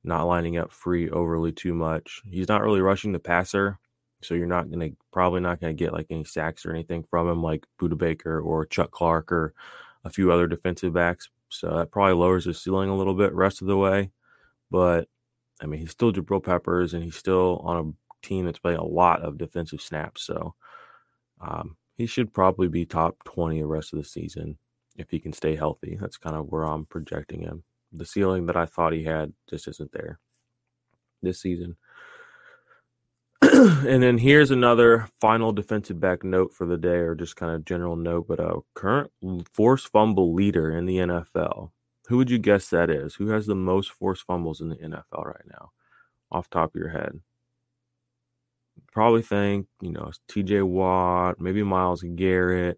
not 0.04 0.28
lining 0.28 0.58
up 0.58 0.72
free 0.72 1.10
overly 1.10 1.52
too 1.52 1.74
much. 1.74 2.22
He's 2.26 2.48
not 2.48 2.62
really 2.62 2.82
rushing 2.82 3.12
the 3.12 3.20
passer. 3.20 3.80
So 4.22 4.34
you're 4.34 4.48
not 4.48 4.70
going 4.70 4.92
to 4.92 4.98
probably 5.12 5.42
not 5.42 5.60
going 5.60 5.76
to 5.76 5.84
get 5.84 5.94
like 5.94 6.08
any 6.10 6.24
sacks 6.24 6.66
or 6.66 6.72
anything 6.72 7.04
from 7.04 7.28
him, 7.30 7.44
like 7.44 7.66
Budda 7.80 7.98
Baker 7.98 8.40
or 8.40 8.66
Chuck 8.66 8.92
Clark 8.92 9.32
or 9.32 9.54
a 10.04 10.10
few 10.10 10.32
other 10.32 10.48
defensive 10.48 10.94
backs. 10.94 11.30
So 11.50 11.76
that 11.78 11.92
probably 11.92 12.16
lowers 12.16 12.46
his 12.46 12.62
ceiling 12.62 12.90
a 12.90 12.96
little 12.96 13.14
bit 13.14 13.34
rest 13.34 13.62
of 13.62 13.68
the 13.68 13.78
way. 13.78 14.12
But 14.72 15.08
I 15.62 15.68
mean, 15.68 15.80
he's 15.80 15.92
still 15.92 16.12
Jabril 16.12 16.44
Peppers 16.44 16.94
and 16.94 17.04
he's 17.04 17.16
still 17.16 17.62
on 17.64 17.78
a 17.78 18.28
team 18.28 18.46
that's 18.46 18.60
playing 18.60 18.80
a 18.80 18.84
lot 18.84 19.22
of 19.22 19.38
defensive 19.38 19.82
snaps. 19.82 20.24
So 20.24 20.56
um, 21.42 21.78
he 21.98 22.06
should 22.06 22.34
probably 22.34 22.68
be 22.68 22.86
top 22.86 23.24
20 23.26 23.62
the 23.62 23.68
rest 23.68 23.94
of 23.94 24.00
the 24.00 24.06
season 24.06 24.58
if 24.98 25.10
he 25.10 25.20
can 25.20 25.34
stay 25.34 25.56
healthy. 25.56 25.98
That's 26.00 26.18
kind 26.18 26.36
of 26.36 26.48
where 26.48 26.64
I'm 26.64 26.86
projecting 26.86 27.42
him. 27.42 27.64
The 27.94 28.06
ceiling 28.06 28.48
that 28.48 28.58
I 28.58 28.66
thought 28.66 28.94
he 28.94 29.04
had 29.04 29.34
just 29.50 29.68
isn't 29.68 29.92
there 29.92 30.20
this 31.22 31.42
season. 31.42 31.78
and 33.88 34.04
then 34.04 34.18
here's 34.18 34.52
another 34.52 35.08
final 35.22 35.54
defensive 35.54 35.98
back 35.98 36.26
note 36.26 36.54
for 36.54 36.66
the 36.66 36.78
day, 36.78 36.98
or 36.98 37.16
just 37.16 37.38
kind 37.38 37.54
of 37.54 37.64
general 37.64 37.96
note, 37.96 38.28
but 38.28 38.40
a 38.40 38.60
current 38.74 39.12
force 39.54 39.86
fumble 39.86 40.34
leader 40.34 40.76
in 40.76 40.86
the 40.86 40.98
NFL. 40.98 41.72
Who 42.08 42.18
would 42.18 42.30
you 42.30 42.38
guess 42.38 42.70
that 42.70 42.90
is? 42.90 43.16
Who 43.16 43.30
has 43.30 43.46
the 43.46 43.56
most 43.56 43.92
force 43.92 44.20
fumbles 44.20 44.60
in 44.60 44.68
the 44.70 44.76
NFL 44.76 45.26
right 45.26 45.46
now, 45.50 45.72
off 46.32 46.50
top 46.50 46.76
of 46.76 46.80
your 46.80 46.90
head? 46.90 47.22
Probably 48.92 49.22
think, 49.22 49.68
you 49.80 49.92
know, 49.92 50.12
TJ 50.28 50.64
Watt, 50.64 51.40
maybe 51.40 51.64
Myles 51.64 52.04
Garrett, 52.16 52.78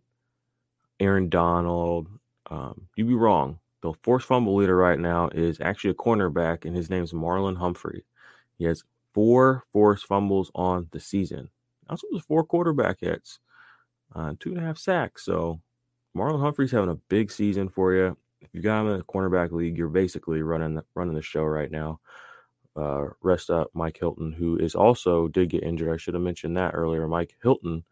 Aaron 0.99 1.27
Donald. 1.27 2.07
Um, 2.51 2.87
you'd 2.95 3.07
be 3.07 3.15
wrong. 3.15 3.57
The 3.81 3.93
force 4.03 4.25
fumble 4.25 4.55
leader 4.55 4.75
right 4.75 4.99
now 4.99 5.29
is 5.29 5.59
actually 5.59 5.91
a 5.91 5.95
cornerback, 5.95 6.65
and 6.65 6.75
his 6.75 6.91
name 6.91 7.03
is 7.03 7.13
Marlon 7.13 7.57
Humphrey. 7.57 8.05
He 8.59 8.65
has 8.65 8.83
four 9.17 9.63
forced 9.73 10.05
fumbles 10.05 10.51
on 10.53 10.87
the 10.91 10.99
season. 10.99 11.49
Also, 11.89 12.05
was 12.11 12.21
four 12.21 12.43
quarterback 12.43 12.99
hits, 12.99 13.39
uh, 14.13 14.33
two 14.39 14.51
and 14.51 14.59
a 14.59 14.61
half 14.61 14.77
sacks. 14.77 15.25
So 15.25 15.59
Marlon 16.15 16.39
Humphrey's 16.39 16.69
having 16.69 16.91
a 16.91 16.99
big 17.09 17.31
season 17.31 17.67
for 17.67 17.95
you. 17.95 18.15
If 18.41 18.49
you 18.53 18.61
got 18.61 18.81
him 18.81 18.89
in 18.89 18.99
a 18.99 19.03
cornerback 19.03 19.51
league, 19.51 19.75
you're 19.75 19.87
basically 19.87 20.43
running 20.43 20.75
the, 20.75 20.83
running 20.93 21.15
the 21.15 21.23
show 21.23 21.41
right 21.41 21.71
now. 21.71 21.99
Uh, 22.75 23.05
rest 23.23 23.49
up 23.49 23.71
Mike 23.73 23.97
Hilton, 23.99 24.31
who 24.31 24.55
is 24.57 24.75
also 24.75 25.27
did 25.29 25.49
get 25.49 25.63
injured. 25.63 25.91
I 25.91 25.97
should 25.97 26.13
have 26.13 26.21
mentioned 26.21 26.55
that 26.57 26.75
earlier. 26.75 27.07
Mike 27.07 27.35
Hilton 27.41 27.83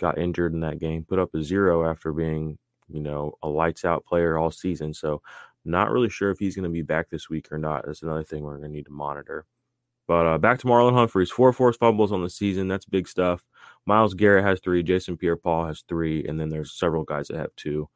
got 0.00 0.18
injured 0.18 0.52
in 0.52 0.58
that 0.62 0.80
game, 0.80 1.04
put 1.04 1.20
up 1.20 1.32
a 1.32 1.44
zero 1.44 1.88
after 1.88 2.12
being, 2.12 2.58
you 2.88 3.02
know, 3.02 3.38
a 3.44 3.48
lights 3.48 3.84
out 3.84 4.04
player 4.04 4.36
all 4.36 4.50
season. 4.50 4.92
So, 4.94 5.22
not 5.64 5.92
really 5.92 6.10
sure 6.10 6.32
if 6.32 6.40
he's 6.40 6.56
going 6.56 6.64
to 6.64 6.70
be 6.70 6.82
back 6.82 7.08
this 7.08 7.30
week 7.30 7.52
or 7.52 7.58
not. 7.58 7.86
That's 7.86 8.02
another 8.02 8.24
thing 8.24 8.42
we're 8.42 8.58
going 8.58 8.68
to 8.68 8.76
need 8.76 8.86
to 8.86 8.92
monitor. 8.92 9.46
But 10.12 10.26
uh, 10.26 10.36
back 10.36 10.58
to 10.58 10.66
Marlon 10.66 10.92
Humphreys, 10.92 11.30
four 11.30 11.54
forced 11.54 11.80
fumbles 11.80 12.12
on 12.12 12.22
the 12.22 12.28
season. 12.28 12.68
That's 12.68 12.84
big 12.84 13.08
stuff. 13.08 13.42
Myles 13.86 14.12
Garrett 14.12 14.44
has 14.44 14.60
three. 14.60 14.82
Jason 14.82 15.16
Pierre-Paul 15.16 15.68
has 15.68 15.84
three, 15.88 16.22
and 16.26 16.38
then 16.38 16.50
there's 16.50 16.74
several 16.74 17.02
guys 17.02 17.28
that 17.28 17.38
have 17.38 17.56
two. 17.56 17.88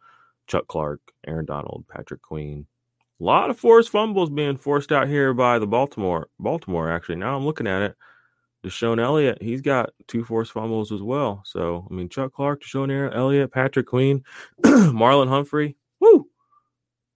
Chuck 0.46 0.66
Clark, 0.66 1.02
Aaron 1.26 1.44
Donald, 1.44 1.84
Patrick 1.90 2.22
Queen. 2.22 2.66
A 3.20 3.22
lot 3.22 3.50
of 3.50 3.58
forced 3.58 3.90
fumbles 3.90 4.30
being 4.30 4.56
forced 4.56 4.92
out 4.92 5.08
here 5.08 5.34
by 5.34 5.58
the 5.58 5.66
Baltimore. 5.66 6.28
Baltimore, 6.38 6.90
actually. 6.90 7.16
Now 7.16 7.36
I'm 7.36 7.44
looking 7.44 7.66
at 7.66 7.82
it. 7.82 7.96
DeShon 8.64 8.98
Elliott, 8.98 9.42
he's 9.42 9.60
got 9.60 9.90
two 10.08 10.24
forced 10.24 10.52
fumbles 10.52 10.92
as 10.92 11.02
well. 11.02 11.42
So, 11.44 11.86
I 11.90 11.92
mean, 11.92 12.08
Chuck 12.08 12.32
Clark, 12.32 12.62
DeShon 12.62 13.14
Elliott, 13.14 13.52
Patrick 13.52 13.88
Queen, 13.88 14.24
Marlon 14.64 15.28
Humphrey. 15.28 15.76
Woo! 16.00 16.30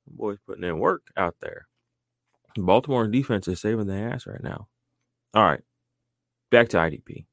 Boys 0.06 0.36
putting 0.46 0.64
in 0.64 0.78
work 0.78 1.06
out 1.16 1.36
there. 1.40 1.68
Baltimore 2.58 3.06
defense 3.06 3.48
is 3.48 3.62
saving 3.62 3.86
the 3.86 3.94
ass 3.94 4.26
right 4.26 4.42
now. 4.42 4.66
All 5.35 5.45
right. 5.45 5.61
Back 6.51 6.69
to 6.71 6.79
IDP. 6.79 7.27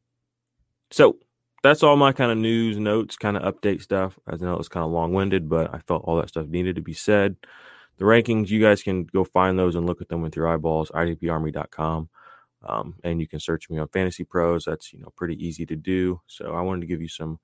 So 0.92 1.18
that's 1.64 1.84
all 1.84 1.96
my 1.96 2.12
kind 2.14 2.32
of 2.32 2.38
news 2.38 2.78
notes, 2.78 3.18
kind 3.18 3.36
of 3.36 3.44
update 3.44 3.82
stuff. 3.82 4.18
I 4.28 4.36
know 4.36 4.54
it 4.54 4.60
was 4.60 4.70
kind 4.70 4.86
of 4.86 4.92
long 4.92 5.14
winded, 5.14 5.50
but 5.50 5.74
I 5.74 5.80
felt 5.80 6.04
all 6.06 6.18
that 6.18 6.30
stuff 6.30 6.48
needed 6.48 6.76
to 6.76 6.82
be 6.82 6.94
said. 6.94 7.36
The 7.98 8.06
rankings, 8.06 8.50
you 8.50 8.62
guys 8.62 8.84
can 8.84 9.06
go 9.06 9.24
find 9.24 9.58
those 9.58 9.76
and 9.76 9.88
look 9.88 10.02
at 10.02 10.10
them 10.10 10.22
with 10.22 10.36
your 10.36 10.48
eyeballs, 10.48 10.92
idparmy.com. 10.92 12.10
Um, 12.64 12.96
and 13.04 13.20
you 13.20 13.28
can 13.28 13.40
search 13.40 13.70
me 13.70 13.80
on 13.80 13.88
Fantasy 13.88 14.24
Pros. 14.24 14.66
That's 14.66 14.94
you 14.94 15.00
know 15.00 15.12
pretty 15.16 15.36
easy 15.46 15.66
to 15.68 15.76
do. 15.76 16.22
So 16.28 16.54
I 16.54 16.62
wanted 16.62 16.82
to 16.82 16.88
give 16.88 17.02
you 17.02 17.08
some 17.08 17.40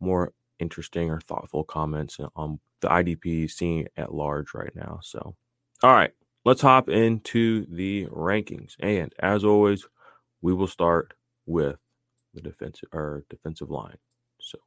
more 0.00 0.32
interesting 0.58 1.10
or 1.10 1.20
thoughtful 1.20 1.64
comments 1.64 2.18
on 2.36 2.60
the 2.80 2.88
IDP 2.88 3.50
scene 3.50 3.88
at 3.96 4.14
large 4.14 4.54
right 4.54 4.74
now. 4.74 5.00
So, 5.02 5.34
all 5.82 5.92
right, 5.92 6.12
let's 6.48 6.62
hop 6.62 6.88
into 6.88 7.66
the 7.66 8.06
rankings. 8.06 8.74
And 8.80 9.14
as 9.18 9.44
always, 9.44 9.86
we 10.40 10.54
will 10.54 10.66
start 10.66 11.12
with 11.44 11.76
the 12.32 12.40
defensive 12.40 12.88
or 12.90 13.24
defensive 13.28 13.68
line. 13.68 13.98
So, 14.40 14.58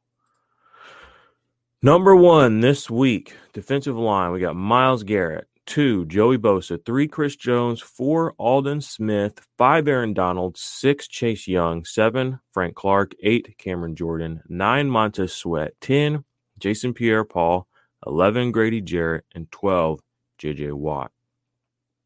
number 1.82 2.14
one 2.14 2.60
this 2.60 2.88
week, 2.88 3.34
defensive 3.52 3.96
line, 3.96 4.30
we 4.30 4.38
got 4.38 4.54
Myles 4.54 5.02
Garrett, 5.02 5.48
two, 5.66 6.06
Joey 6.06 6.38
Bosa, 6.38 6.78
three, 6.86 7.08
Chris 7.08 7.34
Jones, 7.34 7.80
four, 7.80 8.34
Aldon 8.38 8.80
Smith, 8.80 9.44
five, 9.58 9.88
Aaron 9.88 10.14
Donald, 10.14 10.56
six, 10.56 11.08
Chase 11.08 11.48
Young, 11.48 11.84
seven, 11.84 12.38
Frank 12.52 12.76
Clark, 12.76 13.12
eight, 13.24 13.58
Cameron 13.58 13.96
Jordan, 13.96 14.40
nine, 14.48 14.88
Montez 14.88 15.32
Sweat, 15.32 15.72
10, 15.80 16.22
Jason 16.60 16.94
Pierre 16.94 17.24
Paul, 17.24 17.66
11, 18.06 18.52
Grady 18.52 18.80
Jarrett, 18.80 19.24
and 19.34 19.50
12, 19.50 20.00
JJ 20.40 20.74
Watt. 20.74 21.10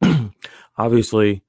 Obviously, 0.78 1.42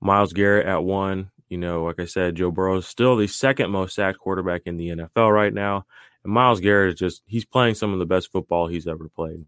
Myles 0.00 0.32
Garrett 0.32 0.66
at 0.66 0.84
one. 0.84 1.30
You 1.48 1.58
know, 1.58 1.84
like 1.84 2.00
I 2.00 2.06
said, 2.06 2.36
Joe 2.36 2.50
Burrow 2.50 2.78
is 2.78 2.86
still 2.86 3.16
the 3.16 3.26
second 3.26 3.70
most 3.70 3.94
sacked 3.94 4.18
quarterback 4.18 4.62
in 4.64 4.78
the 4.78 4.88
NFL 4.88 5.32
right 5.32 5.52
now. 5.52 5.84
And 6.24 6.32
Myles 6.32 6.60
Garrett 6.60 6.94
is 6.94 6.98
just, 6.98 7.22
he's 7.26 7.44
playing 7.44 7.74
some 7.74 7.92
of 7.92 7.98
the 7.98 8.06
best 8.06 8.32
football 8.32 8.68
he's 8.68 8.86
ever 8.86 9.08
played 9.08 9.44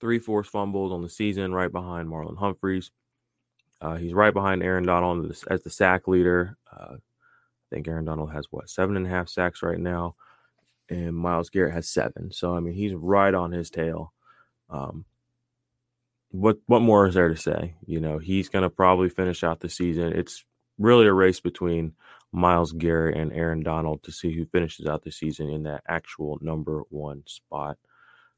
three 0.00 0.18
forced 0.18 0.50
fumbles 0.50 0.92
on 0.92 1.02
the 1.02 1.08
season, 1.08 1.52
right 1.52 1.70
behind 1.70 2.08
Marlon 2.08 2.38
Humphreys. 2.38 2.90
Uh, 3.80 3.96
he's 3.96 4.14
right 4.14 4.34
behind 4.34 4.62
Aaron 4.62 4.84
Donald 4.84 5.30
as 5.48 5.62
the 5.62 5.70
sack 5.70 6.08
leader. 6.08 6.56
Uh, 6.72 6.94
I 6.94 7.74
think 7.74 7.86
Aaron 7.86 8.04
Donald 8.06 8.32
has 8.32 8.46
what 8.50 8.68
seven 8.68 8.96
and 8.96 9.06
a 9.06 9.10
half 9.10 9.28
sacks 9.28 9.62
right 9.62 9.78
now, 9.78 10.16
and 10.88 11.14
Miles 11.14 11.50
Garrett 11.50 11.74
has 11.74 11.88
seven. 11.88 12.32
So 12.32 12.54
I 12.54 12.60
mean, 12.60 12.74
he's 12.74 12.94
right 12.94 13.32
on 13.32 13.52
his 13.52 13.70
tail. 13.70 14.12
Um, 14.68 15.04
what 16.30 16.58
what 16.66 16.82
more 16.82 17.06
is 17.06 17.14
there 17.14 17.28
to 17.28 17.36
say? 17.36 17.74
You 17.86 18.00
know, 18.00 18.18
he's 18.18 18.48
going 18.48 18.62
to 18.62 18.70
probably 18.70 19.08
finish 19.08 19.42
out 19.42 19.60
the 19.60 19.68
season. 19.68 20.12
It's 20.12 20.44
really 20.78 21.06
a 21.06 21.12
race 21.12 21.40
between 21.40 21.92
Myles 22.32 22.72
Garrett 22.72 23.16
and 23.16 23.32
Aaron 23.32 23.62
Donald 23.62 24.02
to 24.04 24.12
see 24.12 24.32
who 24.34 24.46
finishes 24.46 24.86
out 24.86 25.02
the 25.02 25.10
season 25.10 25.50
in 25.50 25.64
that 25.64 25.82
actual 25.88 26.38
number 26.40 26.82
one 26.88 27.24
spot. 27.26 27.78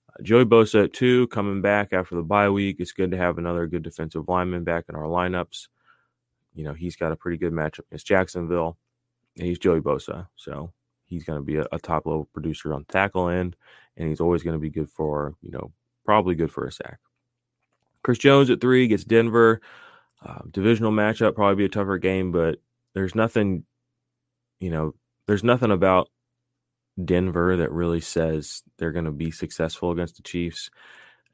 Uh, 0.08 0.22
Joey 0.22 0.44
Bosa 0.44 0.84
at 0.84 0.92
two, 0.92 1.26
coming 1.28 1.60
back 1.60 1.92
after 1.92 2.14
the 2.14 2.22
bye 2.22 2.48
week. 2.48 2.76
It's 2.78 2.92
good 2.92 3.10
to 3.10 3.18
have 3.18 3.38
another 3.38 3.66
good 3.66 3.82
defensive 3.82 4.28
lineman 4.28 4.64
back 4.64 4.86
in 4.88 4.94
our 4.94 5.04
lineups. 5.04 5.68
You 6.54 6.64
know, 6.64 6.74
he's 6.74 6.96
got 6.96 7.12
a 7.12 7.16
pretty 7.16 7.36
good 7.36 7.52
matchup 7.52 7.86
against 7.90 8.06
Jacksonville, 8.06 8.78
and 9.36 9.46
he's 9.46 9.58
Joey 9.58 9.80
Bosa. 9.80 10.28
So 10.36 10.72
he's 11.04 11.24
going 11.24 11.38
to 11.38 11.44
be 11.44 11.56
a, 11.56 11.66
a, 11.72 11.78
top 11.78 12.06
level 12.06 12.28
producer 12.32 12.72
on 12.72 12.84
tackle 12.86 13.28
end, 13.28 13.56
and 13.96 14.08
he's 14.08 14.20
always 14.20 14.42
going 14.42 14.56
to 14.56 14.60
be 14.60 14.70
good 14.70 14.90
for, 14.90 15.34
you 15.42 15.50
know, 15.50 15.72
probably 16.04 16.34
good 16.34 16.50
for 16.50 16.66
a 16.66 16.72
sack. 16.72 16.98
Chris 18.02 18.18
Jones 18.18 18.50
at 18.50 18.60
three 18.60 18.88
gets 18.88 19.04
Denver. 19.04 19.60
Uh, 20.24 20.40
divisional 20.50 20.92
matchup, 20.92 21.34
probably 21.34 21.56
be 21.56 21.64
a 21.64 21.68
tougher 21.68 21.98
game, 21.98 22.30
but 22.30 22.58
there's 22.94 23.14
nothing, 23.14 23.64
you 24.60 24.70
know, 24.70 24.94
there's 25.26 25.42
nothing 25.42 25.70
about 25.70 26.08
Denver 27.02 27.56
that 27.56 27.72
really 27.72 28.00
says 28.00 28.62
they're 28.78 28.92
going 28.92 29.06
to 29.06 29.10
be 29.10 29.30
successful 29.30 29.90
against 29.90 30.16
the 30.16 30.22
Chiefs. 30.22 30.70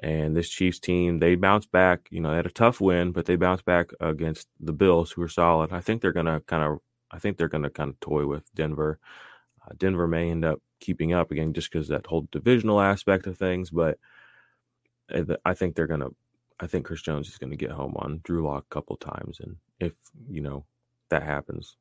And 0.00 0.36
this 0.36 0.48
Chiefs 0.48 0.78
team, 0.78 1.18
they 1.18 1.34
bounced 1.34 1.72
back. 1.72 2.06
You 2.10 2.20
know, 2.20 2.30
they 2.30 2.36
had 2.36 2.46
a 2.46 2.50
tough 2.50 2.80
win, 2.80 3.12
but 3.12 3.26
they 3.26 3.36
bounced 3.36 3.64
back 3.64 3.90
against 4.00 4.46
the 4.60 4.72
Bills, 4.72 5.10
who 5.10 5.22
are 5.22 5.28
solid. 5.28 5.72
I 5.72 5.80
think 5.80 6.00
they're 6.00 6.12
going 6.12 6.26
to 6.26 6.40
kind 6.46 6.62
of, 6.62 6.78
I 7.10 7.18
think 7.18 7.36
they're 7.36 7.48
going 7.48 7.64
to 7.64 7.70
kind 7.70 7.90
of 7.90 7.98
toy 8.00 8.24
with 8.26 8.44
Denver. 8.54 9.00
Uh, 9.62 9.74
Denver 9.76 10.06
may 10.06 10.30
end 10.30 10.44
up 10.44 10.62
keeping 10.80 11.12
up 11.12 11.30
again 11.30 11.52
just 11.52 11.72
because 11.72 11.88
that 11.88 12.06
whole 12.06 12.28
divisional 12.30 12.80
aspect 12.80 13.26
of 13.26 13.36
things, 13.36 13.70
but 13.70 13.98
I 15.44 15.54
think 15.54 15.74
they're 15.74 15.86
going 15.86 16.00
to. 16.00 16.14
I 16.60 16.66
think 16.66 16.86
Chris 16.86 17.02
Jones 17.02 17.28
is 17.28 17.38
going 17.38 17.50
to 17.50 17.56
get 17.56 17.70
home 17.70 17.94
on 17.96 18.20
Drew 18.24 18.44
Lock 18.44 18.64
a 18.70 18.74
couple 18.74 18.96
times, 18.96 19.40
and 19.40 19.56
if 19.80 19.92
you 20.28 20.40
know 20.40 20.64
that 21.10 21.22
happens, 21.22 21.76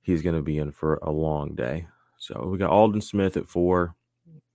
he's 0.00 0.22
going 0.22 0.36
to 0.36 0.42
be 0.42 0.58
in 0.58 0.72
for 0.72 0.96
a 1.02 1.10
long 1.10 1.54
day. 1.54 1.86
So 2.18 2.48
we 2.50 2.58
got 2.58 2.70
Aldon 2.70 3.00
Smith 3.00 3.36
at 3.36 3.48
four. 3.48 3.94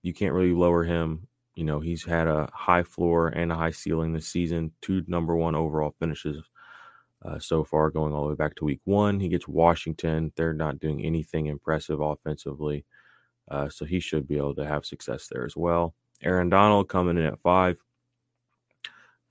You 0.02 0.12
can't 0.12 0.34
really 0.34 0.52
lower 0.52 0.84
him. 0.84 1.26
You 1.54 1.64
know, 1.64 1.80
he's 1.80 2.04
had 2.04 2.26
a 2.26 2.50
high 2.52 2.82
floor 2.82 3.28
and 3.28 3.50
a 3.50 3.56
high 3.56 3.70
ceiling 3.70 4.12
this 4.12 4.28
season, 4.28 4.72
two 4.82 5.02
number 5.06 5.36
one 5.36 5.54
overall 5.54 5.94
finishes 5.98 6.42
uh, 7.24 7.38
so 7.38 7.64
far, 7.64 7.90
going 7.90 8.12
all 8.12 8.24
the 8.24 8.30
way 8.30 8.34
back 8.34 8.54
to 8.56 8.64
week 8.64 8.80
one. 8.84 9.18
He 9.20 9.28
gets 9.28 9.48
Washington. 9.48 10.32
They're 10.36 10.52
not 10.52 10.80
doing 10.80 11.04
anything 11.04 11.46
impressive 11.46 12.00
offensively. 12.00 12.84
Uh, 13.50 13.68
so 13.68 13.84
he 13.84 14.00
should 14.00 14.26
be 14.26 14.36
able 14.36 14.54
to 14.56 14.66
have 14.66 14.84
success 14.84 15.28
there 15.30 15.44
as 15.44 15.56
well. 15.56 15.94
Aaron 16.22 16.48
Donald 16.48 16.88
coming 16.88 17.18
in 17.18 17.24
at 17.24 17.40
five 17.40 17.76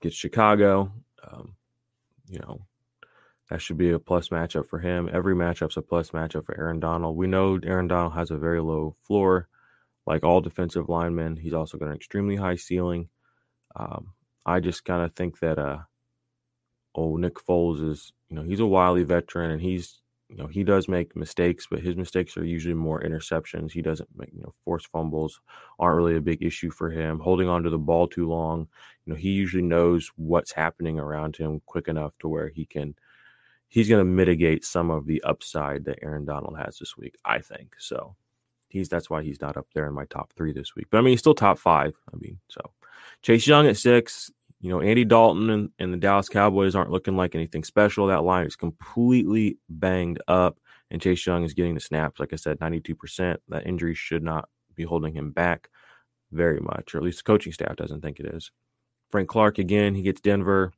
gets 0.04 0.14
Chicago. 0.16 0.92
Um, 1.26 1.56
you 2.28 2.38
know, 2.38 2.60
that 3.50 3.60
should 3.60 3.78
be 3.78 3.90
a 3.90 3.98
plus 3.98 4.28
matchup 4.28 4.68
for 4.68 4.78
him. 4.78 5.08
Every 5.12 5.34
matchup's 5.34 5.76
a 5.76 5.82
plus 5.82 6.10
matchup 6.10 6.46
for 6.46 6.56
Aaron 6.56 6.78
Donald. 6.78 7.16
We 7.16 7.26
know 7.26 7.58
Aaron 7.62 7.88
Donald 7.88 8.12
has 8.12 8.30
a 8.30 8.36
very 8.36 8.60
low 8.60 8.96
floor, 9.02 9.48
like 10.06 10.22
all 10.22 10.42
defensive 10.42 10.88
linemen. 10.88 11.36
He's 11.36 11.54
also 11.54 11.78
got 11.78 11.88
an 11.88 11.96
extremely 11.96 12.36
high 12.36 12.56
ceiling. 12.56 13.08
Um, 13.74 14.12
I 14.46 14.60
just 14.60 14.84
kind 14.84 15.02
of 15.02 15.14
think 15.14 15.40
that 15.40 15.58
uh, 15.58 15.78
oh 16.94 17.16
Nick 17.16 17.36
Foles 17.36 17.86
is 17.88 18.12
you 18.28 18.36
know 18.36 18.42
he's 18.42 18.60
a 18.60 18.66
wily 18.66 19.04
veteran 19.04 19.50
and 19.50 19.60
he's 19.60 20.02
you 20.28 20.36
know 20.36 20.46
he 20.46 20.64
does 20.64 20.88
make 20.88 21.14
mistakes, 21.16 21.66
but 21.70 21.80
his 21.80 21.96
mistakes 21.96 22.36
are 22.36 22.44
usually 22.44 22.74
more 22.74 23.02
interceptions. 23.02 23.72
He 23.72 23.82
doesn't 23.82 24.08
make 24.16 24.32
you 24.32 24.42
know 24.42 24.54
forced 24.64 24.88
fumbles 24.88 25.40
aren't 25.78 25.96
really 25.96 26.16
a 26.16 26.20
big 26.20 26.42
issue 26.42 26.70
for 26.70 26.90
him. 26.90 27.18
Holding 27.18 27.48
on 27.48 27.62
to 27.62 27.70
the 27.70 27.78
ball 27.78 28.08
too 28.08 28.28
long, 28.28 28.68
you 29.04 29.12
know 29.12 29.18
he 29.18 29.30
usually 29.30 29.62
knows 29.62 30.10
what's 30.16 30.52
happening 30.52 30.98
around 30.98 31.36
him 31.36 31.60
quick 31.66 31.88
enough 31.88 32.12
to 32.20 32.28
where 32.28 32.48
he 32.48 32.64
can 32.64 32.94
he's 33.68 33.88
going 33.88 34.00
to 34.00 34.04
mitigate 34.04 34.64
some 34.64 34.88
of 34.88 35.04
the 35.04 35.20
upside 35.24 35.84
that 35.84 35.98
Aaron 36.00 36.24
Donald 36.24 36.56
has 36.56 36.78
this 36.78 36.96
week, 36.96 37.16
I 37.24 37.40
think. 37.40 37.74
So 37.78 38.14
he's 38.68 38.88
that's 38.88 39.10
why 39.10 39.22
he's 39.22 39.40
not 39.40 39.56
up 39.56 39.66
there 39.74 39.86
in 39.86 39.94
my 39.94 40.04
top 40.06 40.32
three 40.36 40.52
this 40.52 40.76
week. 40.76 40.86
But 40.90 40.98
I 40.98 41.00
mean, 41.00 41.10
he's 41.12 41.20
still 41.20 41.34
top 41.34 41.58
five. 41.58 41.92
I 42.12 42.16
mean, 42.16 42.38
so 42.48 42.60
Chase 43.22 43.46
Young 43.46 43.66
at 43.66 43.76
six. 43.76 44.30
You 44.64 44.70
know, 44.70 44.80
Andy 44.80 45.04
Dalton 45.04 45.50
and, 45.50 45.68
and 45.78 45.92
the 45.92 45.98
Dallas 45.98 46.30
Cowboys 46.30 46.74
aren't 46.74 46.90
looking 46.90 47.18
like 47.18 47.34
anything 47.34 47.64
special. 47.64 48.06
That 48.06 48.24
line 48.24 48.46
is 48.46 48.56
completely 48.56 49.58
banged 49.68 50.22
up, 50.26 50.58
and 50.90 51.02
Chase 51.02 51.26
Young 51.26 51.44
is 51.44 51.52
getting 51.52 51.74
the 51.74 51.82
snaps. 51.82 52.18
Like 52.18 52.32
I 52.32 52.36
said, 52.36 52.60
92%. 52.60 53.36
That 53.50 53.66
injury 53.66 53.94
should 53.94 54.22
not 54.22 54.48
be 54.74 54.84
holding 54.84 55.14
him 55.14 55.32
back 55.32 55.68
very 56.32 56.60
much, 56.60 56.94
or 56.94 56.98
at 56.98 57.04
least 57.04 57.18
the 57.18 57.24
coaching 57.24 57.52
staff 57.52 57.76
doesn't 57.76 58.00
think 58.00 58.18
it 58.18 58.24
is. 58.24 58.50
Frank 59.10 59.28
Clark 59.28 59.58
again, 59.58 59.94
he 59.94 60.00
gets 60.00 60.22
Denver. 60.22 60.72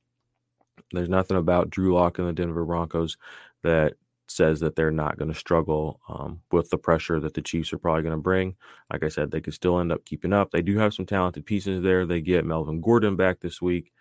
There's 0.91 1.09
nothing 1.09 1.37
about 1.37 1.71
Drew 1.71 1.95
Lock 1.95 2.19
and 2.19 2.27
the 2.27 2.33
Denver 2.33 2.65
Broncos 2.65 3.17
that 3.63 3.95
says 4.29 4.61
that 4.61 4.77
they're 4.77 4.91
not 4.91 5.19
going 5.19 5.33
to 5.33 5.39
struggle 5.39 6.01
um, 6.09 6.41
with 6.51 6.71
the 6.71 6.79
pressure 6.79 7.21
that 7.21 7.35
the 7.35 7.43
Chiefs 7.43 7.73
are 7.73 7.79
probably 7.79 8.03
going 8.03 8.17
to 8.17 8.21
bring. 8.21 8.57
Like 8.93 9.05
I 9.05 9.09
said, 9.09 9.31
they 9.31 9.41
could 9.41 9.55
still 9.55 9.79
end 9.81 9.93
up 9.93 10.05
keeping 10.05 10.33
up. 10.33 10.51
They 10.51 10.63
do 10.63 10.79
have 10.79 10.95
some 10.95 11.07
talented 11.07 11.47
pieces 11.47 11.83
there. 11.83 12.07
They 12.07 12.21
get 12.21 12.45
Melvin 12.45 12.81
Gordon 12.81 13.17
back 13.17 13.41
this 13.41 13.63
week, 13.63 13.93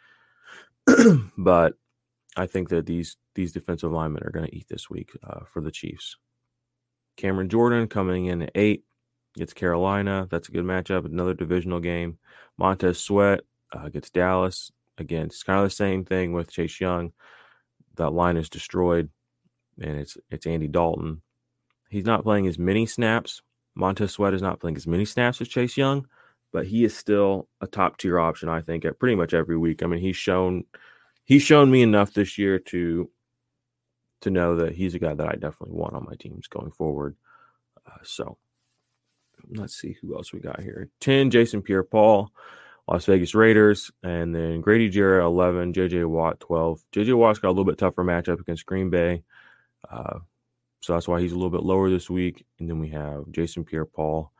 but 1.37 1.73
I 2.35 2.47
think 2.47 2.69
that 2.69 2.85
these 2.85 3.17
these 3.35 3.51
defensive 3.51 3.91
linemen 3.91 4.23
are 4.23 4.31
going 4.31 4.47
to 4.47 4.55
eat 4.55 4.67
this 4.69 4.89
week 4.89 5.11
uh, 5.23 5.41
for 5.51 5.61
the 5.61 5.71
Chiefs. 5.71 6.17
Cameron 7.17 7.49
Jordan 7.49 7.87
coming 7.87 8.25
in 8.25 8.41
at 8.43 8.51
eight 8.55 8.83
gets 9.35 9.53
Carolina. 9.53 10.27
That's 10.31 10.49
a 10.49 10.51
good 10.51 10.65
matchup. 10.65 11.05
Another 11.05 11.33
divisional 11.33 11.79
game. 11.79 12.17
Montez 12.57 12.99
Sweat 12.99 13.41
uh, 13.73 13.89
gets 13.89 14.09
Dallas 14.09 14.71
again, 14.97 15.27
it's 15.27 15.43
kind 15.43 15.59
of 15.59 15.65
the 15.65 15.75
same 15.75 16.05
thing 16.05 16.33
with 16.33 16.51
Chase 16.51 16.79
Young. 16.79 17.11
That 17.95 18.11
line 18.11 18.37
is 18.37 18.49
destroyed, 18.49 19.09
and 19.81 19.97
it's 19.97 20.17
it's 20.29 20.45
Andy 20.45 20.67
Dalton. 20.67 21.21
He's 21.89 22.05
not 22.05 22.23
playing 22.23 22.47
as 22.47 22.59
many 22.59 22.85
snaps. 22.85 23.41
Montez 23.75 24.11
Sweat 24.11 24.33
is 24.33 24.41
not 24.41 24.59
playing 24.59 24.77
as 24.77 24.87
many 24.87 25.05
snaps 25.05 25.41
as 25.41 25.47
Chase 25.47 25.77
Young, 25.77 26.07
but 26.51 26.65
he 26.65 26.83
is 26.85 26.95
still 26.95 27.47
a 27.61 27.67
top 27.67 27.97
tier 27.97 28.19
option, 28.19 28.49
I 28.49 28.61
think, 28.61 28.85
at 28.85 28.99
pretty 28.99 29.15
much 29.15 29.33
every 29.33 29.57
week. 29.57 29.83
I 29.83 29.87
mean, 29.87 29.99
he's 29.99 30.15
shown 30.15 30.63
he's 31.25 31.43
shown 31.43 31.69
me 31.69 31.81
enough 31.81 32.13
this 32.13 32.37
year 32.37 32.59
to 32.59 33.09
to 34.21 34.29
know 34.29 34.55
that 34.57 34.73
he's 34.73 34.95
a 34.95 34.99
guy 34.99 35.13
that 35.13 35.27
I 35.27 35.33
definitely 35.33 35.75
want 35.75 35.93
on 35.93 36.05
my 36.05 36.15
teams 36.15 36.47
going 36.47 36.71
forward. 36.71 37.15
Uh, 37.85 37.97
so 38.03 38.37
let's 39.55 39.75
see 39.75 39.97
who 40.01 40.15
else 40.15 40.33
we 40.33 40.39
got 40.39 40.61
here. 40.61 40.89
10, 41.01 41.29
Jason 41.29 41.61
Pierre 41.61 41.83
Paul. 41.83 42.31
Las 42.87 43.05
Vegas 43.05 43.33
Raiders, 43.33 43.89
and 44.03 44.33
then 44.35 44.61
Grady 44.61 44.89
Jarrett 44.89 45.25
11, 45.25 45.73
JJ 45.73 46.05
Watt 46.05 46.39
12. 46.39 46.83
JJ 46.93 47.17
Watt's 47.17 47.39
got 47.39 47.47
a 47.47 47.49
little 47.49 47.65
bit 47.65 47.79
tougher 47.79 48.03
matchup 48.03 48.39
against 48.39 48.67
Green 48.67 48.91
Bay. 48.91 49.23
Uh, 49.91 50.19
So 50.81 50.93
that's 50.93 51.07
why 51.07 51.21
he's 51.21 51.31
a 51.31 51.35
little 51.35 51.49
bit 51.49 51.63
lower 51.63 51.89
this 51.89 52.09
week. 52.09 52.45
And 52.59 52.69
then 52.69 52.79
we 52.79 52.89
have 52.89 53.31
Jason 53.31 53.65
Pierre 53.65 53.85
Paul 53.85 54.31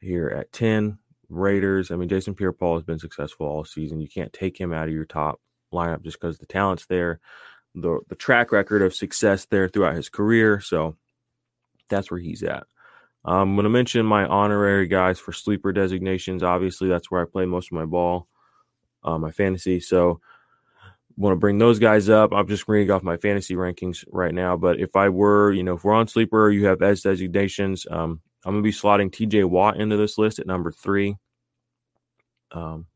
here 0.00 0.28
at 0.28 0.52
10. 0.52 0.98
Raiders. 1.30 1.90
I 1.90 1.96
mean, 1.96 2.08
Jason 2.08 2.34
Pierre 2.34 2.52
Paul 2.52 2.74
has 2.74 2.84
been 2.84 2.98
successful 2.98 3.46
all 3.46 3.64
season. 3.64 4.00
You 4.00 4.08
can't 4.08 4.32
take 4.32 4.60
him 4.60 4.72
out 4.72 4.88
of 4.88 4.94
your 4.94 5.06
top 5.06 5.40
lineup 5.72 6.02
just 6.02 6.20
because 6.20 6.38
the 6.38 6.46
talent's 6.46 6.86
there, 6.86 7.18
the 7.74 8.00
the 8.08 8.14
track 8.14 8.52
record 8.52 8.82
of 8.82 8.94
success 8.94 9.46
there 9.46 9.66
throughout 9.68 9.96
his 9.96 10.10
career. 10.10 10.60
So 10.60 10.96
that's 11.88 12.10
where 12.10 12.20
he's 12.20 12.42
at. 12.42 12.64
I'm 13.24 13.54
going 13.56 13.64
to 13.64 13.70
mention 13.70 14.04
my 14.04 14.26
honorary 14.26 14.86
guys 14.86 15.18
for 15.18 15.32
sleeper 15.32 15.72
designations. 15.72 16.42
Obviously, 16.42 16.88
that's 16.88 17.10
where 17.10 17.22
I 17.22 17.24
play 17.24 17.46
most 17.46 17.68
of 17.68 17.76
my 17.76 17.86
ball, 17.86 18.28
uh, 19.02 19.18
my 19.18 19.30
fantasy. 19.30 19.80
So 19.80 20.20
want 21.16 21.32
to 21.32 21.38
bring 21.38 21.58
those 21.58 21.78
guys 21.78 22.08
up. 22.08 22.32
I'm 22.32 22.48
just 22.48 22.68
reading 22.68 22.90
off 22.90 23.02
my 23.02 23.16
fantasy 23.16 23.54
rankings 23.54 24.04
right 24.10 24.34
now. 24.34 24.56
But 24.56 24.80
if 24.80 24.96
I 24.96 25.08
were, 25.08 25.52
you 25.52 25.62
know, 25.62 25.74
if 25.74 25.84
we're 25.84 25.94
on 25.94 26.08
sleeper, 26.08 26.50
you 26.50 26.66
have 26.66 26.82
as 26.82 27.02
designations. 27.02 27.86
Um, 27.90 28.20
I'm 28.44 28.52
going 28.52 28.62
to 28.62 28.68
be 28.68 28.72
slotting 28.72 29.10
TJ 29.10 29.44
Watt 29.46 29.78
into 29.80 29.96
this 29.96 30.18
list 30.18 30.38
at 30.38 30.46
number 30.46 30.72
three. 30.72 31.16
Um, 32.52 32.86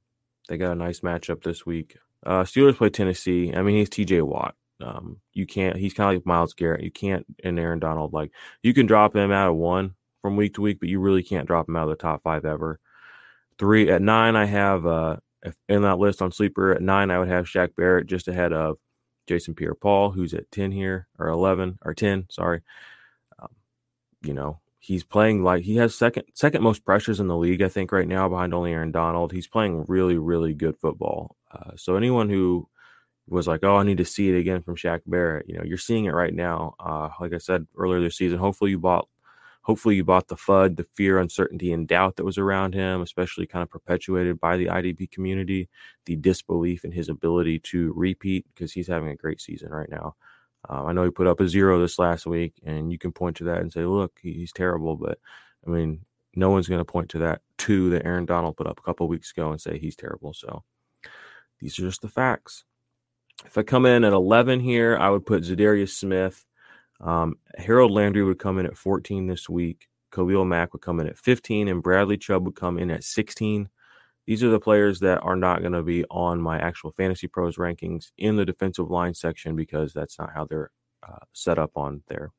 they 0.48 0.56
got 0.56 0.72
a 0.72 0.76
nice 0.76 1.00
matchup 1.00 1.42
this 1.42 1.64
week. 1.64 1.96
Uh, 2.24 2.42
Steelers 2.42 2.76
play 2.76 2.90
Tennessee. 2.90 3.52
I 3.54 3.62
mean, 3.62 3.76
he's 3.76 3.90
TJ 3.90 4.22
Watt. 4.22 4.54
Um, 4.80 5.20
you 5.32 5.46
can't. 5.46 5.76
He's 5.76 5.94
kind 5.94 6.10
of 6.10 6.16
like 6.16 6.26
Myles 6.26 6.54
Garrett. 6.54 6.82
You 6.84 6.90
can't. 6.90 7.26
And 7.42 7.58
Aaron 7.58 7.78
Donald. 7.78 8.12
Like 8.12 8.32
you 8.62 8.74
can 8.74 8.86
drop 8.86 9.14
him 9.14 9.32
out 9.32 9.50
of 9.50 9.56
one 9.56 9.94
from 10.22 10.36
week 10.36 10.54
to 10.54 10.60
week, 10.60 10.80
but 10.80 10.88
you 10.88 11.00
really 11.00 11.22
can't 11.22 11.46
drop 11.46 11.68
him 11.68 11.76
out 11.76 11.84
of 11.84 11.90
the 11.90 12.02
top 12.02 12.22
five 12.22 12.44
ever. 12.44 12.78
Three 13.58 13.90
at 13.90 14.02
nine, 14.02 14.36
I 14.36 14.44
have 14.44 14.86
uh, 14.86 15.16
in 15.68 15.82
that 15.82 15.98
list 15.98 16.22
on 16.22 16.32
sleeper 16.32 16.72
at 16.72 16.82
nine, 16.82 17.10
I 17.10 17.18
would 17.18 17.28
have 17.28 17.46
Shaq 17.46 17.74
Barrett 17.76 18.06
just 18.06 18.28
ahead 18.28 18.52
of 18.52 18.78
Jason 19.26 19.54
Pierre-Paul, 19.54 20.10
who's 20.10 20.34
at 20.34 20.50
ten 20.50 20.72
here 20.72 21.06
or 21.18 21.28
eleven 21.28 21.78
or 21.82 21.94
ten. 21.94 22.26
Sorry. 22.30 22.62
Um, 23.38 23.48
you 24.22 24.32
know, 24.34 24.60
he's 24.78 25.04
playing 25.04 25.44
like 25.44 25.64
he 25.64 25.76
has 25.76 25.94
second 25.94 26.24
second 26.34 26.62
most 26.62 26.84
pressures 26.84 27.20
in 27.20 27.28
the 27.28 27.36
league, 27.36 27.62
I 27.62 27.68
think, 27.68 27.92
right 27.92 28.08
now 28.08 28.28
behind 28.28 28.54
only 28.54 28.72
Aaron 28.72 28.92
Donald. 28.92 29.32
He's 29.32 29.46
playing 29.46 29.84
really, 29.86 30.16
really 30.16 30.54
good 30.54 30.76
football. 30.78 31.36
Uh, 31.52 31.72
so 31.76 31.96
anyone 31.96 32.28
who 32.30 32.68
was 33.28 33.46
like, 33.46 33.62
"Oh, 33.64 33.76
I 33.76 33.82
need 33.82 33.98
to 33.98 34.04
see 34.04 34.30
it 34.30 34.38
again 34.38 34.62
from 34.62 34.76
Shaq 34.76 35.00
Barrett," 35.06 35.48
you 35.48 35.56
know, 35.56 35.64
you're 35.64 35.78
seeing 35.78 36.06
it 36.06 36.14
right 36.14 36.34
now. 36.34 36.74
Uh, 36.80 37.10
like 37.20 37.34
I 37.34 37.38
said 37.38 37.66
earlier 37.76 38.00
this 38.00 38.16
season, 38.16 38.38
hopefully 38.38 38.70
you 38.70 38.78
bought, 38.78 39.08
hopefully 39.68 39.96
you 39.96 40.04
bought 40.04 40.28
the 40.28 40.34
FUD, 40.34 40.76
the 40.76 40.86
fear, 40.94 41.18
uncertainty, 41.18 41.74
and 41.74 41.86
doubt 41.86 42.16
that 42.16 42.24
was 42.24 42.38
around 42.38 42.72
him, 42.72 43.02
especially 43.02 43.46
kind 43.46 43.62
of 43.62 43.68
perpetuated 43.68 44.40
by 44.40 44.56
the 44.56 44.64
IDP 44.64 45.10
community, 45.10 45.68
the 46.06 46.16
disbelief 46.16 46.86
in 46.86 46.90
his 46.90 47.10
ability 47.10 47.58
to 47.58 47.92
repeat 47.94 48.46
because 48.48 48.72
he's 48.72 48.86
having 48.86 49.10
a 49.10 49.14
great 49.14 49.42
season 49.42 49.70
right 49.70 49.90
now. 49.90 50.16
Um, 50.70 50.86
I 50.86 50.92
know 50.94 51.04
he 51.04 51.10
put 51.10 51.26
up 51.26 51.40
a 51.40 51.48
zero 51.48 51.78
this 51.78 51.98
last 51.98 52.24
week, 52.24 52.54
and 52.64 52.90
you 52.90 52.96
can 52.96 53.12
point 53.12 53.36
to 53.36 53.44
that 53.44 53.60
and 53.60 53.70
say, 53.70 53.84
"Look, 53.84 54.18
he's 54.22 54.52
terrible." 54.52 54.96
But 54.96 55.18
I 55.66 55.70
mean, 55.70 56.00
no 56.34 56.48
one's 56.48 56.66
going 56.66 56.80
to 56.80 56.84
point 56.86 57.10
to 57.10 57.18
that 57.18 57.42
two 57.58 57.90
that 57.90 58.06
Aaron 58.06 58.24
Donald 58.24 58.56
put 58.56 58.66
up 58.66 58.78
a 58.78 58.82
couple 58.82 59.06
weeks 59.06 59.32
ago 59.32 59.50
and 59.52 59.60
say 59.60 59.78
he's 59.78 59.96
terrible. 59.96 60.32
So 60.32 60.64
these 61.60 61.78
are 61.78 61.82
just 61.82 62.00
the 62.00 62.08
facts. 62.08 62.64
If 63.44 63.58
I 63.58 63.62
come 63.64 63.84
in 63.84 64.02
at 64.02 64.14
11 64.14 64.60
here, 64.60 64.96
I 64.96 65.10
would 65.10 65.26
put 65.26 65.42
Za'Darius 65.42 65.90
Smith. 65.90 66.44
Um, 67.00 67.36
Harold 67.56 67.92
Landry 67.92 68.24
would 68.24 68.38
come 68.38 68.58
in 68.58 68.66
at 68.66 68.76
14 68.76 69.26
this 69.26 69.48
week. 69.48 69.88
Khalil 70.12 70.44
Mack 70.44 70.72
would 70.72 70.82
come 70.82 71.00
in 71.00 71.06
at 71.06 71.18
15, 71.18 71.68
and 71.68 71.82
Bradley 71.82 72.16
Chubb 72.16 72.44
would 72.44 72.56
come 72.56 72.78
in 72.78 72.90
at 72.90 73.04
16. 73.04 73.68
These 74.26 74.42
are 74.42 74.50
the 74.50 74.60
players 74.60 75.00
that 75.00 75.20
are 75.20 75.36
not 75.36 75.60
going 75.60 75.72
to 75.72 75.82
be 75.82 76.04
on 76.10 76.40
my 76.40 76.58
actual 76.58 76.92
Fantasy 76.92 77.28
Pros 77.28 77.56
rankings 77.56 78.10
in 78.18 78.36
the 78.36 78.44
defensive 78.44 78.90
line 78.90 79.14
section 79.14 79.56
because 79.56 79.92
that's 79.92 80.18
not 80.18 80.32
how 80.34 80.44
they're 80.44 80.70
uh, 81.06 81.24
set 81.32 81.58
up 81.58 81.72
on 81.76 82.02
their 82.08 82.32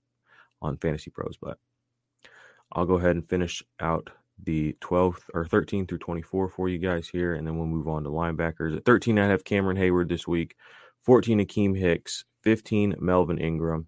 on 0.62 0.78
Fantasy 0.78 1.10
Pros. 1.10 1.38
But 1.42 1.58
I'll 2.72 2.86
go 2.86 2.96
ahead 2.96 3.16
and 3.16 3.28
finish 3.28 3.64
out 3.80 4.10
the 4.44 4.76
12th 4.82 5.24
or 5.34 5.46
13 5.46 5.88
through 5.88 5.98
24 5.98 6.50
for 6.50 6.70
you 6.70 6.78
guys 6.78 7.08
here, 7.08 7.34
and 7.34 7.46
then 7.46 7.58
we'll 7.58 7.68
move 7.68 7.88
on 7.88 8.04
to 8.04 8.10
linebackers. 8.10 8.78
At 8.78 8.86
13, 8.86 9.20
I 9.20 9.28
have 9.28 9.44
Cameron 9.44 9.78
Heyward 9.78 10.10
this 10.10 10.28
week, 10.28 10.56
14, 11.04 11.40
Akiem 11.40 11.78
Hicks, 11.78 12.24
15, 12.44 12.96
Melvin 13.00 13.38
Ingram, 13.38 13.88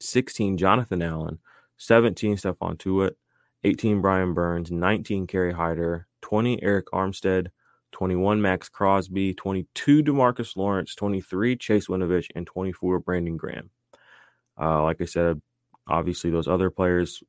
16, 0.00 0.58
Jonathan 0.58 1.02
Allen, 1.02 1.38
17, 1.76 2.36
Stephon 2.36 2.78
Tuitt, 2.78 3.16
18, 3.64 4.00
Brian 4.00 4.34
Burns, 4.34 4.70
19, 4.70 5.26
Kerry 5.26 5.52
Hyder, 5.52 6.06
20 6.22 6.58
Arik 6.58 6.84
Armstead, 6.92 7.48
21 7.92 8.40
Maxx 8.40 8.68
Crosby, 8.68 9.34
22 9.34 10.02
Demarcus 10.02 10.56
Lawrence, 10.56 10.94
23 10.94 11.56
Chase 11.56 11.86
Winovich, 11.88 12.28
and 12.34 12.46
24 12.46 13.00
Brandon 13.00 13.36
Graham. 13.36 13.70
Uh, 14.60 14.82
like 14.82 15.00
I 15.00 15.06
said, 15.06 15.40
obviously 15.86 16.30
those 16.30 16.48
other 16.48 16.70
players 16.70 17.22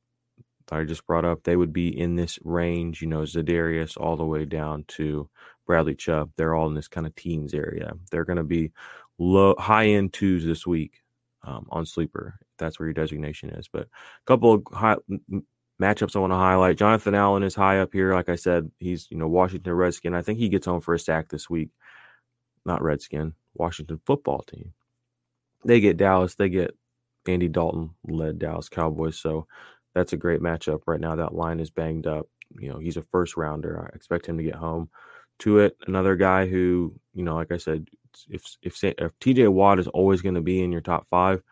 I 0.72 0.84
just 0.84 1.06
brought 1.06 1.24
up, 1.24 1.42
they 1.42 1.56
would 1.56 1.72
be 1.72 1.88
in 1.88 2.16
this 2.16 2.38
range, 2.44 3.02
you 3.02 3.08
know, 3.08 3.22
Za'Darius 3.22 3.96
all 3.96 4.16
the 4.16 4.24
way 4.24 4.44
down 4.44 4.84
to 4.88 5.28
Bradley 5.66 5.94
Chubb. 5.94 6.30
They're 6.36 6.54
all 6.54 6.68
in 6.68 6.74
this 6.74 6.88
kind 6.88 7.06
of 7.06 7.14
teens 7.14 7.54
area. 7.54 7.92
They're 8.10 8.24
going 8.24 8.36
to 8.36 8.44
be 8.44 8.72
low, 9.18 9.54
high 9.58 9.88
end 9.88 10.12
twos 10.12 10.44
this 10.44 10.66
week 10.66 11.02
um, 11.42 11.66
on 11.70 11.86
sleeper. 11.86 12.38
That's 12.60 12.78
where 12.78 12.86
your 12.86 12.94
designation 12.94 13.50
is. 13.50 13.68
But 13.68 13.82
a 13.82 14.26
couple 14.26 14.54
of 14.54 14.62
high, 14.72 14.96
matchups 15.80 16.14
I 16.14 16.20
want 16.20 16.32
to 16.32 16.36
highlight. 16.36 16.76
Jonathan 16.78 17.14
Allen 17.14 17.42
is 17.42 17.54
high 17.54 17.80
up 17.80 17.92
here. 17.92 18.14
Like 18.14 18.28
I 18.28 18.36
said, 18.36 18.70
he's 18.78 19.08
you 19.10 19.16
know 19.16 19.28
Washington 19.28 19.72
Redskin. 19.72 20.14
I 20.14 20.22
think 20.22 20.38
he 20.38 20.48
gets 20.48 20.66
home 20.66 20.80
for 20.80 20.94
a 20.94 20.98
sack 20.98 21.28
this 21.28 21.50
week. 21.50 21.70
Not 22.64 22.82
Redskin, 22.82 23.34
Washington 23.54 24.00
football 24.04 24.42
team. 24.42 24.72
They 25.64 25.80
get 25.80 25.96
Dallas. 25.96 26.34
They 26.34 26.48
get 26.48 26.76
Andy 27.26 27.48
Dalton 27.48 27.90
led 28.06 28.38
Dallas 28.38 28.68
Cowboys. 28.68 29.18
So 29.18 29.46
that's 29.94 30.12
a 30.12 30.18
great 30.18 30.40
matchup 30.40 30.82
right 30.86 31.00
now. 31.00 31.16
That 31.16 31.34
line 31.34 31.60
is 31.60 31.70
banged 31.70 32.06
up. 32.06 32.28
You 32.58 32.70
know, 32.70 32.78
he's 32.78 32.96
a 32.96 33.02
first 33.10 33.36
rounder. 33.36 33.88
I 33.90 33.94
expect 33.94 34.26
him 34.26 34.38
to 34.38 34.44
get 34.44 34.54
home. 34.54 34.90
to 35.40 35.58
it. 35.60 35.76
another 35.86 36.16
guy 36.16 36.46
who, 36.46 36.94
you 37.14 37.22
know, 37.22 37.34
like 37.34 37.52
I 37.52 37.56
said, 37.56 37.88
if 38.28 38.42
if 38.62 38.82
if 38.84 39.18
TJ 39.20 39.48
Watt 39.48 39.78
is 39.78 39.88
always 39.88 40.22
going 40.22 40.34
to 40.34 40.40
be 40.40 40.62
in 40.62 40.72
your 40.72 40.80
top 40.80 41.06
five, 41.10 41.42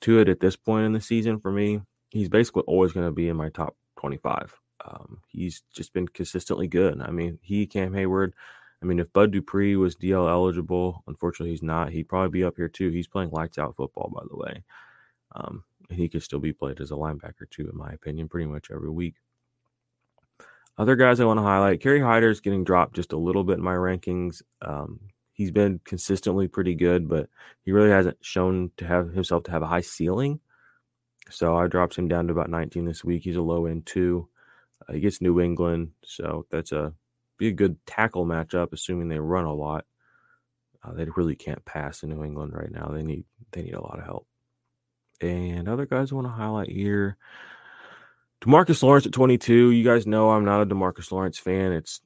Tuitt 0.00 0.28
at 0.28 0.40
this 0.40 0.56
point 0.56 0.86
in 0.86 0.92
the 0.92 1.00
season 1.00 1.38
for 1.40 1.50
me, 1.50 1.80
he's 2.10 2.28
basically 2.28 2.62
always 2.66 2.92
going 2.92 3.06
to 3.06 3.12
be 3.12 3.28
in 3.28 3.36
my 3.36 3.48
top 3.50 3.76
25. 3.98 4.54
Um, 4.84 5.20
he's 5.28 5.62
just 5.74 5.92
been 5.92 6.08
consistently 6.08 6.68
good. 6.68 7.00
I 7.00 7.10
mean, 7.10 7.38
he, 7.42 7.66
Cam 7.66 7.92
Heyward, 7.92 8.32
I 8.82 8.86
mean, 8.86 9.00
if 9.00 9.12
Bud 9.12 9.32
Dupree 9.32 9.76
was 9.76 9.96
DL 9.96 10.30
eligible, 10.30 11.02
unfortunately 11.06 11.50
he's 11.50 11.62
not. 11.62 11.90
He'd 11.90 12.08
probably 12.08 12.30
be 12.30 12.44
up 12.44 12.56
here 12.56 12.68
too. 12.68 12.90
He's 12.90 13.08
playing 13.08 13.30
lights 13.30 13.58
out 13.58 13.76
football, 13.76 14.10
by 14.14 14.22
the 14.30 14.36
way. 14.36 14.64
Um, 15.34 15.64
he 15.90 16.08
could 16.08 16.22
still 16.22 16.38
be 16.38 16.52
played 16.52 16.80
as 16.80 16.90
a 16.90 16.94
linebacker 16.94 17.50
too, 17.50 17.68
in 17.68 17.76
my 17.76 17.90
opinion, 17.90 18.28
pretty 18.28 18.46
much 18.46 18.70
every 18.70 18.90
week. 18.90 19.14
Other 20.76 20.94
guys 20.94 21.18
I 21.18 21.24
want 21.24 21.38
to 21.38 21.44
highlight: 21.44 21.80
Kerry 21.80 22.00
Hyder 22.00 22.28
is 22.28 22.40
getting 22.40 22.62
dropped 22.62 22.94
just 22.94 23.12
a 23.12 23.18
little 23.18 23.42
bit 23.42 23.58
in 23.58 23.64
my 23.64 23.74
rankings. 23.74 24.42
Um, 24.62 25.00
he's 25.38 25.52
been 25.52 25.80
consistently 25.84 26.48
pretty 26.48 26.74
good, 26.74 27.08
but 27.08 27.30
he 27.64 27.72
really 27.72 27.90
hasn't 27.90 28.18
shown 28.20 28.72
to 28.76 28.84
have 28.84 29.14
himself 29.14 29.44
to 29.44 29.52
have 29.52 29.62
a 29.62 29.68
high 29.68 29.80
ceiling. 29.80 30.40
So 31.30 31.56
I 31.56 31.68
dropped 31.68 31.96
him 31.96 32.08
down 32.08 32.26
to 32.26 32.32
about 32.32 32.50
19 32.50 32.84
this 32.84 33.04
week. 33.04 33.22
He's 33.22 33.36
a 33.36 33.42
low 33.42 33.66
end 33.66 33.86
two. 33.86 34.28
Uh, 34.86 34.94
he 34.94 35.00
gets 35.00 35.22
New 35.22 35.40
England, 35.40 35.92
so 36.04 36.44
that's 36.50 36.72
a 36.72 36.92
be 37.38 37.48
a 37.48 37.52
good 37.52 37.76
tackle 37.86 38.26
matchup, 38.26 38.72
assuming 38.72 39.08
they 39.08 39.20
run 39.20 39.44
a 39.44 39.54
lot. 39.54 39.84
Uh, 40.82 40.92
they 40.92 41.04
really 41.16 41.36
can't 41.36 41.64
pass 41.64 42.02
in 42.02 42.10
New 42.10 42.24
England 42.24 42.52
right 42.52 42.70
now. 42.70 42.90
They 42.92 43.02
need 43.02 43.24
they 43.52 43.62
need 43.62 43.74
a 43.74 43.80
lot 43.80 43.98
of 43.98 44.04
help. 44.04 44.26
And 45.20 45.68
other 45.68 45.86
guys 45.86 46.10
I 46.10 46.16
want 46.16 46.26
to 46.26 46.32
highlight 46.32 46.70
here. 46.70 47.16
Demarcus 48.40 48.82
Lawrence 48.82 49.06
at 49.06 49.12
22. 49.12 49.70
You 49.70 49.84
guys 49.84 50.06
know 50.06 50.30
I'm 50.30 50.44
not 50.44 50.62
a 50.62 50.66
Demarcus 50.66 51.10
Lawrence 51.10 51.38
fan. 51.38 51.72
It's 51.72 52.00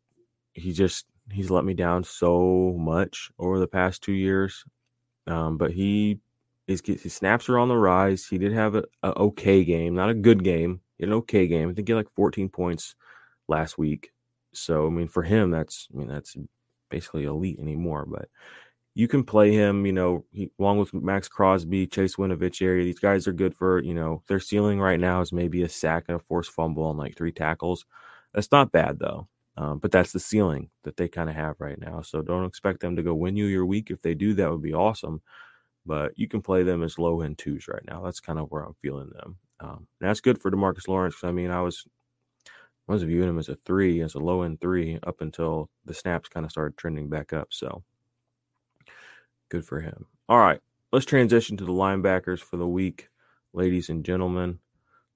he 0.55 0.73
just 0.73 1.07
he's 1.31 1.51
let 1.51 1.65
me 1.65 1.75
down 1.75 2.05
so 2.05 2.75
much 2.79 3.31
over 3.39 3.59
the 3.59 3.69
past 3.69 4.03
two 4.03 4.13
years. 4.13 4.65
Um, 5.27 5.57
but 5.57 5.71
he 5.71 6.19
his, 6.67 6.83
his 6.85 7.15
snaps 7.15 7.49
are 7.49 7.59
on 7.59 7.69
the 7.69 7.77
rise. 7.77 8.27
He 8.27 8.39
did 8.39 8.53
have 8.53 8.75
a, 8.75 8.85
a 9.03 9.13
okay 9.13 9.65
game, 9.65 9.95
not 9.95 10.11
a 10.11 10.15
good 10.15 10.45
game, 10.45 10.81
an 11.01 11.13
okay 11.13 11.47
game. 11.47 11.69
I 11.69 11.75
think 11.75 11.89
he 11.89 11.93
had 11.93 11.99
like 11.99 12.15
14 12.15 12.49
points 12.49 12.95
last 13.49 13.79
week. 13.79 14.13
So 14.53 14.87
I 14.87 14.91
mean, 14.91 15.09
for 15.09 15.23
him, 15.23 15.51
that's 15.51 15.89
I 15.93 15.99
mean 15.99 16.09
that's 16.09 16.37
basically 16.91 17.25
elite 17.25 17.59
anymore. 17.59 18.05
But 18.07 18.29
you 18.95 19.09
can 19.09 19.25
play 19.25 19.53
him, 19.53 19.87
you 19.87 19.93
know, 19.93 20.25
he, 20.33 20.51
along 20.59 20.79
with 20.79 20.93
Maxx 20.93 21.29
Crosby, 21.29 21.87
Chase 21.87 22.17
Winovich 22.17 22.61
area. 22.61 22.85
These 22.85 22.99
guys 22.99 23.27
are 23.27 23.33
good 23.33 23.55
for, 23.55 23.83
you 23.83 23.95
know, 23.95 24.23
their 24.29 24.41
ceiling 24.41 24.81
right 24.81 25.01
now 25.01 25.23
is 25.23 25.33
maybe 25.33 25.63
a 25.63 25.69
sack 25.69 26.05
and 26.09 26.17
a 26.17 26.19
forced 26.19 26.51
fumble 26.51 26.91
and 26.91 26.99
like 26.99 27.17
three 27.17 27.33
tackles. 27.33 27.87
That's 28.35 28.53
not 28.53 28.73
bad 28.73 28.99
though. 28.99 29.29
Um, 29.57 29.79
but 29.79 29.91
that's 29.93 30.13
the 30.13 30.21
ceiling 30.21 30.71
that 30.85 30.97
they 30.97 31.09
kind 31.09 31.29
of 31.29 31.37
have 31.37 31.57
right 31.59 31.79
now. 31.79 32.01
So 32.03 32.23
don't 32.23 32.47
expect 32.47 32.81
them 32.81 32.97
to 32.97 33.03
go 33.03 33.15
win 33.15 33.37
you 33.37 33.47
your 33.47 33.67
week. 33.67 33.91
If 33.91 34.01
they 34.01 34.15
do, 34.15 34.35
that 34.35 34.51
would 34.51 34.63
be 34.63 34.75
awesome 34.75 35.21
but 35.87 36.13
you 36.17 36.29
can 36.29 36.43
play 36.43 36.63
them 36.63 36.83
as 36.83 36.99
low 36.99 37.23
end 37.23 37.39
twos 37.39 37.69
right 37.69 37.83
now. 37.87 38.03
That's 38.03 38.21
kind 38.21 38.39
of 38.39 38.51
where 38.51 38.63
I'm 38.63 38.75
feeling 38.81 39.11
them. 39.11 39.37
Um, 39.61 39.87
and 40.01 40.09
that's 40.09 40.21
good 40.21 40.41
for 40.41 40.51
Demarcus 40.51 40.89
Lawrence. 40.89 41.17
I 41.23 41.33
mean, 41.33 41.51
I 41.51 41.61
was 41.61 41.87
I 42.89 42.93
was 42.93 43.03
viewing 43.03 43.29
him 43.29 43.39
as 43.39 43.49
a 43.49 43.57
three, 43.57 44.01
as 44.03 44.15
a 44.15 44.19
low 44.19 44.43
end 44.43 44.61
three, 44.61 44.99
up 45.05 45.21
until 45.21 45.71
the 45.85 45.95
snaps 45.95 46.29
kind 46.29 46.45
of 46.45 46.53
started 46.53 46.77
trending 46.77 47.09
back 47.09 47.33
up. 47.33 47.49
So 47.51 47.83
good 49.49 49.65
for 49.65 49.81
him. 49.81 50.07
All 50.29 50.39
right, 50.39 50.61
let's 50.93 51.07
transition 51.07 51.57
to 51.57 51.65
the 51.65 51.73
linebackers 51.73 52.41
for 52.41 52.57
the 52.57 52.67
week. 52.67 53.09
ladies 53.53 53.89
and 53.89 54.05
gentlemen. 54.05 54.59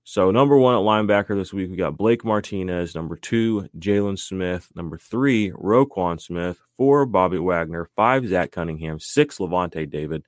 So, 0.08 0.30
number 0.30 0.56
one 0.56 0.76
at 0.76 0.82
linebacker 0.82 1.36
this 1.36 1.52
week, 1.52 1.68
we 1.68 1.76
got 1.76 1.96
Blake 1.96 2.24
Martinez. 2.24 2.94
Number 2.94 3.16
two, 3.16 3.68
Jaylon 3.76 4.16
Smith. 4.16 4.70
Number 4.76 4.98
three, 4.98 5.50
Roquan 5.50 6.20
Smith. 6.20 6.60
Four, 6.76 7.06
Bobby 7.06 7.38
Wagner. 7.38 7.90
Five, 7.96 8.24
Zach 8.28 8.52
Cunningham. 8.52 9.00
Six, 9.00 9.38
Lavonte 9.38 9.90
David. 9.90 10.22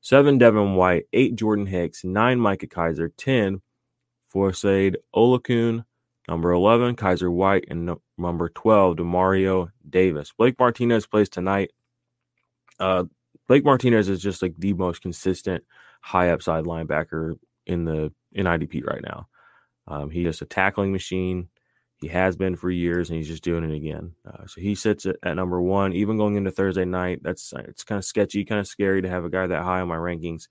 Seven, 0.00 0.38
Devin 0.38 0.74
White. 0.74 1.04
Eight, 1.12 1.36
Jordan 1.36 1.66
Hicks. 1.66 2.02
Nine, 2.02 2.40
Micah 2.40 2.66
Kiser. 2.66 3.12
Ten, 3.16 3.62
Foyesade 4.34 4.96
Oluokun. 5.14 5.84
Number 6.26 6.50
11, 6.50 6.96
Kyzir 6.96 7.30
White. 7.30 7.66
And 7.68 7.86
no, 7.86 8.02
number 8.18 8.48
12, 8.48 8.96
Demario 8.96 9.70
Davis. 9.88 10.32
Blake 10.36 10.58
Martinez 10.58 11.06
plays 11.06 11.28
tonight. 11.28 11.70
Uh, 12.80 13.04
Blake 13.46 13.64
Martinez 13.64 14.08
is 14.08 14.20
just 14.20 14.42
like 14.42 14.54
the 14.58 14.72
most 14.72 15.02
consistent 15.02 15.62
high 16.00 16.30
upside 16.30 16.64
linebacker 16.64 17.36
in 17.70 17.84
the 17.84 18.12
in 18.32 18.46
IDP 18.46 18.84
right 18.84 19.02
now. 19.02 19.28
Um, 19.86 20.10
he's 20.10 20.24
just 20.24 20.42
a 20.42 20.46
tackling 20.46 20.92
machine. 20.92 21.48
He 22.00 22.08
has 22.08 22.36
been 22.36 22.56
for 22.56 22.70
years, 22.70 23.10
and 23.10 23.18
he's 23.18 23.28
just 23.28 23.44
doing 23.44 23.64
it 23.64 23.74
again. 23.74 24.14
Uh, 24.26 24.46
so 24.46 24.60
he 24.60 24.74
sits 24.74 25.04
at, 25.04 25.16
at, 25.22 25.36
number 25.36 25.60
one, 25.60 25.92
even 25.92 26.16
going 26.16 26.36
into 26.36 26.50
Thursday 26.50 26.84
night. 26.84 27.20
That's 27.22 27.52
it's 27.56 27.84
kind 27.84 27.98
of 27.98 28.04
sketchy, 28.04 28.44
kind 28.44 28.60
of 28.60 28.66
scary 28.66 29.02
to 29.02 29.08
have 29.08 29.24
a 29.24 29.30
guy 29.30 29.46
that 29.46 29.62
high 29.62 29.80
on 29.80 29.88
my 29.88 29.96
rankings 29.96 30.48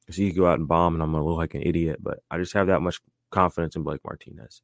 because 0.00 0.16
he 0.16 0.28
could 0.28 0.38
go 0.38 0.46
out 0.46 0.58
and 0.58 0.68
bomb, 0.68 0.94
and 0.94 1.02
I'm 1.02 1.12
gonna 1.12 1.24
look 1.24 1.36
like 1.36 1.54
an 1.54 1.62
idiot. 1.62 1.98
But 2.00 2.20
I 2.30 2.38
just 2.38 2.52
have 2.54 2.68
that 2.68 2.80
much 2.80 3.00
confidence 3.30 3.76
in 3.76 3.82
Blake 3.82 4.02
Martinez. 4.04 4.62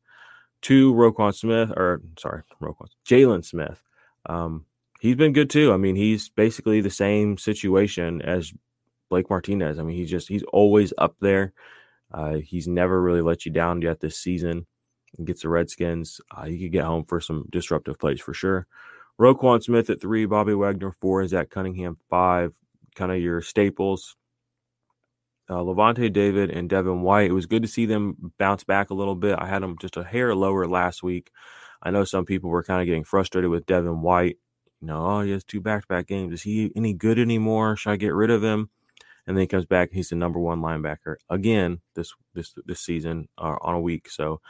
Two, 0.63 0.95
Roquan 0.95 1.35
Smith, 1.35 1.71
or 1.77 2.03
sorry, 2.19 2.43
Roquan 2.61 2.89
Jaylon 3.07 3.45
Smith. 3.45 3.83
Um, 4.27 4.65
he's 5.01 5.17
been 5.17 5.33
good 5.33 5.51
too. 5.51 5.73
I 5.73 5.77
mean, 5.77 5.97
he's 5.97 6.29
basically 6.29 6.81
the 6.81 6.91
same 6.91 7.39
situation 7.39 8.23
as 8.23 8.53
Blake 9.09 9.31
Martinez. 9.31 9.79
I 9.79 9.83
mean, 9.83 9.97
he's 9.97 10.11
just 10.11 10.29
he's 10.29 10.45
always 10.53 10.93
up 10.99 11.17
there. 11.21 11.53
Uh, 12.13 12.35
he's 12.35 12.67
never 12.67 13.01
really 13.01 13.23
let 13.23 13.45
you 13.45 13.53
down 13.53 13.83
yet 13.83 14.01
this 14.01 14.17
season. 14.17 14.67
He 15.17 15.25
gets 15.25 15.43
the 15.43 15.49
Redskins. 15.49 16.21
Uh, 16.35 16.45
he 16.45 16.59
could 16.59 16.73
get 16.73 16.85
home 16.85 17.05
for 17.05 17.21
some 17.21 17.47
disruptive 17.51 17.99
plays 17.99 18.21
for 18.21 18.35
sure. 18.35 18.67
Roquan 19.21 19.63
Smith 19.63 19.91
at 19.91 20.01
three, 20.01 20.27
Bobby 20.27 20.55
Wagner 20.55 20.93
four, 21.01 21.27
Zach 21.27 21.51
Cunningham 21.51 21.97
five, 22.09 22.53
kind 22.95 23.11
of 23.11 23.19
your 23.19 23.41
staples. 23.41 24.17
Uh, 25.51 25.57
Lavonte 25.57 26.13
David 26.13 26.51
and 26.51 26.69
Devin 26.69 27.01
White. 27.01 27.31
It 27.31 27.35
was 27.35 27.47
good 27.47 27.63
to 27.63 27.69
see 27.69 27.87
them 27.87 28.33
bounce 28.39 28.65
back 28.65 28.91
a 28.91 28.95
little 28.95 29.15
bit. 29.15 29.39
I 29.39 29.47
had 29.47 29.63
them 29.63 29.79
just 29.81 29.97
a 29.97 30.05
hair 30.05 30.35
lower 30.35 30.67
last 30.67 31.03
week. 31.03 31.31
I 31.83 31.91
know 31.91 32.05
some 32.05 32.27
people 32.27 32.51
were 32.51 32.63
kind 32.63 32.83
of 32.83 32.87
getting 32.87 33.05
frustrated 33.05 33.51
with 33.51 33.67
Devin 33.67 34.03
White. 34.03 34.37
You 34.81 34.89
know, 34.89 35.07
oh, 35.07 35.21
he 35.23 35.31
has 35.31 35.45
two 35.45 35.61
back 35.61 35.83
to 35.83 35.89
back 35.89 36.07
games. 36.07 36.35
Is 36.35 36.43
he 36.43 36.71
any 36.77 36.93
good 36.93 37.19
anymore? 37.19 37.77
Should 37.77 37.91
I 37.91 37.97
get 37.97 38.15
rid 38.15 38.31
of 38.31 38.45
him? 38.45 38.69
And 39.29 39.37
then 39.37 39.43
he 39.43 39.47
comes 39.47 39.67
back. 39.67 39.91
He's 39.93 40.09
the 40.09 40.17
number 40.17 40.41
one 40.41 40.61
linebacker 40.61 41.17
again 41.29 41.81
this 41.95 42.15
this 42.35 42.55
this 42.65 42.81
season 42.81 43.29
uh, 43.37 43.57
on 43.61 43.75
a 43.75 43.81
week. 43.81 44.09
So 44.11 44.41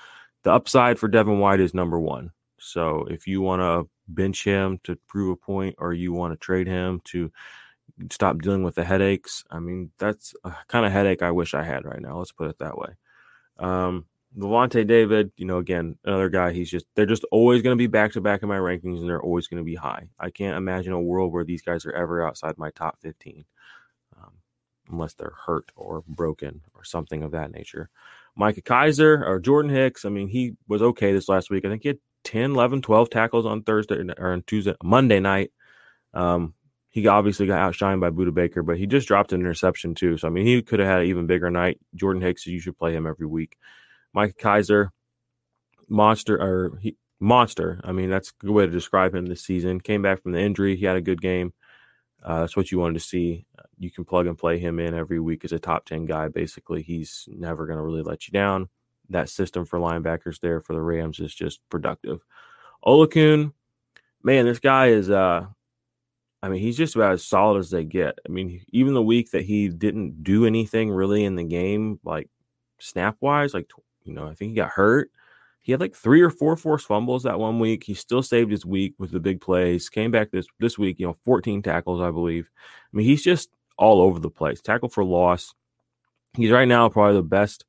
the 0.45 0.53
upside 0.53 0.99
for 0.99 1.09
Devin 1.09 1.41
White 1.41 1.61
is 1.61 1.75
number 1.75 1.99
one. 1.99 2.31
So 2.61 3.07
if 3.11 3.27
you 3.27 3.43
want 3.43 3.61
to 3.61 3.91
bench 4.07 4.45
him 4.45 4.79
to 4.85 4.97
prove 5.09 5.33
a 5.33 5.37
point, 5.37 5.75
or 5.79 5.93
you 5.93 6.13
want 6.13 6.33
to 6.33 6.39
trade 6.39 6.69
him 6.69 7.01
to 7.07 7.31
stop 8.11 8.41
dealing 8.41 8.63
with 8.63 8.77
the 8.77 8.85
headaches, 8.85 9.45
I 9.51 9.59
mean 9.59 9.91
that's 9.99 10.33
a 10.45 10.55
kind 10.69 10.87
of 10.87 10.93
headache 10.93 11.23
I 11.23 11.33
wish 11.33 11.55
I 11.55 11.65
had 11.65 11.85
right 11.85 12.01
now. 12.01 12.19
Let's 12.19 12.33
put 12.33 12.49
it 12.49 12.59
that 12.61 12.79
way. 12.79 12.95
Um, 13.59 14.07
Lavonte 14.37 14.87
David, 14.87 15.33
you 15.37 15.47
know, 15.47 15.59
again, 15.59 15.97
another 16.05 16.29
guy. 16.29 16.53
He's 16.53 16.71
just 16.71 16.87
they're 16.95 17.05
just 17.05 17.25
always 17.33 17.63
going 17.63 17.77
to 17.77 17.83
be 17.83 17.89
back 17.89 18.13
to 18.13 18.21
back 18.21 18.45
in 18.45 18.49
my 18.49 18.59
rankings, 18.59 19.01
and 19.01 19.09
they're 19.09 19.23
always 19.23 19.49
going 19.49 19.61
to 19.61 19.67
be 19.67 19.75
high. 19.75 20.05
I 20.21 20.31
can't 20.31 20.57
imagine 20.57 20.93
a 20.93 21.01
world 21.01 21.33
where 21.33 21.45
these 21.45 21.63
guys 21.63 21.85
are 21.85 21.93
ever 21.93 22.25
outside 22.25 22.59
my 22.59 22.71
top 22.71 22.99
fifteen 23.01 23.45
unless 24.91 25.15
they're 25.15 25.37
hurt 25.47 25.71
or 25.77 26.03
broken 26.07 26.63
or 26.75 26.85
something 26.85 27.23
of 27.23 27.33
that 27.33 27.51
nature. 27.51 27.91
Micah 28.37 28.63
Kiser 28.63 29.25
or 29.27 29.41
Jordan 29.41 29.71
Hicks, 29.71 30.05
I 30.05 30.09
mean, 30.09 30.29
he 30.29 30.55
was 30.69 30.83
okay 30.83 31.13
this 31.13 31.29
last 31.29 31.51
week. 31.51 31.65
I 31.65 31.69
think 31.69 31.83
he 31.83 31.89
had 31.89 31.99
10, 32.25 32.53
11, 32.53 32.83
12 32.83 33.11
tackles 33.11 33.47
on 33.47 33.63
Thursday 33.63 34.01
or 34.17 34.33
on 34.33 34.43
Tuesday, 34.43 34.75
Monday 34.83 35.21
night. 35.21 35.51
Um, 36.15 36.55
he 36.91 37.07
obviously 37.07 37.47
got 37.47 37.61
outshined 37.61 38.01
by 38.01 38.11
Budda 38.11 38.33
Baker, 38.33 38.63
but 38.63 38.79
he 38.79 38.87
just 38.87 39.09
dropped 39.09 39.33
an 39.33 39.41
interception 39.41 39.95
too. 39.95 40.17
So 40.17 40.29
I 40.29 40.31
mean, 40.31 40.47
he 40.47 40.63
could 40.63 40.81
have 40.81 40.89
had 40.89 41.01
an 41.01 41.07
even 41.07 41.27
bigger 41.27 41.51
night. 41.51 41.79
Jordan 41.95 42.23
Hicks, 42.23 42.47
you 42.47 42.61
should 42.61 42.79
play 42.79 42.95
him 42.95 43.07
every 43.07 43.27
week. 43.27 43.57
Micah 44.13 44.35
Kiser, 44.35 44.91
monster 45.89 46.41
or 46.41 46.79
he, 46.81 46.97
monster. 47.21 47.81
I 47.85 47.93
mean, 47.93 48.11
that's 48.11 48.31
a 48.31 48.47
good 48.47 48.53
way 48.53 48.67
to 48.67 48.73
describe 48.73 49.15
him 49.15 49.27
this 49.27 49.43
season. 49.43 49.81
Came 49.81 50.03
back 50.03 50.23
from 50.23 50.33
the 50.33 50.41
injury. 50.41 50.77
He 50.77 50.87
had 50.87 50.97
a 50.97 51.03
good 51.03 51.21
game. 51.21 51.53
Uh, 52.23 52.41
that's 52.41 52.57
what 52.57 52.73
you 52.73 52.79
wanted 52.79 52.95
to 52.95 53.01
see 53.01 53.47
you 53.79 53.91
can 53.91 54.05
plug 54.05 54.27
and 54.27 54.37
play 54.37 54.59
him 54.59 54.79
in 54.79 54.95
every 54.95 55.21
week 55.21 55.45
as 55.45 55.53
a 55.53 55.59
top 55.59 55.85
10 55.87 56.07
guy. 56.07 56.29
Basically, 56.29 56.83
he's 56.83 57.29
never 57.31 57.67
going 57.67 57.79
to 57.79 57.83
really 57.83 58.03
let 58.03 58.27
you 58.27 58.33
down. 58.33 58.69
That 59.11 59.29
system 59.29 59.65
for 59.65 59.79
linebackers 59.79 60.41
there 60.41 60.61
for 60.61 60.75
the 60.75 60.83
Rams 60.83 61.21
is 61.21 61.35
just 61.35 61.61
productive. 61.71 62.21
Oluokun, 62.85 63.53
man, 64.23 64.45
this 64.45 64.59
guy 64.59 64.89
is, 64.89 65.11
uh, 65.11 65.47
I 66.43 66.49
mean, 66.49 66.61
he's 66.61 66.77
just 66.77 66.95
about 66.95 67.13
as 67.13 67.25
solid 67.25 67.59
as 67.59 67.71
they 67.71 67.85
get. 67.85 68.19
I 68.27 68.31
mean, 68.31 68.63
even 68.71 68.95
the 68.95 69.03
week 69.03 69.31
that 69.31 69.45
he 69.45 69.69
didn't 69.69 70.23
do 70.23 70.45
anything 70.45 70.91
really 70.91 71.25
in 71.25 71.37
the 71.37 71.45
game, 71.45 72.01
like 72.05 72.29
snap 72.79 73.17
wise, 73.21 73.55
like, 73.55 73.71
you 74.05 74.13
know, 74.13 74.27
I 74.27 74.35
think 74.35 74.51
he 74.51 74.57
got 74.57 74.71
hurt. 74.71 75.11
He 75.69 75.73
had 75.73 75.83
like 75.83 75.95
three 75.95 76.23
or 76.23 76.31
four 76.31 76.57
forced 76.57 76.87
fumbles 76.87 77.25
that 77.25 77.39
one 77.39 77.61
week. 77.61 77.85
He 77.85 77.93
still 77.93 78.23
saved 78.23 78.51
his 78.51 78.65
week 78.65 78.95
with 78.97 79.11
the 79.11 79.21
big 79.21 79.43
plays. 79.43 79.91
Came 79.91 80.11
back 80.11 80.31
this 80.31 80.47
this 80.59 80.79
week, 80.79 80.99
you 80.99 81.07
know, 81.07 81.15
14 81.27 81.61
tackles, 81.61 82.01
I 82.01 82.11
believe. 82.11 82.49
I 82.59 82.97
mean, 82.97 83.05
he's 83.05 83.23
just 83.23 83.51
all 83.77 84.01
over 84.01 84.19
the 84.19 84.31
place. 84.31 84.63
Tackle 84.63 84.89
for 84.89 85.05
loss. 85.05 85.53
He's 86.33 86.51
right 86.51 86.67
now 86.67 86.89
probably 86.89 87.17
the 87.17 87.23
best 87.23 87.67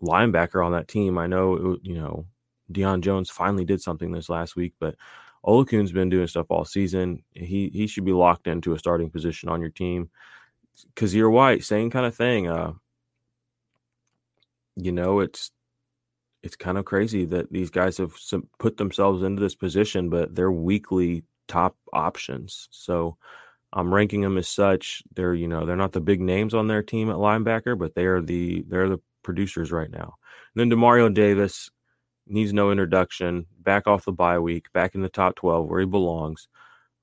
linebacker 0.00 0.64
on 0.64 0.70
that 0.72 0.86
team. 0.86 1.18
I 1.18 1.26
know, 1.26 1.76
you 1.82 1.96
know, 1.96 2.26
Deion 2.70 3.00
Jones 3.00 3.30
finally 3.30 3.64
did 3.64 3.82
something 3.82 4.12
this 4.12 4.28
last 4.28 4.54
week, 4.54 4.74
but 4.78 4.94
Oluokun's 5.44 5.90
been 5.90 6.08
doing 6.08 6.28
stuff 6.28 6.46
all 6.50 6.64
season. 6.64 7.24
He 7.32 7.68
he 7.70 7.88
should 7.88 8.04
be 8.04 8.12
locked 8.12 8.46
into 8.46 8.74
a 8.74 8.78
starting 8.78 9.10
position 9.10 9.48
on 9.48 9.60
your 9.60 9.70
team. 9.70 10.08
Kyzir 10.94 11.32
White, 11.32 11.64
same 11.64 11.90
kind 11.90 12.06
of 12.06 12.14
thing. 12.14 12.46
Uh, 12.46 12.74
you 14.76 14.92
know, 14.92 15.18
it's 15.18 15.50
it's 16.42 16.56
kind 16.56 16.78
of 16.78 16.84
crazy 16.84 17.24
that 17.26 17.52
these 17.52 17.70
guys 17.70 17.98
have 17.98 18.14
put 18.58 18.76
themselves 18.76 19.22
into 19.22 19.40
this 19.40 19.54
position, 19.54 20.10
but 20.10 20.34
they're 20.34 20.52
weekly 20.52 21.24
top 21.46 21.76
options. 21.92 22.68
So 22.70 23.16
I'm 23.72 23.92
ranking 23.92 24.20
them 24.22 24.38
as 24.38 24.48
such. 24.48 25.02
They're 25.14 25.34
you 25.34 25.48
know 25.48 25.64
they're 25.64 25.76
not 25.76 25.92
the 25.92 26.00
big 26.00 26.20
names 26.20 26.54
on 26.54 26.66
their 26.66 26.82
team 26.82 27.10
at 27.10 27.16
linebacker, 27.16 27.78
but 27.78 27.94
they 27.94 28.06
are 28.06 28.20
the 28.20 28.64
they're 28.68 28.88
the 28.88 29.00
producers 29.22 29.72
right 29.72 29.90
now. 29.90 30.16
And 30.54 30.70
then 30.70 30.78
Demario 30.78 31.12
Davis 31.12 31.70
needs 32.26 32.52
no 32.52 32.70
introduction. 32.70 33.46
Back 33.60 33.86
off 33.86 34.04
the 34.04 34.12
bye 34.12 34.38
week, 34.38 34.72
back 34.72 34.94
in 34.94 35.02
the 35.02 35.08
top 35.08 35.36
12 35.36 35.68
where 35.68 35.80
he 35.80 35.86
belongs. 35.86 36.48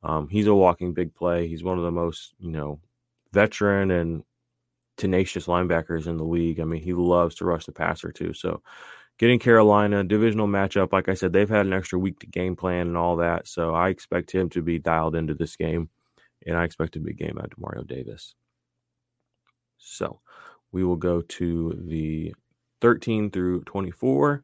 Um, 0.03 0.29
he's 0.29 0.47
a 0.47 0.55
walking 0.55 0.93
big 0.93 1.13
play. 1.13 1.47
He's 1.47 1.63
one 1.63 1.77
of 1.77 1.83
the 1.83 1.91
most 1.91 2.33
you 2.39 2.51
know 2.51 2.79
veteran 3.31 3.91
and 3.91 4.23
tenacious 4.97 5.47
linebackers 5.47 6.07
in 6.07 6.17
the 6.17 6.25
league. 6.25 6.59
I 6.59 6.65
mean, 6.65 6.83
he 6.83 6.93
loves 6.93 7.35
to 7.35 7.45
rush 7.45 7.65
the 7.65 7.71
passer 7.71 8.11
too. 8.11 8.33
So 8.33 8.61
getting 9.19 9.37
Carolina 9.37 10.03
divisional 10.03 10.47
matchup, 10.47 10.91
like 10.91 11.09
I 11.09 11.13
said, 11.13 11.33
they've 11.33 11.49
had 11.49 11.67
an 11.67 11.73
extra 11.73 11.99
week 11.99 12.19
to 12.19 12.27
game 12.27 12.55
plan 12.55 12.87
and 12.87 12.97
all 12.97 13.17
that. 13.17 13.47
So 13.47 13.75
I 13.75 13.89
expect 13.89 14.31
him 14.31 14.49
to 14.51 14.61
be 14.63 14.79
dialed 14.79 15.15
into 15.15 15.35
this 15.35 15.55
game 15.55 15.89
and 16.45 16.57
I 16.57 16.63
expect 16.63 16.95
a 16.95 16.99
big 16.99 17.17
game 17.17 17.37
out 17.37 17.51
of 17.51 17.59
Mario 17.59 17.83
Davis. 17.83 18.33
So 19.77 20.21
we 20.71 20.83
will 20.83 20.95
go 20.95 21.21
to 21.21 21.83
the 21.87 22.33
13 22.81 23.29
through 23.29 23.63
24. 23.65 24.43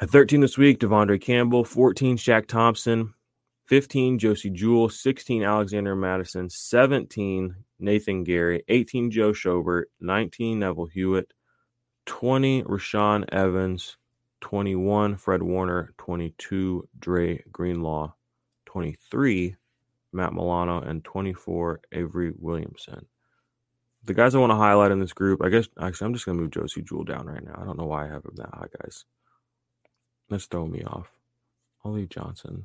At 0.00 0.10
13 0.10 0.40
this 0.40 0.58
week, 0.58 0.78
De'Vondre 0.78 1.20
Campbell, 1.20 1.64
14, 1.64 2.16
Shaq 2.16 2.46
Thompson, 2.46 3.14
15, 3.66 4.18
Josey 4.18 4.50
Jewell, 4.50 4.88
16, 4.88 5.42
Alexander 5.42 5.96
Madison, 5.96 6.48
17, 6.48 7.54
Nathan 7.80 8.24
Gerry, 8.24 8.62
18, 8.68 9.10
Joe 9.10 9.32
Schobert, 9.32 9.84
19, 10.00 10.60
Neville 10.60 10.86
Hewitt, 10.86 11.32
20, 12.08 12.62
Rashaan 12.62 13.26
Evans, 13.32 13.98
21, 14.40 15.16
Fred 15.18 15.42
Warner, 15.42 15.92
22, 15.98 16.88
Dre 16.98 17.44
Greenlaw, 17.52 18.14
23, 18.64 19.54
Matt 20.12 20.32
Milano, 20.32 20.80
and 20.80 21.04
24, 21.04 21.82
Avery 21.92 22.32
Williamson. 22.38 23.04
The 24.04 24.14
guys 24.14 24.34
I 24.34 24.38
want 24.38 24.52
to 24.52 24.56
highlight 24.56 24.90
in 24.90 25.00
this 25.00 25.12
group, 25.12 25.44
I 25.44 25.50
guess, 25.50 25.68
actually, 25.78 26.06
I'm 26.06 26.14
just 26.14 26.24
going 26.24 26.38
to 26.38 26.42
move 26.42 26.50
Josey 26.50 26.80
Jewell 26.80 27.04
down 27.04 27.26
right 27.26 27.44
now. 27.44 27.58
I 27.60 27.64
don't 27.64 27.78
know 27.78 27.84
why 27.84 28.06
I 28.06 28.08
have 28.08 28.24
him 28.24 28.36
that 28.36 28.54
high, 28.54 28.68
guys. 28.82 29.04
Let's 30.30 30.46
throw 30.46 30.66
me 30.66 30.82
off. 30.84 31.10
I'll 31.84 31.92
leave 31.92 32.08
Johnson. 32.08 32.64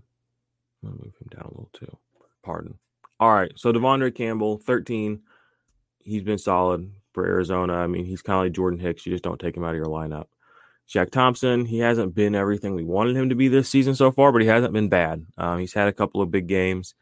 I'm 0.81 0.89
going 0.89 0.99
to 0.99 1.05
move 1.05 1.15
him 1.19 1.27
down 1.31 1.45
a 1.45 1.49
little 1.49 1.69
too. 1.73 1.97
Pardon. 2.43 2.79
All 3.19 3.33
right. 3.33 3.51
So 3.55 3.73
De'Vondre 3.73 4.15
Campbell, 4.15 4.57
13. 4.57 5.21
He's 5.99 6.23
been 6.23 6.37
solid 6.37 6.89
for 7.13 7.25
Arizona. 7.25 7.73
I 7.73 7.87
mean, 7.87 8.05
he's 8.05 8.21
kind 8.21 8.37
of 8.37 8.45
like 8.45 8.53
Jordan 8.53 8.79
Hicks. 8.79 9.05
You 9.05 9.11
just 9.11 9.23
don't 9.23 9.39
take 9.39 9.55
him 9.55 9.63
out 9.63 9.71
of 9.71 9.77
your 9.77 9.85
lineup. 9.85 10.25
Shaq 10.89 11.11
Thompson, 11.11 11.65
he 11.65 11.79
hasn't 11.79 12.13
been 12.13 12.35
everything 12.35 12.75
we 12.75 12.83
wanted 12.83 13.15
him 13.15 13.29
to 13.29 13.35
be 13.35 13.47
this 13.47 13.69
season 13.69 13.95
so 13.95 14.11
far, 14.11 14.31
but 14.31 14.41
he 14.41 14.47
hasn't 14.47 14.73
been 14.73 14.89
bad. 14.89 15.25
Um, 15.37 15.59
he's 15.59 15.73
had 15.73 15.87
a 15.87 15.93
couple 15.93 16.21
of 16.21 16.31
big 16.31 16.47
games. 16.47 16.93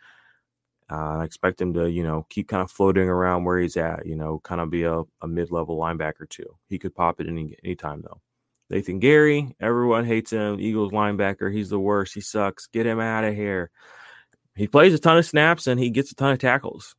Uh, 0.89 1.20
I 1.20 1.24
expect 1.24 1.62
him 1.62 1.74
to, 1.76 1.89
you 1.89 2.03
know, 2.03 2.26
keep 2.30 2.49
kind 2.49 2.62
of 2.62 2.70
floating 2.70 3.07
around 3.07 3.45
where 3.45 3.57
he's 3.57 3.78
at, 3.78 4.05
you 4.05 4.16
know, 4.16 4.39
kind 4.43 4.59
of 4.59 4.70
be 4.70 4.84
a, 4.84 5.01
a 5.22 5.28
mid 5.28 5.49
level 5.49 5.78
linebacker 5.78 6.30
too. 6.30 6.57
He 6.68 6.78
could 6.78 6.93
pop 6.93 7.22
it 7.22 7.28
any 7.28 7.55
anytime 7.64 8.01
though. 8.01 8.22
Nathan 8.70 9.01
Gerry, 9.01 9.55
everyone 9.59 10.05
hates 10.05 10.32
him. 10.32 10.59
Eagles 10.59 10.91
linebacker, 10.91 11.51
he's 11.51 11.70
the 11.70 11.80
worst. 11.80 12.14
He 12.14 12.22
sucks. 12.22 12.68
Get 12.68 12.86
him 12.86 12.99
out 12.99 13.24
of 13.24 13.36
here. 13.36 13.72
He 14.55 14.68
plays 14.68 14.93
a 14.93 14.99
ton 14.99 15.18
of 15.18 15.26
snaps 15.26 15.68
and 15.68 15.80
he 15.80 15.89
gets 15.89 16.12
a 16.12 16.16
ton 16.16 16.34
of 16.34 16.39
tackles. 16.39 16.95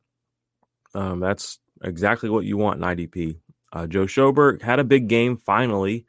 Um, 0.95 1.19
that's 1.19 1.59
exactly 1.83 2.29
what 2.29 2.45
you 2.45 2.57
want 2.57 2.77
in 2.77 2.83
IDP. 2.83 3.37
Uh, 3.71 3.87
Joe 3.87 4.05
Schobert 4.05 4.61
had 4.61 4.79
a 4.79 4.83
big 4.83 5.07
game 5.07 5.37
finally. 5.37 6.05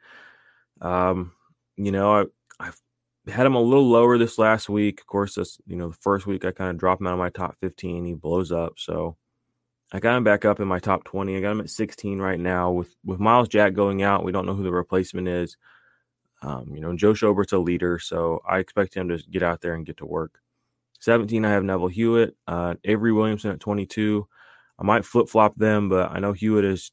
Um, 0.81 1.33
you 1.75 1.91
know, 1.91 2.13
I, 2.59 2.67
I've 2.67 2.81
had 3.27 3.45
him 3.45 3.55
a 3.55 3.61
little 3.61 3.89
lower 3.89 4.17
this 4.17 4.37
last 4.37 4.69
week. 4.69 5.01
Of 5.01 5.07
course, 5.07 5.35
this 5.35 5.59
you 5.65 5.75
know 5.75 5.89
the 5.89 5.97
first 6.01 6.25
week 6.27 6.45
I 6.45 6.51
kind 6.51 6.69
of 6.69 6.77
dropped 6.77 7.01
him 7.01 7.07
out 7.07 7.13
of 7.13 7.19
my 7.19 7.29
top 7.29 7.57
15. 7.61 8.05
He 8.05 8.13
blows 8.13 8.51
up, 8.51 8.73
so 8.77 9.17
I 9.91 9.99
got 9.99 10.17
him 10.17 10.23
back 10.23 10.45
up 10.45 10.59
in 10.59 10.67
my 10.67 10.79
top 10.79 11.03
20. 11.05 11.35
I 11.35 11.41
got 11.41 11.51
him 11.51 11.61
at 11.61 11.69
16 11.69 12.19
right 12.19 12.39
now. 12.39 12.71
With 12.71 12.95
with 13.03 13.19
Myles 13.19 13.47
Jack 13.47 13.73
going 13.73 14.03
out, 14.03 14.23
we 14.23 14.31
don't 14.31 14.45
know 14.45 14.55
who 14.55 14.63
the 14.63 14.71
replacement 14.71 15.27
is. 15.27 15.57
Um, 16.41 16.71
you 16.75 16.81
know, 16.81 16.95
Joe 16.95 17.13
Schobert's 17.13 17.53
a 17.53 17.57
leader, 17.57 17.97
so 17.97 18.41
I 18.47 18.59
expect 18.59 18.93
him 18.93 19.09
to 19.09 19.17
get 19.31 19.41
out 19.41 19.61
there 19.61 19.73
and 19.73 19.85
get 19.85 19.97
to 19.97 20.05
work. 20.05 20.39
17, 20.99 21.43
I 21.43 21.51
have 21.51 21.63
Neville 21.63 21.87
Hewitt, 21.87 22.35
uh, 22.47 22.75
Avery 22.83 23.11
Williamson 23.11 23.51
at 23.51 23.59
22. 23.59 24.27
I 24.79 24.83
might 24.83 25.05
flip 25.05 25.29
flop 25.29 25.55
them, 25.55 25.89
but 25.89 26.11
I 26.11 26.19
know 26.19 26.33
Hewitt 26.33 26.65
is 26.65 26.91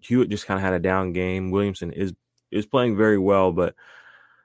Hewitt 0.00 0.28
just 0.28 0.46
kind 0.46 0.58
of 0.58 0.64
had 0.64 0.74
a 0.74 0.78
down 0.78 1.12
game. 1.12 1.50
Williamson 1.50 1.92
is 1.92 2.12
is 2.50 2.66
playing 2.66 2.96
very 2.96 3.18
well, 3.18 3.52
but 3.52 3.74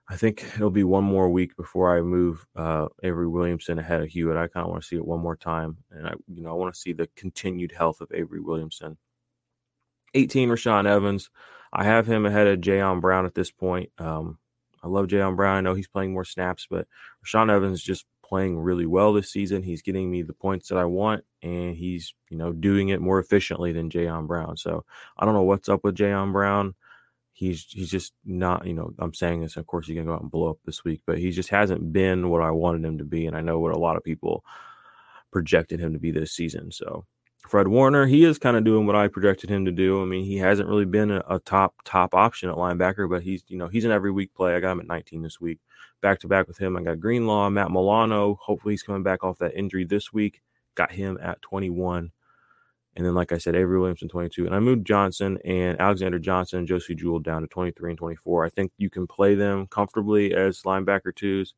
I 0.09 0.15
think 0.15 0.45
it'll 0.55 0.69
be 0.69 0.85
one 0.85 1.03
more 1.03 1.29
week 1.29 1.57
before 1.57 1.95
I 1.95 2.01
move 2.01 2.45
uh, 2.55 2.87
Avery 3.03 3.27
Williamson 3.27 3.77
ahead 3.77 4.01
of 4.01 4.07
Hewitt. 4.07 4.37
I 4.37 4.47
kind 4.47 4.63
of 4.63 4.69
want 4.71 4.81
to 4.81 4.87
see 4.87 4.95
it 4.95 5.05
one 5.05 5.19
more 5.19 5.35
time, 5.35 5.77
and 5.91 6.07
I, 6.07 6.13
you 6.27 6.41
know, 6.41 6.49
I 6.49 6.53
want 6.53 6.73
to 6.73 6.79
see 6.79 6.93
the 6.93 7.09
continued 7.15 7.73
health 7.73 7.99
of 7.99 8.11
Avery 8.13 8.39
Williamson. 8.39 8.97
18, 10.13 10.49
Rashaan 10.49 10.87
Evans. 10.87 11.29
I 11.73 11.83
have 11.83 12.07
him 12.07 12.25
ahead 12.25 12.47
of 12.47 12.61
Jayon 12.61 13.01
Brown 13.01 13.25
at 13.25 13.35
this 13.35 13.51
point. 13.51 13.91
Um, 13.97 14.37
I 14.81 14.87
love 14.87 15.07
Jayon 15.07 15.35
Brown. 15.35 15.57
I 15.57 15.61
know 15.61 15.73
he's 15.73 15.89
playing 15.89 16.13
more 16.13 16.23
snaps, 16.23 16.67
but 16.69 16.87
Rashaan 17.25 17.51
Evans 17.51 17.83
just 17.83 18.05
playing 18.27 18.59
really 18.59 18.85
well 18.85 19.13
this 19.13 19.31
season. 19.31 19.63
He's 19.63 19.81
getting 19.81 20.11
me 20.11 20.21
the 20.21 20.33
points 20.33 20.69
that 20.69 20.77
I 20.77 20.85
want, 20.85 21.23
and 21.41 21.75
he's 21.75 22.13
you 22.29 22.37
know 22.37 22.53
doing 22.53 22.89
it 22.89 23.01
more 23.01 23.19
efficiently 23.19 23.71
than 23.71 23.89
Jayon 23.89 24.27
Brown. 24.27 24.57
So 24.57 24.85
I 25.17 25.25
don't 25.25 25.33
know 25.33 25.43
what's 25.43 25.69
up 25.69 25.83
with 25.83 25.95
Jayon 25.95 26.33
Brown. 26.33 26.75
He's 27.33 27.65
he's 27.69 27.91
just 27.91 28.13
not 28.25 28.65
you 28.65 28.73
know 28.73 28.91
I'm 28.99 29.13
saying 29.13 29.41
this. 29.41 29.57
Of 29.57 29.67
course, 29.67 29.87
he's 29.87 29.95
gonna 29.95 30.07
go 30.07 30.13
out 30.13 30.21
and 30.21 30.31
blow 30.31 30.49
up 30.49 30.57
this 30.65 30.83
week, 30.83 31.01
but 31.05 31.17
he 31.17 31.31
just 31.31 31.49
hasn't 31.49 31.93
been 31.93 32.29
what 32.29 32.41
I 32.41 32.51
wanted 32.51 32.85
him 32.85 32.97
to 32.97 33.05
be, 33.05 33.25
and 33.25 33.37
I 33.37 33.41
know 33.41 33.59
what 33.59 33.75
a 33.75 33.79
lot 33.79 33.97
of 33.97 34.03
people 34.03 34.43
projected 35.31 35.79
him 35.79 35.93
to 35.93 35.99
be 35.99 36.11
this 36.11 36.31
season. 36.31 36.71
So 36.71 37.05
Fred 37.47 37.67
Warner, 37.67 38.05
he 38.05 38.25
is 38.25 38.37
kind 38.37 38.57
of 38.57 38.63
doing 38.63 38.85
what 38.85 38.95
I 38.95 39.07
projected 39.07 39.49
him 39.49 39.65
to 39.65 39.71
do. 39.71 40.01
I 40.01 40.05
mean, 40.05 40.25
he 40.25 40.37
hasn't 40.37 40.67
really 40.67 40.85
been 40.85 41.11
a, 41.11 41.23
a, 41.29 41.39
top 41.39 41.75
top 41.85 42.13
option 42.13 42.49
at 42.49 42.55
linebacker, 42.55 43.09
but 43.09 43.23
he's 43.23 43.43
you 43.47 43.57
know 43.57 43.67
he's 43.67 43.85
an 43.85 43.91
every 43.91 44.11
week 44.11 44.33
play. 44.33 44.55
I 44.55 44.59
got 44.59 44.73
him 44.73 44.81
at 44.81 44.87
19 44.87 45.21
this 45.21 45.39
week, 45.39 45.59
back 46.01 46.19
to 46.19 46.27
back 46.27 46.47
with 46.47 46.57
him. 46.57 46.77
I 46.77 46.81
got 46.81 46.99
Greenlaw, 46.99 47.49
Matt 47.49 47.71
Milano. 47.71 48.39
Hopefully, 48.41 48.73
he's 48.73 48.83
coming 48.83 49.03
back 49.03 49.23
off 49.23 49.39
that 49.39 49.55
injury 49.55 49.85
this 49.85 50.13
week. 50.13 50.41
Got 50.75 50.91
him 50.91 51.17
at 51.21 51.41
21, 51.41 52.11
and 52.95 53.05
then 53.05 53.15
like 53.15 53.31
I 53.31 53.37
said, 53.37 53.55
Avery 53.55 53.79
Williamson 53.79 54.09
22, 54.09 54.45
and 54.45 54.55
I 54.55 54.59
moved 54.59 54.85
Johnson 54.85 55.39
and 55.43 55.79
Alexander 55.79 56.19
Johnson 56.19 56.59
and 56.59 56.67
Josey 56.67 56.95
Jewell 56.95 57.19
down 57.19 57.41
to 57.41 57.47
23 57.47 57.91
and 57.91 57.97
24. 57.97 58.45
I 58.45 58.49
think 58.49 58.71
you 58.77 58.89
can 58.89 59.07
play 59.07 59.35
them 59.35 59.67
comfortably 59.67 60.33
as 60.33 60.61
linebacker 60.61 61.15
twos, 61.15 61.53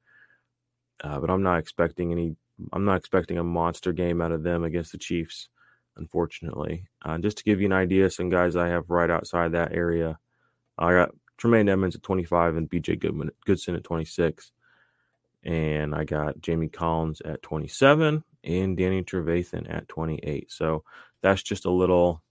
uh, 1.03 1.19
but 1.19 1.29
I'm 1.29 1.43
not 1.43 1.59
expecting 1.59 2.11
any. 2.11 2.35
I'm 2.73 2.85
not 2.85 2.97
expecting 2.97 3.37
a 3.37 3.43
monster 3.43 3.93
game 3.93 4.21
out 4.21 4.31
of 4.31 4.43
them 4.43 4.63
against 4.63 4.91
the 4.91 4.97
Chiefs 4.97 5.49
unfortunately. 5.99 6.85
Uh, 7.03 7.17
just 7.19 7.37
to 7.37 7.43
give 7.43 7.59
you 7.59 7.67
an 7.67 7.73
idea, 7.73 8.09
some 8.09 8.29
guys 8.29 8.55
I 8.55 8.69
have 8.69 8.89
right 8.89 9.09
outside 9.09 9.51
that 9.51 9.73
area. 9.73 10.17
I 10.77 10.93
got 10.93 11.11
Tremaine 11.39 11.69
Edmunds 11.69 11.95
at 11.95 12.03
25 12.03 12.57
and 12.57 12.69
BJ 12.69 12.99
Goodman, 12.99 13.31
Goodson 13.45 13.75
at 13.75 13.83
26. 13.83 14.51
And 15.43 15.95
I 15.95 16.03
got 16.03 16.41
Jamie 16.41 16.67
Collins 16.67 17.21
at 17.23 17.41
27 17.41 18.23
and 18.43 18.77
Danny 18.77 19.03
Trevathan 19.03 19.73
at 19.73 19.87
28. 19.87 20.51
So 20.51 20.83
that's 21.21 21.41
just 21.41 21.65
a 21.65 21.71
little. 21.71 22.21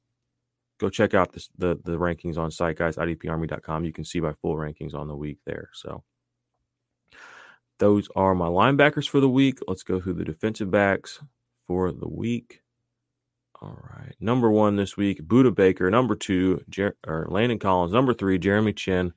Go 0.78 0.90
check 0.90 1.14
out 1.14 1.32
the 1.32 1.80
the 1.82 1.98
rankings 1.98 2.38
on 2.38 2.50
site, 2.50 2.76
guys. 2.76 2.96
IDPArmy.com. 2.96 3.84
You 3.84 3.92
can 3.92 4.04
see 4.04 4.20
my 4.20 4.34
full 4.34 4.54
rankings 4.54 4.94
on 4.94 5.08
the 5.08 5.16
week 5.16 5.38
there. 5.44 5.70
So 5.72 6.04
those 7.78 8.08
are 8.14 8.34
my 8.34 8.46
linebackers 8.46 9.08
for 9.08 9.20
the 9.20 9.28
week. 9.28 9.58
Let's 9.66 9.82
go 9.82 10.00
through 10.00 10.14
the 10.14 10.24
defensive 10.24 10.70
backs 10.70 11.18
for 11.66 11.90
the 11.92 12.08
week. 12.08 12.60
All 13.60 13.76
right. 13.90 14.14
Number 14.20 14.50
one 14.50 14.76
this 14.76 14.96
week, 14.96 15.20
Budda 15.22 15.52
Baker. 15.54 15.90
Number 15.90 16.14
two, 16.14 16.62
Jer- 16.68 16.96
or 17.06 17.26
Landon 17.28 17.58
Collins. 17.58 17.92
Number 17.92 18.14
three, 18.14 18.38
Jeremy 18.38 18.72
Chinn. 18.72 19.12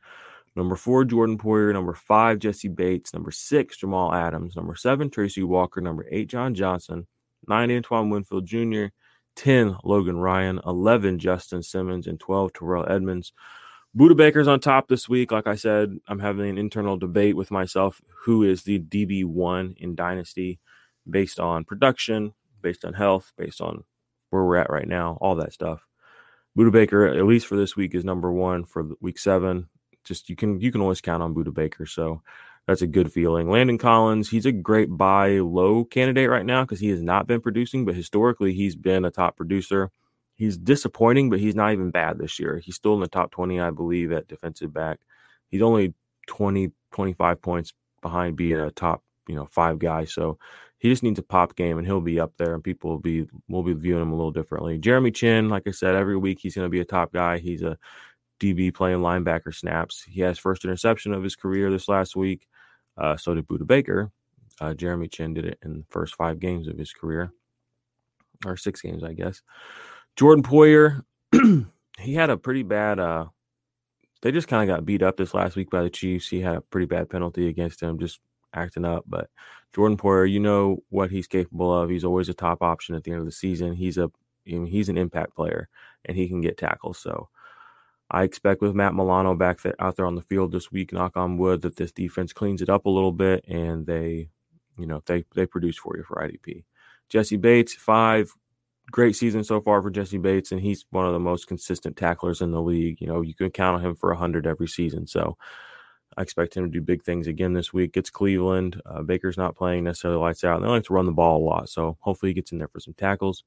Number 0.56 0.76
four, 0.76 1.06
Jordan 1.06 1.38
Poyer. 1.38 1.72
Number 1.72 1.94
five, 1.94 2.40
Jessie 2.40 2.68
Bates. 2.68 3.14
Number 3.14 3.30
six, 3.32 3.78
Jamal 3.78 4.14
Adams. 4.14 4.56
Number 4.56 4.76
seven, 4.76 5.10
Tracy 5.12 5.44
Walker. 5.44 5.80
Number 5.80 6.08
eight, 6.10 6.28
John 6.28 6.56
Johnson. 6.56 7.06
Nine, 7.48 7.72
Antoine 7.72 8.10
Winfield 8.10 8.46
Jr. 8.48 8.86
10, 9.36 9.78
Logan 9.84 10.18
Ryan. 10.18 10.60
11, 10.66 11.20
Justin 11.20 11.62
Simmons. 11.62 12.08
And 12.08 12.20
12, 12.20 12.54
Terrell 12.54 12.90
Edmunds. 12.90 13.34
Budda 13.96 14.16
Baker's 14.18 14.48
on 14.48 14.60
top 14.60 14.88
this 14.88 15.08
week. 15.08 15.32
Like 15.32 15.48
I 15.48 15.56
said, 15.56 15.98
I'm 16.08 16.20
having 16.20 16.50
an 16.50 16.58
internal 16.58 16.98
debate 16.98 17.36
with 17.36 17.52
myself 17.52 18.02
who 18.24 18.42
is 18.44 18.64
the 18.64 18.80
DB1 18.80 19.78
in 19.78 19.96
Dynasty 19.96 20.60
based 21.08 21.40
on 21.40 21.64
production, 21.64 22.34
based 22.62 22.86
on 22.86 22.94
health, 22.94 23.34
based 23.38 23.62
on 23.62 23.84
where 24.32 24.44
we're 24.44 24.58
at 24.58 24.72
right 24.72 24.88
now, 24.88 25.18
all 25.22 25.36
that 25.36 25.54
stuff. 25.54 25.86
Budda 26.58 26.72
Baker, 26.72 27.08
at 27.08 27.26
least 27.26 27.48
for 27.48 27.56
this 27.56 27.76
week, 27.76 27.96
is 27.96 28.04
number 28.04 28.32
one 28.32 28.66
for 28.66 28.90
week 29.00 29.20
seven. 29.20 29.70
Just 30.04 30.30
you 30.30 30.36
can 30.36 30.60
you 30.60 30.72
can 30.72 30.82
always 30.82 31.00
count 31.00 31.24
on 31.24 31.36
Budda 31.36 31.54
Baker, 31.54 31.86
so 31.86 32.22
that's 32.68 32.82
a 32.82 32.88
good 32.88 33.12
feeling. 33.12 33.50
Landon 33.50 33.78
Collins, 33.78 34.30
he's 34.30 34.46
a 34.46 34.52
great 34.52 34.90
buy 34.90 35.40
low 35.40 35.84
candidate 35.84 36.30
right 36.30 36.46
now 36.46 36.64
because 36.64 36.80
he 36.80 36.90
has 36.90 37.02
not 37.02 37.28
been 37.28 37.42
producing, 37.42 37.86
but 37.86 37.96
historically 37.96 38.54
he's 38.54 38.76
been 38.76 39.06
a 39.06 39.12
top 39.12 39.38
producer. 39.38 39.92
He's 40.36 40.58
disappointing, 40.58 41.30
but 41.30 41.40
he's 41.40 41.56
not 41.56 41.72
even 41.72 41.92
bad 41.92 42.18
this 42.18 42.40
year. 42.40 42.58
He's 42.58 42.76
still 42.76 42.96
in 42.96 43.00
the 43.00 43.08
top 43.08 43.32
20, 43.32 43.60
I 43.60 43.70
believe, 43.70 44.12
at 44.12 44.28
defensive 44.28 44.74
back. 44.74 45.00
He's 45.50 45.62
only 45.62 45.94
20, 46.28 46.72
25 46.92 47.42
points 47.42 47.74
behind 48.02 48.36
being 48.36 48.60
a 48.60 48.72
top, 48.72 49.04
you 49.28 49.36
know, 49.36 49.46
five 49.46 49.78
guy. 49.78 50.06
So 50.06 50.40
he 50.82 50.90
just 50.90 51.04
needs 51.04 51.20
a 51.20 51.24
pop 51.24 51.56
game 51.56 51.78
and 51.78 51.86
he'll 51.86 52.02
be 52.02 52.20
up 52.20 52.34
there 52.38 52.56
and 52.56 52.64
people 52.64 52.90
will 52.90 53.00
be 53.00 53.28
will 53.48 53.62
be 53.62 53.74
viewing 53.74 54.02
him 54.02 54.12
a 54.12 54.16
little 54.16 54.32
differently. 54.32 54.80
Jeremy 54.80 55.12
Chinn, 55.12 55.48
like 55.48 55.68
I 55.68 55.72
said, 55.72 55.94
every 55.94 56.18
week 56.18 56.40
he's 56.42 56.56
going 56.56 56.66
to 56.66 56.72
be 56.72 56.80
a 56.80 56.86
top 56.86 57.14
guy. 57.14 57.38
He's 57.38 57.62
a 57.62 57.78
DB 58.40 58.74
playing 58.74 58.98
linebacker 58.98 59.54
snaps. 59.54 60.02
He 60.02 60.22
has 60.22 60.40
first 60.40 60.66
interception 60.66 61.14
of 61.14 61.22
his 61.22 61.36
career 61.36 61.70
this 61.70 61.88
last 61.88 62.16
week. 62.16 62.48
Uh, 62.98 63.16
so 63.16 63.36
did 63.36 63.48
Budda 63.48 63.68
Baker. 63.68 64.12
Uh, 64.60 64.74
Jeremy 64.74 65.08
Chinn 65.08 65.36
did 65.36 65.46
it 65.46 65.60
in 65.64 65.78
the 65.78 65.86
first 65.88 66.16
five 66.16 66.40
games 66.40 66.68
of 66.68 66.80
his 66.80 66.92
career, 66.94 67.32
or 68.44 68.58
six 68.58 68.82
games, 68.82 69.04
I 69.04 69.14
guess. 69.14 69.44
Jordan 70.16 70.44
Poyer, 70.44 71.04
he 72.00 72.16
had 72.16 72.32
a 72.32 72.38
pretty 72.38 72.64
bad. 72.64 73.00
Uh, 73.00 73.26
they 74.24 74.32
just 74.32 74.48
kind 74.48 74.68
of 74.68 74.76
got 74.76 74.84
beat 74.84 75.04
up 75.04 75.16
this 75.16 75.36
last 75.36 75.56
week 75.56 75.70
by 75.70 75.84
the 75.84 75.92
Chiefs. 75.92 76.28
He 76.28 76.42
had 76.42 76.56
a 76.56 76.62
pretty 76.62 76.88
bad 76.88 77.08
penalty 77.08 77.48
against 77.50 77.82
him, 77.82 78.00
just 78.00 78.20
acting 78.54 78.86
up. 78.86 79.04
But 79.08 79.30
Jordan 79.74 79.98
Poyer, 79.98 80.30
you 80.30 80.40
know 80.40 80.84
what 80.90 81.12
he's 81.12 81.28
capable 81.28 81.74
of. 81.74 81.90
He's 81.90 82.04
always 82.04 82.30
a 82.30 82.34
top 82.34 82.62
option 82.62 82.96
at 82.96 83.04
the 83.04 83.12
end 83.12 83.20
of 83.20 83.26
the 83.26 83.32
season. 83.32 83.74
He's 83.74 83.98
a 83.98 84.12
he's 84.44 84.90
an 84.90 84.98
impact 84.98 85.36
player 85.36 85.70
and 86.06 86.18
he 86.18 86.28
can 86.28 86.42
get 86.42 86.58
tackles. 86.58 86.98
So 86.98 87.30
I 88.10 88.24
expect 88.24 88.62
with 88.62 88.76
Matt 88.76 88.94
Milano 88.94 89.36
back 89.36 89.60
out 89.80 89.96
there 89.96 90.06
on 90.06 90.16
the 90.16 90.22
field 90.22 90.52
this 90.52 90.72
week, 90.72 90.92
knock 90.92 91.16
on 91.16 91.38
wood, 91.38 91.62
that 91.62 91.78
this 91.78 91.92
defense 91.92 92.34
cleans 92.34 92.62
it 92.62 92.70
up 92.70 92.86
a 92.86 92.90
little 92.90 93.12
bit 93.12 93.46
and 93.48 93.86
they, 93.86 94.30
you 94.78 94.86
know, 94.86 95.02
they 95.06 95.24
they 95.36 95.46
produce 95.46 95.78
for 95.78 95.96
you 95.96 96.04
for 96.04 96.16
IDP. 96.16 96.64
Jessie 97.08 97.38
Bates, 97.38 97.74
five, 97.74 98.34
great 98.92 99.16
season 99.16 99.44
so 99.44 99.62
far 99.62 99.82
for 99.82 99.90
Jessie 99.90 100.18
Bates, 100.18 100.52
and 100.52 100.62
he's 100.62 100.86
one 100.92 101.06
of 101.06 101.14
the 101.14 101.20
most 101.20 101.48
consistent 101.48 101.96
tacklers 101.98 102.42
in 102.42 102.52
the 102.52 102.62
league. 102.62 103.00
You 103.00 103.08
know, 103.08 103.22
you 103.22 103.34
can 103.34 103.50
count 103.52 103.78
on 103.78 103.86
him 103.86 103.96
for 103.96 104.14
hundred 104.14 104.48
every 104.48 104.68
season. 104.68 105.08
So 105.08 105.38
I 106.18 106.22
expect 106.22 106.56
him 106.56 106.66
to 106.66 106.70
do 106.70 106.82
big 106.82 107.04
things 107.04 107.28
again 107.28 107.54
this 107.54 107.72
week. 107.72 107.96
It's 107.96 108.10
Cleveland. 108.10 108.82
Uh, 108.86 109.02
Baker's 109.02 109.38
not 109.38 109.56
playing 109.56 109.86
necessarily 109.86 110.20
lights 110.20 110.44
out. 110.44 110.62
They 110.62 110.68
like 110.68 110.84
to 110.86 110.94
run 110.94 111.06
the 111.06 111.12
ball 111.12 111.42
a 111.42 111.46
lot. 111.46 111.70
So 111.70 111.98
hopefully 112.02 112.32
he 112.32 112.34
gets 112.34 112.52
in 112.52 112.58
there 112.58 112.68
for 112.68 112.80
some 112.80 112.94
tackles. 112.94 113.44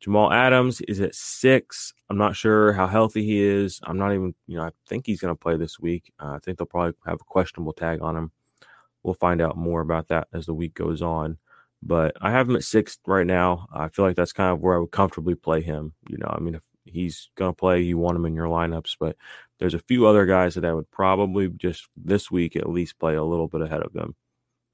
Jamal 0.00 0.32
Adams 0.32 0.80
is 0.82 1.00
at 1.00 1.14
six. 1.14 1.94
I'm 2.10 2.18
not 2.18 2.34
sure 2.34 2.72
how 2.72 2.88
healthy 2.88 3.24
he 3.24 3.40
is. 3.40 3.78
I'm 3.84 3.98
not 3.98 4.12
even, 4.12 4.34
you 4.48 4.56
know, 4.56 4.64
I 4.64 4.70
think 4.88 5.06
he's 5.06 5.20
going 5.20 5.32
to 5.32 5.38
play 5.38 5.56
this 5.56 5.78
week. 5.78 6.12
Uh, 6.18 6.32
I 6.32 6.38
think 6.40 6.58
they'll 6.58 6.66
probably 6.66 6.94
have 7.06 7.20
a 7.20 7.24
questionable 7.24 7.72
tag 7.72 8.02
on 8.02 8.16
him. 8.16 8.32
We'll 9.04 9.14
find 9.14 9.40
out 9.40 9.56
more 9.56 9.80
about 9.80 10.08
that 10.08 10.26
as 10.32 10.46
the 10.46 10.54
week 10.54 10.74
goes 10.74 11.02
on. 11.02 11.38
But 11.84 12.16
I 12.20 12.32
have 12.32 12.48
him 12.48 12.56
at 12.56 12.64
six 12.64 12.98
right 13.06 13.26
now. 13.26 13.68
I 13.72 13.88
feel 13.88 14.04
like 14.04 14.16
that's 14.16 14.32
kind 14.32 14.52
of 14.52 14.60
where 14.60 14.74
I 14.74 14.78
would 14.78 14.90
comfortably 14.90 15.36
play 15.36 15.60
him. 15.60 15.94
You 16.08 16.18
know, 16.18 16.28
I 16.28 16.40
mean, 16.40 16.56
if 16.56 16.62
he's 16.84 17.30
going 17.36 17.52
to 17.52 17.56
play, 17.56 17.80
you 17.80 17.96
want 17.96 18.16
him 18.16 18.26
in 18.26 18.34
your 18.34 18.46
lineups. 18.46 18.96
But 18.98 19.16
there's 19.62 19.74
a 19.74 19.78
few 19.78 20.06
other 20.06 20.26
guys 20.26 20.56
that 20.56 20.64
I 20.64 20.74
would 20.74 20.90
probably 20.90 21.48
just 21.48 21.86
this 21.96 22.32
week 22.32 22.56
at 22.56 22.68
least 22.68 22.98
play 22.98 23.14
a 23.14 23.22
little 23.22 23.46
bit 23.46 23.62
ahead 23.62 23.82
of 23.82 23.92
them. 23.92 24.16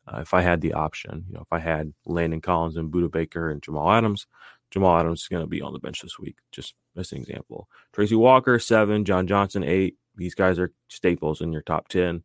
uh, 0.06 0.20
if 0.20 0.32
I 0.32 0.40
had 0.40 0.62
the 0.62 0.72
option. 0.72 1.26
You 1.28 1.34
know, 1.34 1.42
if 1.42 1.52
I 1.52 1.58
had 1.58 1.92
Landon 2.06 2.40
Collins 2.40 2.76
and 2.76 2.90
Budda 2.90 3.10
Baker 3.10 3.50
and 3.50 3.62
Jamal 3.62 3.90
Adams, 3.90 4.26
Jamal 4.70 4.98
Adams 4.98 5.20
is 5.22 5.28
going 5.28 5.42
to 5.42 5.46
be 5.46 5.60
on 5.60 5.74
the 5.74 5.78
bench 5.78 6.00
this 6.00 6.18
week, 6.18 6.36
just 6.52 6.74
as 6.96 7.12
an 7.12 7.18
example. 7.18 7.68
Tracy 7.92 8.14
Walker, 8.14 8.58
seven. 8.58 9.04
John 9.04 9.26
Johnson, 9.26 9.62
eight. 9.62 9.96
These 10.16 10.34
guys 10.34 10.58
are 10.58 10.72
staples 10.88 11.42
in 11.42 11.52
your 11.52 11.62
top 11.62 11.88
10. 11.88 12.22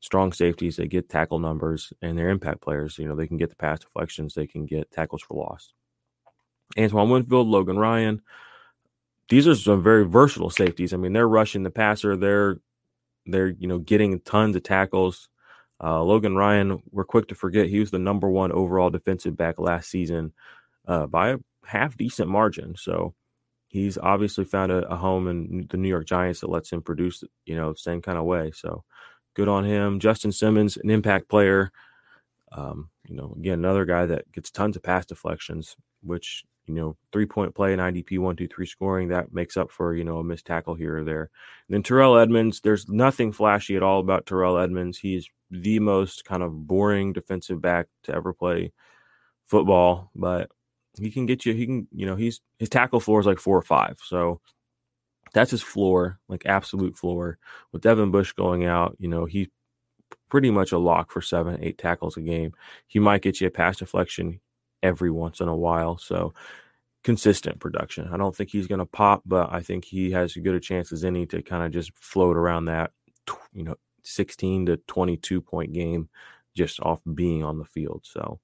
Strong 0.00 0.32
safeties. 0.32 0.76
They 0.76 0.86
get 0.86 1.08
tackle 1.08 1.40
numbers 1.40 1.92
and 2.02 2.16
they're 2.16 2.28
impact 2.30 2.60
players. 2.60 2.98
You 2.98 3.08
know, 3.08 3.16
they 3.16 3.26
can 3.26 3.36
get 3.38 3.50
the 3.50 3.56
pass 3.56 3.80
deflections, 3.80 4.34
they 4.34 4.46
can 4.46 4.64
get 4.66 4.90
tackles 4.92 5.22
for 5.22 5.34
loss. 5.34 5.72
Antoine 6.78 7.10
Winfield, 7.10 7.48
Logan 7.48 7.78
Ryan. 7.78 8.22
These 9.28 9.48
are 9.48 9.54
some 9.54 9.82
very 9.82 10.04
versatile 10.04 10.50
safeties. 10.50 10.92
I 10.92 10.96
mean, 10.96 11.12
they're 11.12 11.28
rushing 11.28 11.62
the 11.62 11.70
passer. 11.70 12.16
They're 12.16 12.58
they're 13.26 13.48
you 13.48 13.66
know 13.66 13.78
getting 13.78 14.20
tons 14.20 14.56
of 14.56 14.62
tackles. 14.62 15.28
Uh, 15.82 16.02
Logan 16.02 16.36
Ryan, 16.36 16.82
we're 16.90 17.04
quick 17.04 17.28
to 17.28 17.34
forget 17.34 17.68
he 17.68 17.80
was 17.80 17.90
the 17.90 17.98
number 17.98 18.30
one 18.30 18.50
overall 18.52 18.88
defensive 18.88 19.36
back 19.36 19.58
last 19.58 19.90
season 19.90 20.32
uh, 20.88 21.06
by 21.06 21.30
a 21.30 21.38
half 21.66 21.96
decent 21.96 22.30
margin. 22.30 22.74
So 22.76 23.14
he's 23.68 23.98
obviously 23.98 24.44
found 24.44 24.72
a, 24.72 24.86
a, 24.88 24.96
home 24.96 25.28
in 25.28 25.66
the 25.68 25.76
New 25.76 25.88
York 25.88 26.06
Giants 26.06 26.40
that 26.40 26.48
lets 26.48 26.72
him 26.72 26.80
produce, 26.80 27.22
you 27.44 27.56
know, 27.56 27.74
same 27.74 28.00
kind 28.00 28.16
of 28.16 28.24
way. 28.24 28.52
So 28.54 28.84
good 29.34 29.48
on 29.48 29.64
him. 29.64 30.00
Justin 30.00 30.32
Simmons, 30.32 30.78
an 30.78 30.88
impact 30.88 31.28
player. 31.28 31.70
Um, 32.52 32.88
you 33.06 33.14
know, 33.14 33.34
again, 33.38 33.58
another 33.58 33.84
guy 33.84 34.06
that 34.06 34.32
gets 34.32 34.50
tons 34.50 34.76
of 34.76 34.82
pass 34.82 35.04
deflections, 35.04 35.76
which 36.02 36.44
you 36.66 36.74
know, 36.74 36.96
three 37.12 37.26
point 37.26 37.54
play 37.54 37.72
and 37.72 37.80
IDP 37.80 38.18
one, 38.18 38.36
two, 38.36 38.48
three 38.48 38.66
scoring, 38.66 39.08
that 39.08 39.32
makes 39.32 39.56
up 39.56 39.70
for, 39.70 39.94
you 39.94 40.04
know, 40.04 40.18
a 40.18 40.24
missed 40.24 40.46
tackle 40.46 40.74
here 40.74 40.98
or 40.98 41.04
there. 41.04 41.30
And 41.68 41.74
then 41.74 41.82
Terrell 41.82 42.18
Edmunds, 42.18 42.60
there's 42.60 42.88
nothing 42.88 43.32
flashy 43.32 43.76
at 43.76 43.82
all 43.82 44.00
about 44.00 44.26
Terrell 44.26 44.58
Edmunds. 44.58 44.98
He's 44.98 45.28
the 45.50 45.78
most 45.78 46.24
kind 46.24 46.42
of 46.42 46.66
boring 46.66 47.12
defensive 47.12 47.60
back 47.60 47.86
to 48.04 48.14
ever 48.14 48.32
play 48.32 48.72
football, 49.46 50.10
but 50.14 50.50
he 50.98 51.10
can 51.10 51.26
get 51.26 51.46
you, 51.46 51.54
he 51.54 51.66
can, 51.66 51.88
you 51.92 52.06
know, 52.06 52.16
he's 52.16 52.40
his 52.58 52.68
tackle 52.68 53.00
floor 53.00 53.20
is 53.20 53.26
like 53.26 53.38
four 53.38 53.56
or 53.56 53.62
five. 53.62 53.98
So 54.04 54.40
that's 55.32 55.50
his 55.50 55.62
floor, 55.62 56.18
like 56.28 56.46
absolute 56.46 56.96
floor. 56.96 57.38
With 57.72 57.82
Devin 57.82 58.10
Bush 58.10 58.32
going 58.32 58.64
out, 58.64 58.96
you 58.98 59.08
know, 59.08 59.24
he's 59.24 59.48
pretty 60.28 60.50
much 60.50 60.72
a 60.72 60.78
lock 60.78 61.12
for 61.12 61.20
seven, 61.20 61.58
eight 61.62 61.78
tackles 61.78 62.16
a 62.16 62.20
game. 62.20 62.52
He 62.86 62.98
might 62.98 63.22
get 63.22 63.40
you 63.40 63.46
a 63.46 63.50
pass 63.50 63.78
deflection 63.78 64.40
every 64.86 65.10
once 65.10 65.40
in 65.40 65.48
a 65.48 65.56
while. 65.56 65.98
So 65.98 66.32
consistent 67.02 67.60
production. 67.60 68.08
I 68.12 68.16
don't 68.16 68.34
think 68.34 68.50
he's 68.50 68.66
going 68.66 68.78
to 68.78 68.86
pop, 68.86 69.22
but 69.26 69.52
I 69.52 69.60
think 69.60 69.84
he 69.84 70.10
has 70.12 70.36
as 70.36 70.42
good 70.42 70.54
a 70.54 70.60
chance 70.60 70.92
as 70.92 71.04
any 71.04 71.26
to 71.26 71.42
kind 71.42 71.64
of 71.64 71.72
just 71.72 71.96
float 71.98 72.36
around 72.36 72.66
that, 72.66 72.92
you 73.52 73.64
know, 73.64 73.76
16 74.02 74.66
to 74.66 74.76
22 74.88 75.40
point 75.40 75.72
game 75.72 76.08
just 76.56 76.80
off 76.80 77.00
being 77.14 77.44
on 77.44 77.58
the 77.58 77.64
field. 77.64 78.02
So 78.04 78.40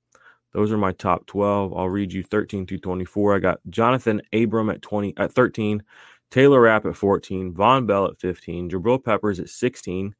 those 0.52 0.70
are 0.70 0.78
my 0.78 0.92
top 0.92 1.26
12. 1.26 1.72
I'll 1.76 1.88
read 1.88 2.12
you 2.12 2.22
13 2.22 2.66
to 2.66 2.78
24. 2.78 3.36
I 3.36 3.38
got 3.38 3.60
Jonathan 3.70 4.20
Abram 4.32 4.70
at 4.70 4.82
20 4.82 5.14
at 5.16 5.32
13, 5.32 5.82
Taylor 6.30 6.60
Rapp 6.60 6.86
at 6.86 6.96
14, 6.96 7.52
Vonn 7.54 7.86
Bell 7.86 8.06
at 8.06 8.20
15, 8.20 8.70
Jabril 8.70 9.02
Peppers 9.02 9.40
at 9.40 9.48
16, 9.48 10.14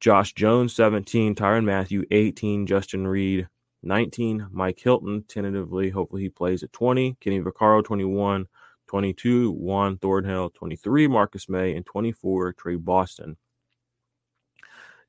Josh 0.00 0.32
Jones 0.32 0.74
17, 0.74 1.34
Tyrann 1.34 1.64
Mathieu 1.64 2.04
18, 2.10 2.66
Justin 2.66 3.06
Reid 3.06 3.48
19. 3.82 4.48
Mike 4.50 4.80
Hilton, 4.80 5.24
tentatively, 5.28 5.90
hopefully 5.90 6.22
he 6.22 6.28
plays 6.28 6.62
at 6.62 6.72
20. 6.72 7.16
Kenny 7.20 7.40
Vaccaro, 7.40 7.84
21. 7.84 8.46
22. 8.88 9.52
Juan 9.52 9.98
Thornhill, 9.98 10.50
23. 10.50 11.08
Marcus 11.08 11.48
Maye, 11.48 11.74
and 11.74 11.84
24. 11.86 12.54
Tre 12.54 12.76
Boston. 12.76 13.36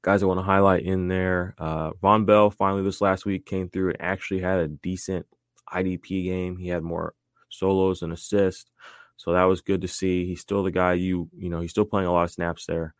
Guys, 0.01 0.23
I 0.23 0.27
want 0.27 0.39
to 0.39 0.43
highlight 0.43 0.83
in 0.83 1.07
there. 1.07 1.55
Uh, 1.57 1.91
Vonn 1.91 2.25
Bell 2.25 2.51
finally 2.51 2.83
this 2.83 3.01
last 3.01 3.25
week 3.25 3.45
came 3.45 3.69
through 3.69 3.89
and 3.89 4.01
actually 4.01 4.41
had 4.41 4.59
a 4.59 4.67
decent 4.67 5.25
IDP 5.73 6.25
game. 6.25 6.57
He 6.57 6.67
had 6.69 6.83
more 6.83 7.13
solos 7.49 8.01
and 8.01 8.13
assists. 8.13 8.69
So 9.17 9.33
that 9.33 9.43
was 9.43 9.61
good 9.61 9.81
to 9.81 9.87
see. 9.87 10.25
He's 10.25 10.39
still 10.39 10.63
the 10.63 10.71
guy 10.71 10.93
you, 10.93 11.29
you 11.37 11.49
know, 11.49 11.59
he's 11.59 11.71
still 11.71 11.85
playing 11.85 12.07
a 12.07 12.13
lot 12.13 12.23
of 12.23 12.31
snaps 12.31 12.65
there 12.65 12.95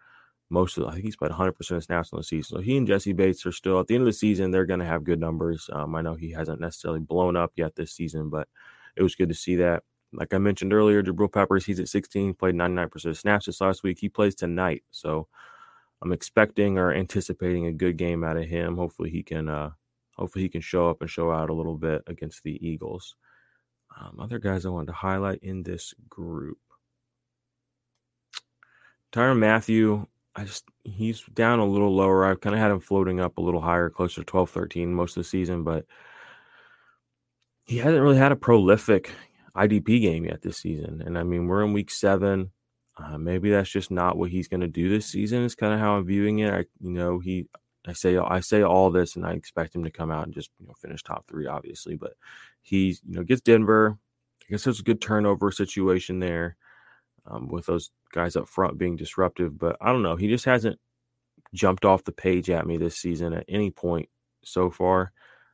most 0.50 0.78
of, 0.78 0.86
I 0.86 0.94
think 0.94 1.06
he's 1.06 1.16
played 1.16 1.32
100% 1.32 1.72
of 1.72 1.84
snaps 1.84 2.12
on 2.12 2.20
the 2.20 2.24
season. 2.24 2.58
So 2.58 2.62
he 2.62 2.76
and 2.78 2.88
Jessie 2.88 3.14
Bates 3.14 3.46
are 3.46 3.52
still 3.52 3.80
at 3.80 3.88
the 3.88 3.96
end 3.96 4.02
of 4.02 4.08
the 4.08 4.14
season. 4.14 4.52
They're 4.52 4.66
going 4.66 4.80
to 4.80 4.86
have 4.86 5.04
good 5.04 5.20
numbers. 5.20 5.70
Um, 5.72 5.96
I 5.96 6.02
know 6.02 6.16
he 6.16 6.32
hasn't 6.32 6.60
necessarily 6.60 7.00
blown 7.00 7.36
up 7.36 7.52
yet 7.56 7.76
this 7.76 7.94
season, 7.94 8.30
but 8.30 8.48
it 8.96 9.04
was 9.04 9.16
good 9.16 9.30
to 9.30 9.36
see 9.36 9.56
that. 9.58 9.84
Like 10.12 10.34
I 10.34 10.40
mentioned 10.40 10.74
earlier, 10.74 11.04
Jabril 11.04 11.32
Peppers, 11.32 11.66
he's 11.66 11.80
at 11.80 11.88
16, 11.88 12.34
played 12.34 12.56
99% 12.56 13.06
of 13.06 13.18
snaps 13.18 13.46
this 13.46 13.62
last 13.62 13.84
week. 13.84 14.00
He 14.00 14.10
plays 14.10 14.34
tonight. 14.34 14.84
So 14.90 15.28
I'm 16.02 16.12
expecting 16.12 16.80
or 16.80 16.94
anticipating 16.94 17.68
a 17.68 17.72
good 17.72 17.98
game 17.98 18.24
out 18.24 18.38
of 18.38 18.46
him. 18.46 18.76
Hopefully 18.76 19.12
he 19.12 19.22
can, 19.22 19.50
uh, 19.50 19.72
hopefully 20.16 20.44
he 20.44 20.50
can 20.50 20.62
show 20.62 20.90
up 20.90 21.02
and 21.02 21.10
show 21.10 21.32
out 21.32 21.52
a 21.52 21.54
little 21.54 21.78
bit 21.78 22.02
against 22.08 22.42
the 22.42 22.58
Eagles. 22.68 23.16
Um, 24.00 24.20
other 24.20 24.40
guys 24.40 24.66
I 24.66 24.70
wanted 24.70 24.88
to 24.88 24.94
highlight 24.94 25.44
in 25.44 25.62
this 25.62 25.94
group. 26.10 26.58
Tyrann 29.12 29.40
Mathieu, 29.40 30.08
I 30.40 30.46
just 30.46 30.64
he's 30.86 31.22
down 31.34 31.60
a 31.60 31.66
little 31.66 31.94
lower. 31.94 32.24
I've 32.24 32.40
kind 32.40 32.56
of 32.56 32.62
had 32.62 32.72
him 32.72 32.80
floating 32.80 33.20
up 33.20 33.38
a 33.38 33.42
little 33.42 33.60
higher, 33.60 33.90
closer 33.90 34.22
to 34.22 34.26
12, 34.26 34.50
13 34.50 34.94
most 34.94 35.18
of 35.18 35.24
the 35.24 35.30
season, 35.30 35.66
but 35.66 35.86
he 37.66 37.78
hasn't 37.78 38.02
really 38.02 38.18
had 38.18 38.32
a 38.32 38.38
prolific 38.38 39.12
IDP 39.54 40.02
game 40.02 40.24
yet 40.24 40.42
this 40.42 40.58
season. 40.58 41.04
And 41.06 41.18
I 41.18 41.24
mean, 41.24 41.48
we're 41.48 41.66
in 41.66 41.74
week 41.74 41.92
seven. 41.92 42.52
Uh, 42.98 43.18
maybe 43.18 43.52
that's 43.52 43.70
just 43.70 43.92
not 43.92 44.18
what 44.18 44.30
he's 44.30 44.48
going 44.48 44.62
to 44.62 44.68
do 44.68 44.88
this 44.88 45.08
season. 45.08 45.44
Is 45.44 45.56
kind 45.56 45.74
of 45.74 45.82
how 45.82 45.98
I'm 45.98 46.06
viewing 46.06 46.40
it. 46.40 46.54
I, 46.54 46.60
you 46.80 46.92
know, 46.92 47.20
he, 47.20 47.48
I 47.86 47.92
say, 47.92 48.18
I 48.18 48.40
say 48.40 48.62
all 48.62 48.92
this, 48.92 49.18
and 49.18 49.26
I 49.26 49.34
expect 49.34 49.76
him 49.76 49.84
to 49.84 49.92
come 49.92 50.10
out 50.10 50.24
and 50.24 50.34
just 50.34 50.52
you 50.58 50.68
know 50.68 50.74
finish 50.82 51.04
top 51.04 51.28
three, 51.28 51.48
obviously. 51.48 51.98
But 51.98 52.14
he's, 52.62 53.02
you 53.06 53.16
know, 53.16 53.24
gets 53.24 53.42
Denver. 53.42 53.98
I 54.42 54.46
guess 54.50 54.64
there's 54.64 54.80
a 54.80 54.84
good 54.84 55.02
turnover 55.02 55.52
situation 55.52 56.20
there 56.20 56.56
um, 57.26 57.48
with 57.48 57.66
those 57.66 57.92
guys 58.12 58.36
up 58.36 58.48
front 58.48 58.78
being 58.78 58.96
disruptive. 58.96 59.58
But 59.58 59.78
I 59.82 59.92
don't 59.92 60.04
know. 60.04 60.16
He 60.16 60.28
just 60.28 60.46
hasn't 60.46 60.80
jumped 61.54 61.86
off 61.86 62.04
the 62.04 62.12
page 62.12 62.50
at 62.50 62.68
me 62.68 62.78
this 62.78 62.98
season 62.98 63.34
at 63.34 63.46
any 63.48 63.72
point 63.72 64.10
so 64.44 64.70
far. 64.70 65.12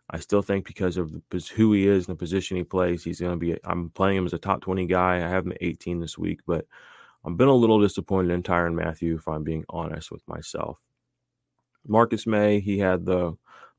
I 0.09 0.19
still 0.19 0.41
think 0.41 0.67
because 0.67 0.97
of 0.97 1.11
the, 1.11 1.39
who 1.55 1.73
he 1.73 1.87
is 1.87 2.07
and 2.07 2.15
the 2.15 2.19
position 2.19 2.57
he 2.57 2.63
plays, 2.63 3.03
he's 3.03 3.19
going 3.19 3.31
to 3.31 3.37
be. 3.37 3.57
I'm 3.63 3.89
playing 3.89 4.17
him 4.17 4.25
as 4.25 4.33
a 4.33 4.37
top 4.37 4.61
20 4.61 4.85
guy. 4.85 5.15
I 5.15 5.27
have 5.29 5.45
him 5.45 5.53
at 5.53 5.57
18 5.61 5.99
this 5.99 6.17
week, 6.17 6.41
but 6.45 6.65
I've 7.25 7.37
been 7.37 7.47
a 7.47 7.53
little 7.53 7.81
disappointed 7.81 8.31
in 8.31 8.43
Tyrann 8.43 8.75
Mathieu, 8.75 9.15
if 9.15 9.27
I'm 9.27 9.43
being 9.43 9.65
honest 9.67 10.11
with 10.11 10.21
myself. 10.27 10.77
Marcus 11.87 12.27
Maye, 12.27 12.59
he 12.59 12.79
had 12.79 13.05
the 13.05 13.35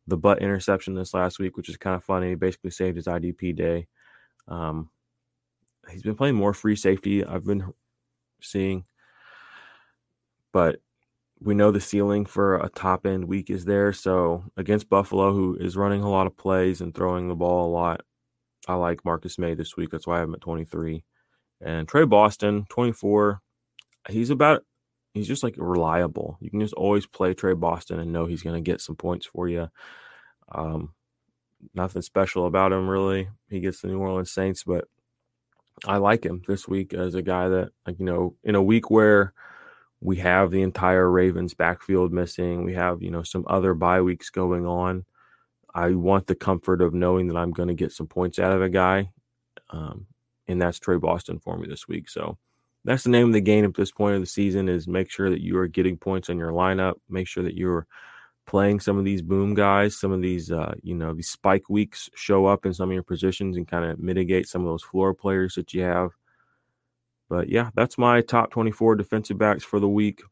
the 0.09 0.17
butt 0.17 0.41
interception 0.41 0.95
this 0.95 1.15
last 1.15 1.39
week, 1.39 1.57
which 1.57 1.69
is 1.69 1.77
kind 1.77 1.97
of 1.97 2.05
funny. 2.05 2.31
He 2.31 2.35
basically 2.37 2.71
saved 2.71 2.97
his 2.97 3.07
IDP 3.07 3.57
day. 3.57 3.89
Um, 4.47 4.89
he's 5.91 6.03
been 6.03 6.17
playing 6.17 6.35
more 6.35 6.55
free 6.55 6.77
safety. 6.77 7.25
I've 7.25 7.45
been 7.45 7.73
seeing. 8.41 8.85
But 10.53 10.81
we 11.41 11.55
know 11.55 11.71
the 11.71 11.81
ceiling 11.81 12.25
for 12.25 12.57
a 12.57 12.69
top 12.69 13.07
end 13.07 13.27
week 13.27 13.51
is 13.51 13.65
there. 13.65 13.93
So 13.93 14.45
against 14.57 14.89
Buffalo, 14.89 15.33
who 15.33 15.57
is 15.57 15.77
running 15.77 16.03
a 16.03 16.11
lot 16.11 16.27
of 16.27 16.37
plays 16.37 16.81
and 16.81 16.95
throwing 16.95 17.29
the 17.29 17.35
ball 17.35 17.69
a 17.69 17.73
lot, 17.73 18.01
I 18.67 18.75
like 18.75 19.05
Marcus 19.05 19.39
Maye 19.39 19.55
this 19.55 19.77
week. 19.77 19.91
That's 19.91 20.07
why 20.07 20.17
I 20.17 20.21
have 20.21 20.29
him 20.29 20.35
at 20.35 20.41
23. 20.41 21.05
And 21.61 21.87
Tre 21.87 22.05
Boston, 22.05 22.67
24. 22.71 23.41
He's 24.09 24.31
about, 24.31 24.65
he's 25.15 25.29
just 25.29 25.43
like 25.43 25.55
reliable. 25.59 26.39
You 26.41 26.51
can 26.51 26.61
just 26.61 26.75
always 26.75 27.07
play 27.07 27.35
Tre 27.35 27.55
Boston 27.55 28.01
and 28.01 28.13
know 28.13 28.27
he's 28.27 28.43
going 28.43 28.57
to 28.57 28.71
get 28.71 28.81
some 28.81 28.97
points 28.97 29.27
for 29.27 29.49
you. 29.49 29.69
Um, 30.51 30.95
nothing 31.75 32.03
special 32.03 32.47
about 32.47 32.73
him, 32.73 32.89
really. 32.89 33.29
He 33.49 33.61
gets 33.61 33.81
the 33.81 33.89
New 33.89 33.99
Orleans 33.99 34.33
Saints, 34.33 34.65
but 34.65 34.87
I 35.85 35.99
like 35.99 36.25
him 36.25 36.43
this 36.47 36.67
week 36.67 36.95
as 36.95 37.15
a 37.15 37.23
guy 37.23 37.49
that, 37.49 37.71
like, 37.87 37.99
you 37.99 38.07
know, 38.07 38.35
in 38.43 38.55
a 38.55 38.63
week 38.63 38.91
where 38.91 39.35
we 40.01 40.17
have 40.17 40.51
the 40.51 40.63
entire 40.63 41.11
Ravens 41.11 41.55
backfield 41.55 42.13
missing, 42.13 42.65
we 42.65 42.75
have, 42.75 43.03
you 43.03 43.11
know, 43.11 43.23
some 43.23 43.45
other 43.49 43.75
bye 43.75 44.01
weeks 44.01 44.31
going 44.31 44.67
on. 44.67 45.05
I 45.75 45.91
want 45.91 46.27
the 46.27 46.35
comfort 46.35 46.81
of 46.81 46.95
knowing 46.95 47.29
that 47.29 47.37
I'm 47.37 47.51
going 47.51 47.69
to 47.69 47.75
get 47.75 47.93
some 47.93 48.07
points 48.07 48.39
out 48.39 48.53
of 48.53 48.63
a 48.63 48.71
guy. 48.71 49.11
Um, 49.71 50.07
and 50.49 50.61
that's 50.61 50.79
Tre 50.79 50.97
Boston 50.97 51.39
for 51.39 51.59
me 51.59 51.69
this 51.69 51.87
week. 51.89 52.09
So 52.09 52.39
that's 52.85 53.05
the 53.05 53.11
name 53.11 53.27
of 53.27 53.33
the 53.33 53.41
game 53.41 53.65
at 53.65 53.75
this 53.75 53.91
point 53.91 54.15
of 54.15 54.21
the 54.21 54.27
season 54.27 54.69
is 54.69 54.87
make 54.87 55.11
sure 55.11 55.29
that 55.29 55.43
you 55.43 55.59
are 55.59 55.67
getting 55.67 55.99
points 55.99 56.31
on 56.31 56.39
your 56.39 56.53
lineup. 56.53 56.95
Make 57.09 57.27
sure 57.27 57.43
that 57.43 57.57
you're 57.57 57.87
playing 58.47 58.81
some 58.81 58.97
of 58.97 59.05
these 59.05 59.23
boom 59.23 59.55
guys, 59.55 59.99
some 59.99 60.13
of 60.13 60.23
these, 60.23 60.51
uh, 60.51 60.75
you 60.83 60.95
know, 60.95 61.13
these 61.13 61.29
spike 61.29 61.69
weeks 61.69 62.09
show 62.15 62.47
up 62.47 62.65
in 62.65 62.73
some 62.73 62.89
of 62.89 62.95
your 62.95 63.03
positions 63.03 63.57
and 63.57 63.69
kind 63.69 63.85
of 63.85 63.99
mitigate 63.99 64.49
some 64.49 64.63
of 64.63 64.69
those 64.69 64.83
floor 64.83 65.13
players 65.13 65.55
that 65.57 65.75
you 65.75 65.83
have. 65.83 66.11
But 67.29 67.49
yeah, 67.49 67.71
that's 67.75 67.99
my 67.99 68.21
top 68.21 68.51
24 68.51 68.95
defensive 68.95 69.37
backs 69.37 69.65
for 69.65 69.81
the 69.81 69.89
week. 69.89 70.23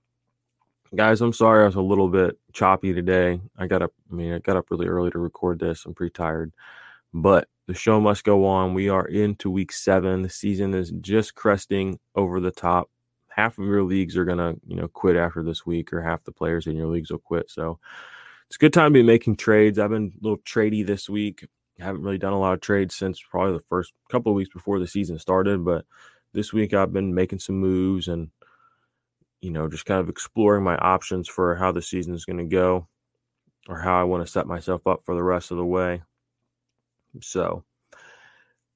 Guys, 0.95 1.21
I'm 1.21 1.33
sorry 1.33 1.65
I 1.65 1.67
was 1.67 1.75
a 1.75 1.81
little 1.83 2.09
bit 2.09 2.39
choppy 2.53 2.95
today. 2.95 3.41
I 3.59 3.67
got 3.67 3.83
up, 3.83 3.93
I 4.11 4.15
mean, 4.15 4.33
I 4.33 4.39
got 4.39 4.57
up 4.57 4.71
really 4.71 4.87
early 4.87 5.11
to 5.11 5.19
record 5.19 5.59
this. 5.59 5.85
I'm 5.85 5.95
pretty 5.95 6.13
tired, 6.13 6.53
but 7.13 7.49
the 7.67 7.75
show 7.75 8.01
must 8.01 8.23
go 8.23 8.47
on. 8.47 8.75
We 8.75 8.89
are 8.91 9.07
into 9.07 9.51
week 9.51 9.73
seven. 9.73 10.23
The 10.23 10.29
season 10.29 10.73
is 10.73 10.93
just 11.01 11.35
cresting 11.35 11.99
over 12.15 12.39
the 12.39 12.53
top 12.53 12.91
half 13.35 13.59
of 13.59 13.65
your 13.65 13.83
leagues 13.83 14.17
are 14.17 14.25
gonna 14.25 14.55
you 14.67 14.77
know 14.77 14.89
quit 14.89 15.17
after 15.17 15.43
this 15.43 15.67
week, 15.67 15.93
or 15.93 16.03
half 16.03 16.25
the 16.25 16.33
players 16.33 16.67
in 16.67 16.77
your 16.77 16.87
leagues 16.87 17.11
will 17.11 17.19
quit. 17.19 17.51
So 17.51 17.79
it's 18.47 18.57
a 18.57 18.59
good 18.59 18.73
time 18.73 18.93
to 18.93 18.99
be 18.99 19.03
making 19.03 19.37
trades. 19.37 19.79
I've 19.79 19.91
been 19.91 20.13
a 20.15 20.23
little 20.23 20.39
tradey 20.39 20.87
this 20.87 21.09
week. 21.09 21.47
I 21.81 21.85
haven't 21.85 22.03
really 22.03 22.19
done 22.19 22.33
a 22.33 22.39
lot 22.39 22.55
of 22.55 22.61
trades 22.61 22.95
since 22.95 23.21
probably 23.21 23.55
the 23.55 23.65
first 23.65 23.93
couple 24.11 24.31
of 24.31 24.37
weeks 24.37 24.53
before 24.53 24.79
the 24.79 24.87
season 24.87 25.19
started, 25.19 25.65
but 25.65 25.85
this 26.33 26.53
week 26.53 26.73
I've 26.73 26.93
been 26.93 27.15
making 27.15 27.41
some 27.41 27.57
moves 27.57 28.09
and 28.09 28.31
you 29.41 29.51
know 29.51 29.69
just 29.69 29.87
kind 29.87 30.01
of 30.01 30.09
exploring 30.09 30.65
my 30.65 30.77
options 30.77 31.29
for 31.29 31.57
how 31.57 31.73
the 31.73 31.83
season 31.83 32.15
is 32.15 32.25
going 32.25 32.39
to 32.39 32.45
go 32.45 32.89
or 33.69 33.79
how 33.81 33.99
I 33.99 34.05
want 34.05 34.25
to 34.25 34.31
set 34.31 34.47
myself 34.47 34.87
up 34.87 35.03
for 35.05 35.15
the 35.15 35.23
rest 35.23 35.51
of 35.51 35.57
the 35.57 35.65
way. 35.65 36.03
So, 37.21 37.65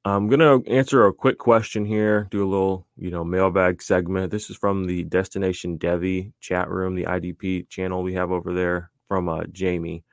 I'm 0.05 0.29
going 0.29 0.41
to 0.41 0.71
answer 0.71 1.07
a 1.07 1.13
quick 1.13 1.39
question 1.39 1.85
here, 1.85 2.29
do 2.31 2.45
a 2.45 2.49
little, 2.49 2.87
you 2.97 3.11
know, 3.11 3.25
mailbag 3.25 3.83
segment. 3.83 4.31
This 4.31 4.49
is 4.49 4.57
from 4.57 4.87
the 4.87 5.05
Destination 5.05 5.79
Devy 5.79 6.33
chat 6.41 6.71
room, 6.71 6.95
the 6.95 7.05
IDP 7.05 7.69
channel 7.69 8.03
we 8.03 8.15
have 8.15 8.31
over 8.31 8.55
there 8.55 8.91
from 9.09 9.29
uh, 9.29 9.45
Jamie. 9.53 10.05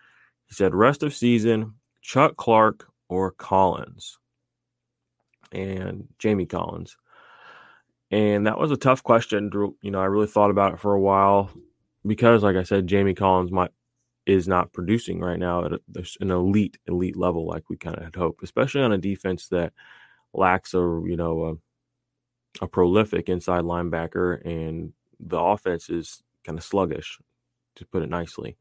He 0.47 0.53
said, 0.53 0.75
rest 0.75 1.03
of 1.03 1.13
season, 1.13 1.75
Chuck 2.01 2.35
Clark 2.35 2.87
or 3.09 3.31
Collins? 3.31 4.17
And 5.51 6.07
Jamie 6.19 6.45
Collins. 6.45 6.97
And 8.11 8.47
that 8.47 8.59
was 8.59 8.71
a 8.71 8.77
tough 8.77 9.03
question. 9.03 9.49
Drew, 9.49 9.77
you 9.81 9.91
know, 9.91 10.01
I 10.01 10.05
really 10.05 10.27
thought 10.27 10.51
about 10.51 10.73
it 10.73 10.79
for 10.79 10.93
a 10.93 10.99
while 10.99 11.51
because, 12.05 12.43
like 12.43 12.55
I 12.55 12.63
said, 12.63 12.87
Jamie 12.87 13.13
Collins 13.13 13.51
might 13.51 13.71
is 14.25 14.47
not 14.47 14.73
producing 14.73 15.19
right 15.19 15.39
now 15.39 15.65
at 15.65 15.73
a, 15.73 15.79
an 16.19 16.31
elite 16.31 16.77
elite 16.87 17.15
level 17.15 17.45
like 17.45 17.69
we 17.69 17.77
kind 17.77 17.95
of 17.95 18.03
had 18.03 18.15
hoped, 18.15 18.43
especially 18.43 18.81
on 18.81 18.91
a 18.91 18.97
defense 18.97 19.47
that 19.49 19.73
lacks 20.33 20.73
a 20.73 20.77
you 20.77 21.15
know 21.15 21.59
a, 22.61 22.63
a 22.63 22.67
prolific 22.67 23.29
inside 23.29 23.63
linebacker 23.63 24.43
and 24.45 24.93
the 25.19 25.39
offense 25.39 25.89
is 25.89 26.21
kind 26.43 26.57
of 26.57 26.63
sluggish, 26.63 27.19
to 27.75 27.85
put 27.85 28.03
it 28.03 28.09
nicely. 28.09 28.57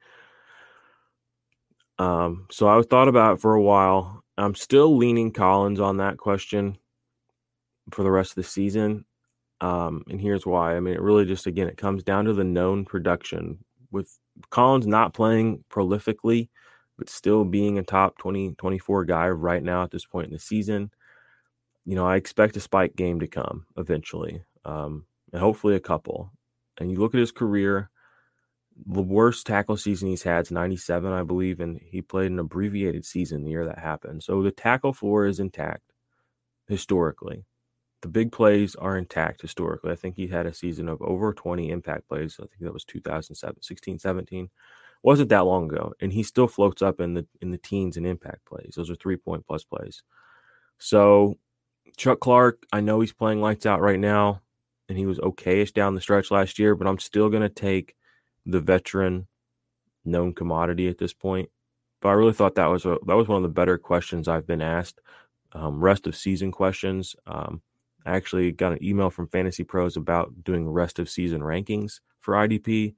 Um, 1.99 2.47
so 2.51 2.69
I 2.69 2.81
thought 2.83 3.09
about 3.09 3.35
it 3.35 3.41
for 3.41 3.55
a 3.55 3.62
while. 3.62 4.25
I'm 4.37 4.55
still 4.55 4.97
leaning 4.97 5.33
Collins 5.33 5.81
on 5.81 5.99
that 5.99 6.17
question 6.17 6.79
for 7.93 8.03
the 8.03 8.11
rest 8.11 8.33
of 8.33 8.37
the 8.37 8.45
season. 8.45 9.05
Um, 9.61 10.05
and 10.11 10.21
here's 10.21 10.45
why. 10.45 10.77
I 10.77 10.81
mean, 10.81 10.95
it 10.95 11.01
really 11.01 11.25
just 11.25 11.47
again 11.47 11.69
it 11.69 11.77
comes 11.77 12.03
down 12.03 12.25
to 12.27 12.33
the 12.33 12.45
known 12.45 12.85
production 12.85 13.65
with 13.95 14.18
Collins 14.51 14.86
not 14.86 15.14
playing 15.14 15.64
prolifically, 15.70 16.51
but 16.99 17.09
still 17.09 17.45
being 17.45 17.78
a 17.78 17.82
top 17.82 18.18
20, 18.18 18.55
24 18.57 19.05
guy 19.05 19.28
right 19.28 19.62
now 19.62 19.82
at 19.84 19.90
this 19.90 20.05
point 20.05 20.26
in 20.26 20.32
the 20.32 20.38
season. 20.38 20.90
You 21.86 21.95
know, 21.95 22.07
I 22.07 22.16
expect 22.16 22.57
a 22.57 22.61
spike 22.61 22.97
game 22.97 23.20
to 23.20 23.26
come 23.26 23.66
eventually, 23.76 24.42
um, 24.64 25.07
and 25.32 25.40
hopefully 25.40 25.76
a 25.76 25.80
couple. 25.80 26.30
And 26.78 26.90
you 26.90 26.99
look 26.99 27.14
at 27.14 27.20
his 27.20 27.32
career, 27.32 27.90
the 28.86 29.03
worst 29.03 29.47
tackle 29.47 29.76
season 29.76 30.09
he's 30.09 30.22
had 30.22 30.47
is 30.47 30.51
97, 30.51 31.12
I 31.12 31.22
believe, 31.22 31.61
and 31.61 31.80
he 31.80 32.03
played 32.03 32.32
an 32.32 32.40
abbreviated 32.40 33.05
season 33.05 33.45
the 33.45 33.51
year 33.51 33.66
that 33.66 33.78
happened. 33.78 34.24
So 34.24 34.42
the 34.42 34.51
tackle 34.51 34.92
floor 34.92 35.26
is 35.26 35.38
intact 35.38 35.92
historically 36.66 37.45
the 38.05 38.11
big 38.11 38.32
plays 38.32 38.74
are 38.74 38.98
intact 38.98 39.40
historically. 39.40 39.90
I 39.90 39.94
think 39.96 40.14
he 40.14 40.26
had 40.26 40.44
a 40.44 40.52
season 40.52 40.90
of 40.90 41.00
over 41.00 41.32
20 41.32 41.70
impact 41.70 42.07
plays. 42.07 42.36
I 42.38 42.44
think 42.44 42.61
that 42.61 42.72
was 42.74 42.84
2007, 42.84 43.62
16, 43.62 43.98
17. 43.98 44.50
Wasn't 45.02 45.30
that 45.30 45.46
long 45.46 45.72
ago. 45.72 45.94
And 46.00 46.12
he 46.12 46.22
still 46.22 46.46
floats 46.46 46.82
up 46.82 47.00
in 47.00 47.14
the 47.14 47.26
in 47.40 47.50
the 47.50 47.57
teens 47.57 47.96
and 47.96 48.07
impact 48.07 48.44
plays. 48.44 48.74
Those 48.76 48.90
are 48.90 48.94
three 48.94 49.16
point 49.16 49.46
plus 49.46 49.64
plays. 49.64 50.02
So 50.76 51.38
Chuck 51.96 52.20
Clark, 52.20 52.66
I 52.70 52.82
know 52.82 53.00
he's 53.00 53.14
playing 53.14 53.40
lights 53.40 53.64
out 53.64 53.80
right 53.80 53.98
now, 53.98 54.42
and 54.86 54.98
he 54.98 55.07
was 55.07 55.18
okayish 55.20 55.72
down 55.72 55.94
the 55.94 56.02
stretch 56.02 56.30
last 56.30 56.59
year, 56.59 56.74
but 56.74 56.86
I'm 56.86 56.98
still 56.98 57.30
gonna 57.30 57.48
take 57.48 57.94
the 58.44 58.61
veteran 58.61 59.28
known 60.05 60.34
commodity 60.34 60.88
at 60.88 60.98
this 60.98 61.14
point. 61.14 61.48
But 62.02 62.11
I 62.11 62.12
really 62.12 62.34
thought 62.34 62.57
that 62.57 62.66
was 62.66 62.84
a 62.84 62.98
that 63.07 63.16
was 63.16 63.28
one 63.28 63.38
of 63.38 63.44
the 63.44 63.61
better 63.61 63.78
questions 63.78 64.28
I've 64.28 64.46
been 64.46 64.61
asked. 64.61 65.00
Um, 65.52 65.82
rest 65.82 66.07
of 66.07 66.14
season 66.14 66.52
questions. 66.52 67.16
Um, 67.26 67.62
I 68.05 68.16
actually 68.16 68.52
got 68.52 68.72
an 68.72 68.84
email 68.84 69.11
from 69.11 69.28
Fantasy 69.28 69.64
Pros 69.64 69.96
about 69.96 70.44
doing 70.44 70.68
rest 70.68 70.98
of 70.98 71.09
season 71.09 71.40
rankings 71.40 72.00
for 72.20 72.34
IDP. 72.34 72.94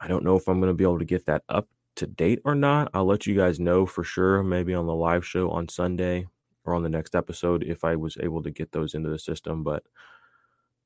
I 0.00 0.08
don't 0.08 0.24
know 0.24 0.36
if 0.36 0.48
I'm 0.48 0.60
going 0.60 0.70
to 0.70 0.76
be 0.76 0.84
able 0.84 0.98
to 0.98 1.04
get 1.04 1.26
that 1.26 1.42
up 1.48 1.68
to 1.96 2.06
date 2.06 2.40
or 2.44 2.54
not. 2.54 2.90
I'll 2.92 3.04
let 3.04 3.26
you 3.26 3.34
guys 3.34 3.60
know 3.60 3.86
for 3.86 4.04
sure, 4.04 4.42
maybe 4.42 4.74
on 4.74 4.86
the 4.86 4.94
live 4.94 5.24
show 5.24 5.50
on 5.50 5.68
Sunday 5.68 6.26
or 6.64 6.74
on 6.74 6.82
the 6.82 6.88
next 6.88 7.14
episode 7.14 7.62
if 7.62 7.84
I 7.84 7.96
was 7.96 8.16
able 8.20 8.42
to 8.42 8.50
get 8.50 8.72
those 8.72 8.94
into 8.94 9.10
the 9.10 9.18
system. 9.18 9.62
But 9.62 9.84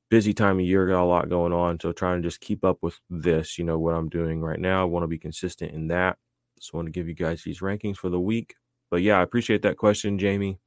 busy 0.09 0.33
time 0.33 0.59
of 0.59 0.65
year, 0.65 0.87
got 0.87 1.03
a 1.03 1.05
lot 1.05 1.29
going 1.29 1.53
on. 1.53 1.79
So 1.79 1.91
trying 1.91 2.21
to 2.21 2.27
just 2.27 2.41
keep 2.41 2.63
up 2.63 2.77
with 2.81 2.99
this, 3.09 3.57
you 3.57 3.63
know, 3.63 3.79
what 3.79 3.95
I'm 3.95 4.09
doing 4.09 4.41
right 4.41 4.59
now. 4.59 4.81
I 4.81 4.85
want 4.85 5.03
to 5.03 5.07
be 5.07 5.17
consistent 5.17 5.71
in 5.71 5.87
that. 5.87 6.17
So 6.59 6.71
I 6.73 6.77
want 6.77 6.87
to 6.87 6.91
give 6.91 7.07
you 7.07 7.13
guys 7.13 7.43
these 7.43 7.61
rankings 7.61 7.97
for 7.97 8.09
the 8.09 8.19
week. 8.19 8.55
But 8.89 9.01
yeah, 9.01 9.19
I 9.19 9.23
appreciate 9.23 9.61
that 9.63 9.77
question, 9.77 10.19
Jamie. 10.19 10.59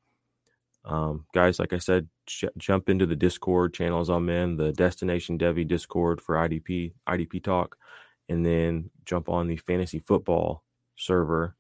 Um, 0.85 1.27
guys, 1.35 1.59
like 1.59 1.73
I 1.73 1.79
said, 1.79 2.09
j- 2.41 2.49
jump 2.57 2.89
into 2.89 3.07
the 3.07 3.17
Discord 3.17 3.75
channels 3.75 4.09
I'm 4.09 4.29
in, 4.29 4.57
the 4.57 4.73
Destination 4.73 5.39
Devy 5.39 5.67
Discord 5.67 6.21
for 6.21 6.37
IDP, 6.37 6.93
IDP 7.09 7.43
Talk, 7.43 7.77
and 8.29 8.45
then 8.45 8.91
jump 9.05 9.29
on 9.29 9.49
the 9.49 9.57
fantasy 9.57 9.99
football 9.99 10.65
server, 10.97 11.57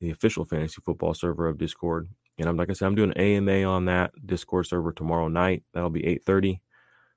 the 0.00 0.10
official 0.10 0.44
fantasy 0.44 0.80
football 0.84 1.14
server 1.14 1.48
of 1.48 1.58
Discord. 1.58 2.08
And 2.38 2.48
I'm 2.48 2.56
like 2.56 2.70
I 2.70 2.74
said, 2.74 2.86
I'm 2.86 2.94
doing 2.94 3.12
AMA 3.12 3.62
on 3.64 3.86
that 3.86 4.12
Discord 4.24 4.66
server 4.66 4.92
tomorrow 4.92 5.28
night. 5.28 5.62
That'll 5.72 5.90
be 5.90 6.02
8:30. 6.02 6.60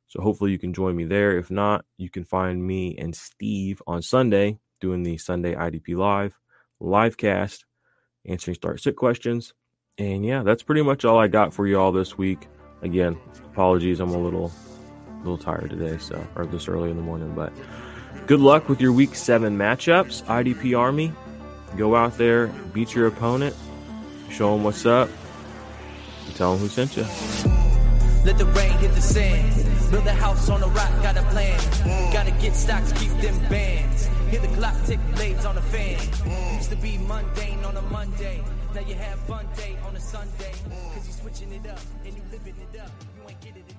So 0.07 0.21
hopefully 0.21 0.51
you 0.51 0.57
can 0.57 0.73
join 0.73 0.95
me 0.95 1.05
there. 1.05 1.37
If 1.37 1.51
not, 1.51 1.85
you 1.97 2.09
can 2.09 2.23
find 2.23 2.65
me 2.65 2.97
and 2.97 3.15
Steve 3.15 3.81
on 3.85 4.01
Sunday 4.01 4.57
doing 4.79 5.03
the 5.03 5.17
Sunday 5.17 5.53
IDP 5.53 5.95
Live 5.95 6.39
live 6.79 7.17
cast, 7.17 7.65
answering 8.25 8.55
start 8.55 8.81
sit 8.81 8.95
questions. 8.95 9.53
And 9.97 10.25
yeah, 10.25 10.43
that's 10.43 10.63
pretty 10.63 10.81
much 10.81 11.03
all 11.03 11.19
I 11.19 11.27
got 11.27 11.53
for 11.53 11.67
you 11.67 11.79
all 11.79 11.91
this 11.91 12.17
week. 12.17 12.47
Again, 12.81 13.17
apologies, 13.45 13.99
I'm 13.99 14.09
a 14.09 14.17
little 14.17 14.51
little 15.19 15.37
tired 15.37 15.69
today, 15.69 15.97
so 15.97 16.25
or 16.35 16.45
this 16.45 16.67
early 16.67 16.89
in 16.89 16.95
the 16.95 17.03
morning, 17.03 17.33
but 17.35 17.51
good 18.25 18.39
luck 18.39 18.69
with 18.69 18.79
your 18.79 18.93
week 18.93 19.15
seven 19.15 19.57
matchups. 19.57 20.23
IDP 20.23 20.77
Army. 20.77 21.11
Go 21.77 21.95
out 21.95 22.17
there, 22.17 22.47
beat 22.73 22.95
your 22.95 23.05
opponent, 23.05 23.55
show 24.31 24.53
them 24.53 24.63
what's 24.63 24.87
up, 24.87 25.07
tell 26.33 26.53
them 26.53 26.61
who 26.61 26.67
sent 26.67 26.97
you. 26.97 27.03
Let 28.25 28.37
the 28.37 28.45
rain 28.45 28.71
hit 28.79 28.93
the 28.95 29.01
sand. 29.01 29.91
Build 29.91 30.05
a 30.07 30.13
house 30.13 30.49
on 30.49 30.61
rock, 30.61 30.91
got 31.03 31.17
a 31.17 31.23
plan. 31.23 31.59
Gotta 32.11 32.31
get 32.31 32.55
stocks, 32.55 32.91
keep 32.93 33.11
them 33.21 33.37
bands. 33.49 34.07
Hear 34.29 34.41
the 34.41 34.47
clock 34.49 34.75
tick, 34.85 34.99
blades 35.15 35.45
on 35.45 35.55
fan. 35.61 35.99
Used 36.55 36.69
to 36.69 36.75
be 36.75 36.97
mundane 36.97 37.63
on 37.63 37.77
a 37.77 37.81
Monday. 37.83 38.43
Now 38.73 38.81
you 38.81 38.93
have 38.95 39.19
fun 39.21 39.47
day 39.55 39.75
on 39.87 39.95
a 39.95 39.99
Sunday. 39.99 40.53
Cause 40.93 41.07
you 41.07 41.13
switching 41.13 41.51
it 41.51 41.67
up 41.67 41.79
and 42.05 42.15
you 42.15 42.21
living 42.31 42.55
it 42.71 42.79
up. 42.79 42.91
You 43.17 43.27
ain't 43.27 43.41
getting 43.41 43.63
enough. 43.63 43.78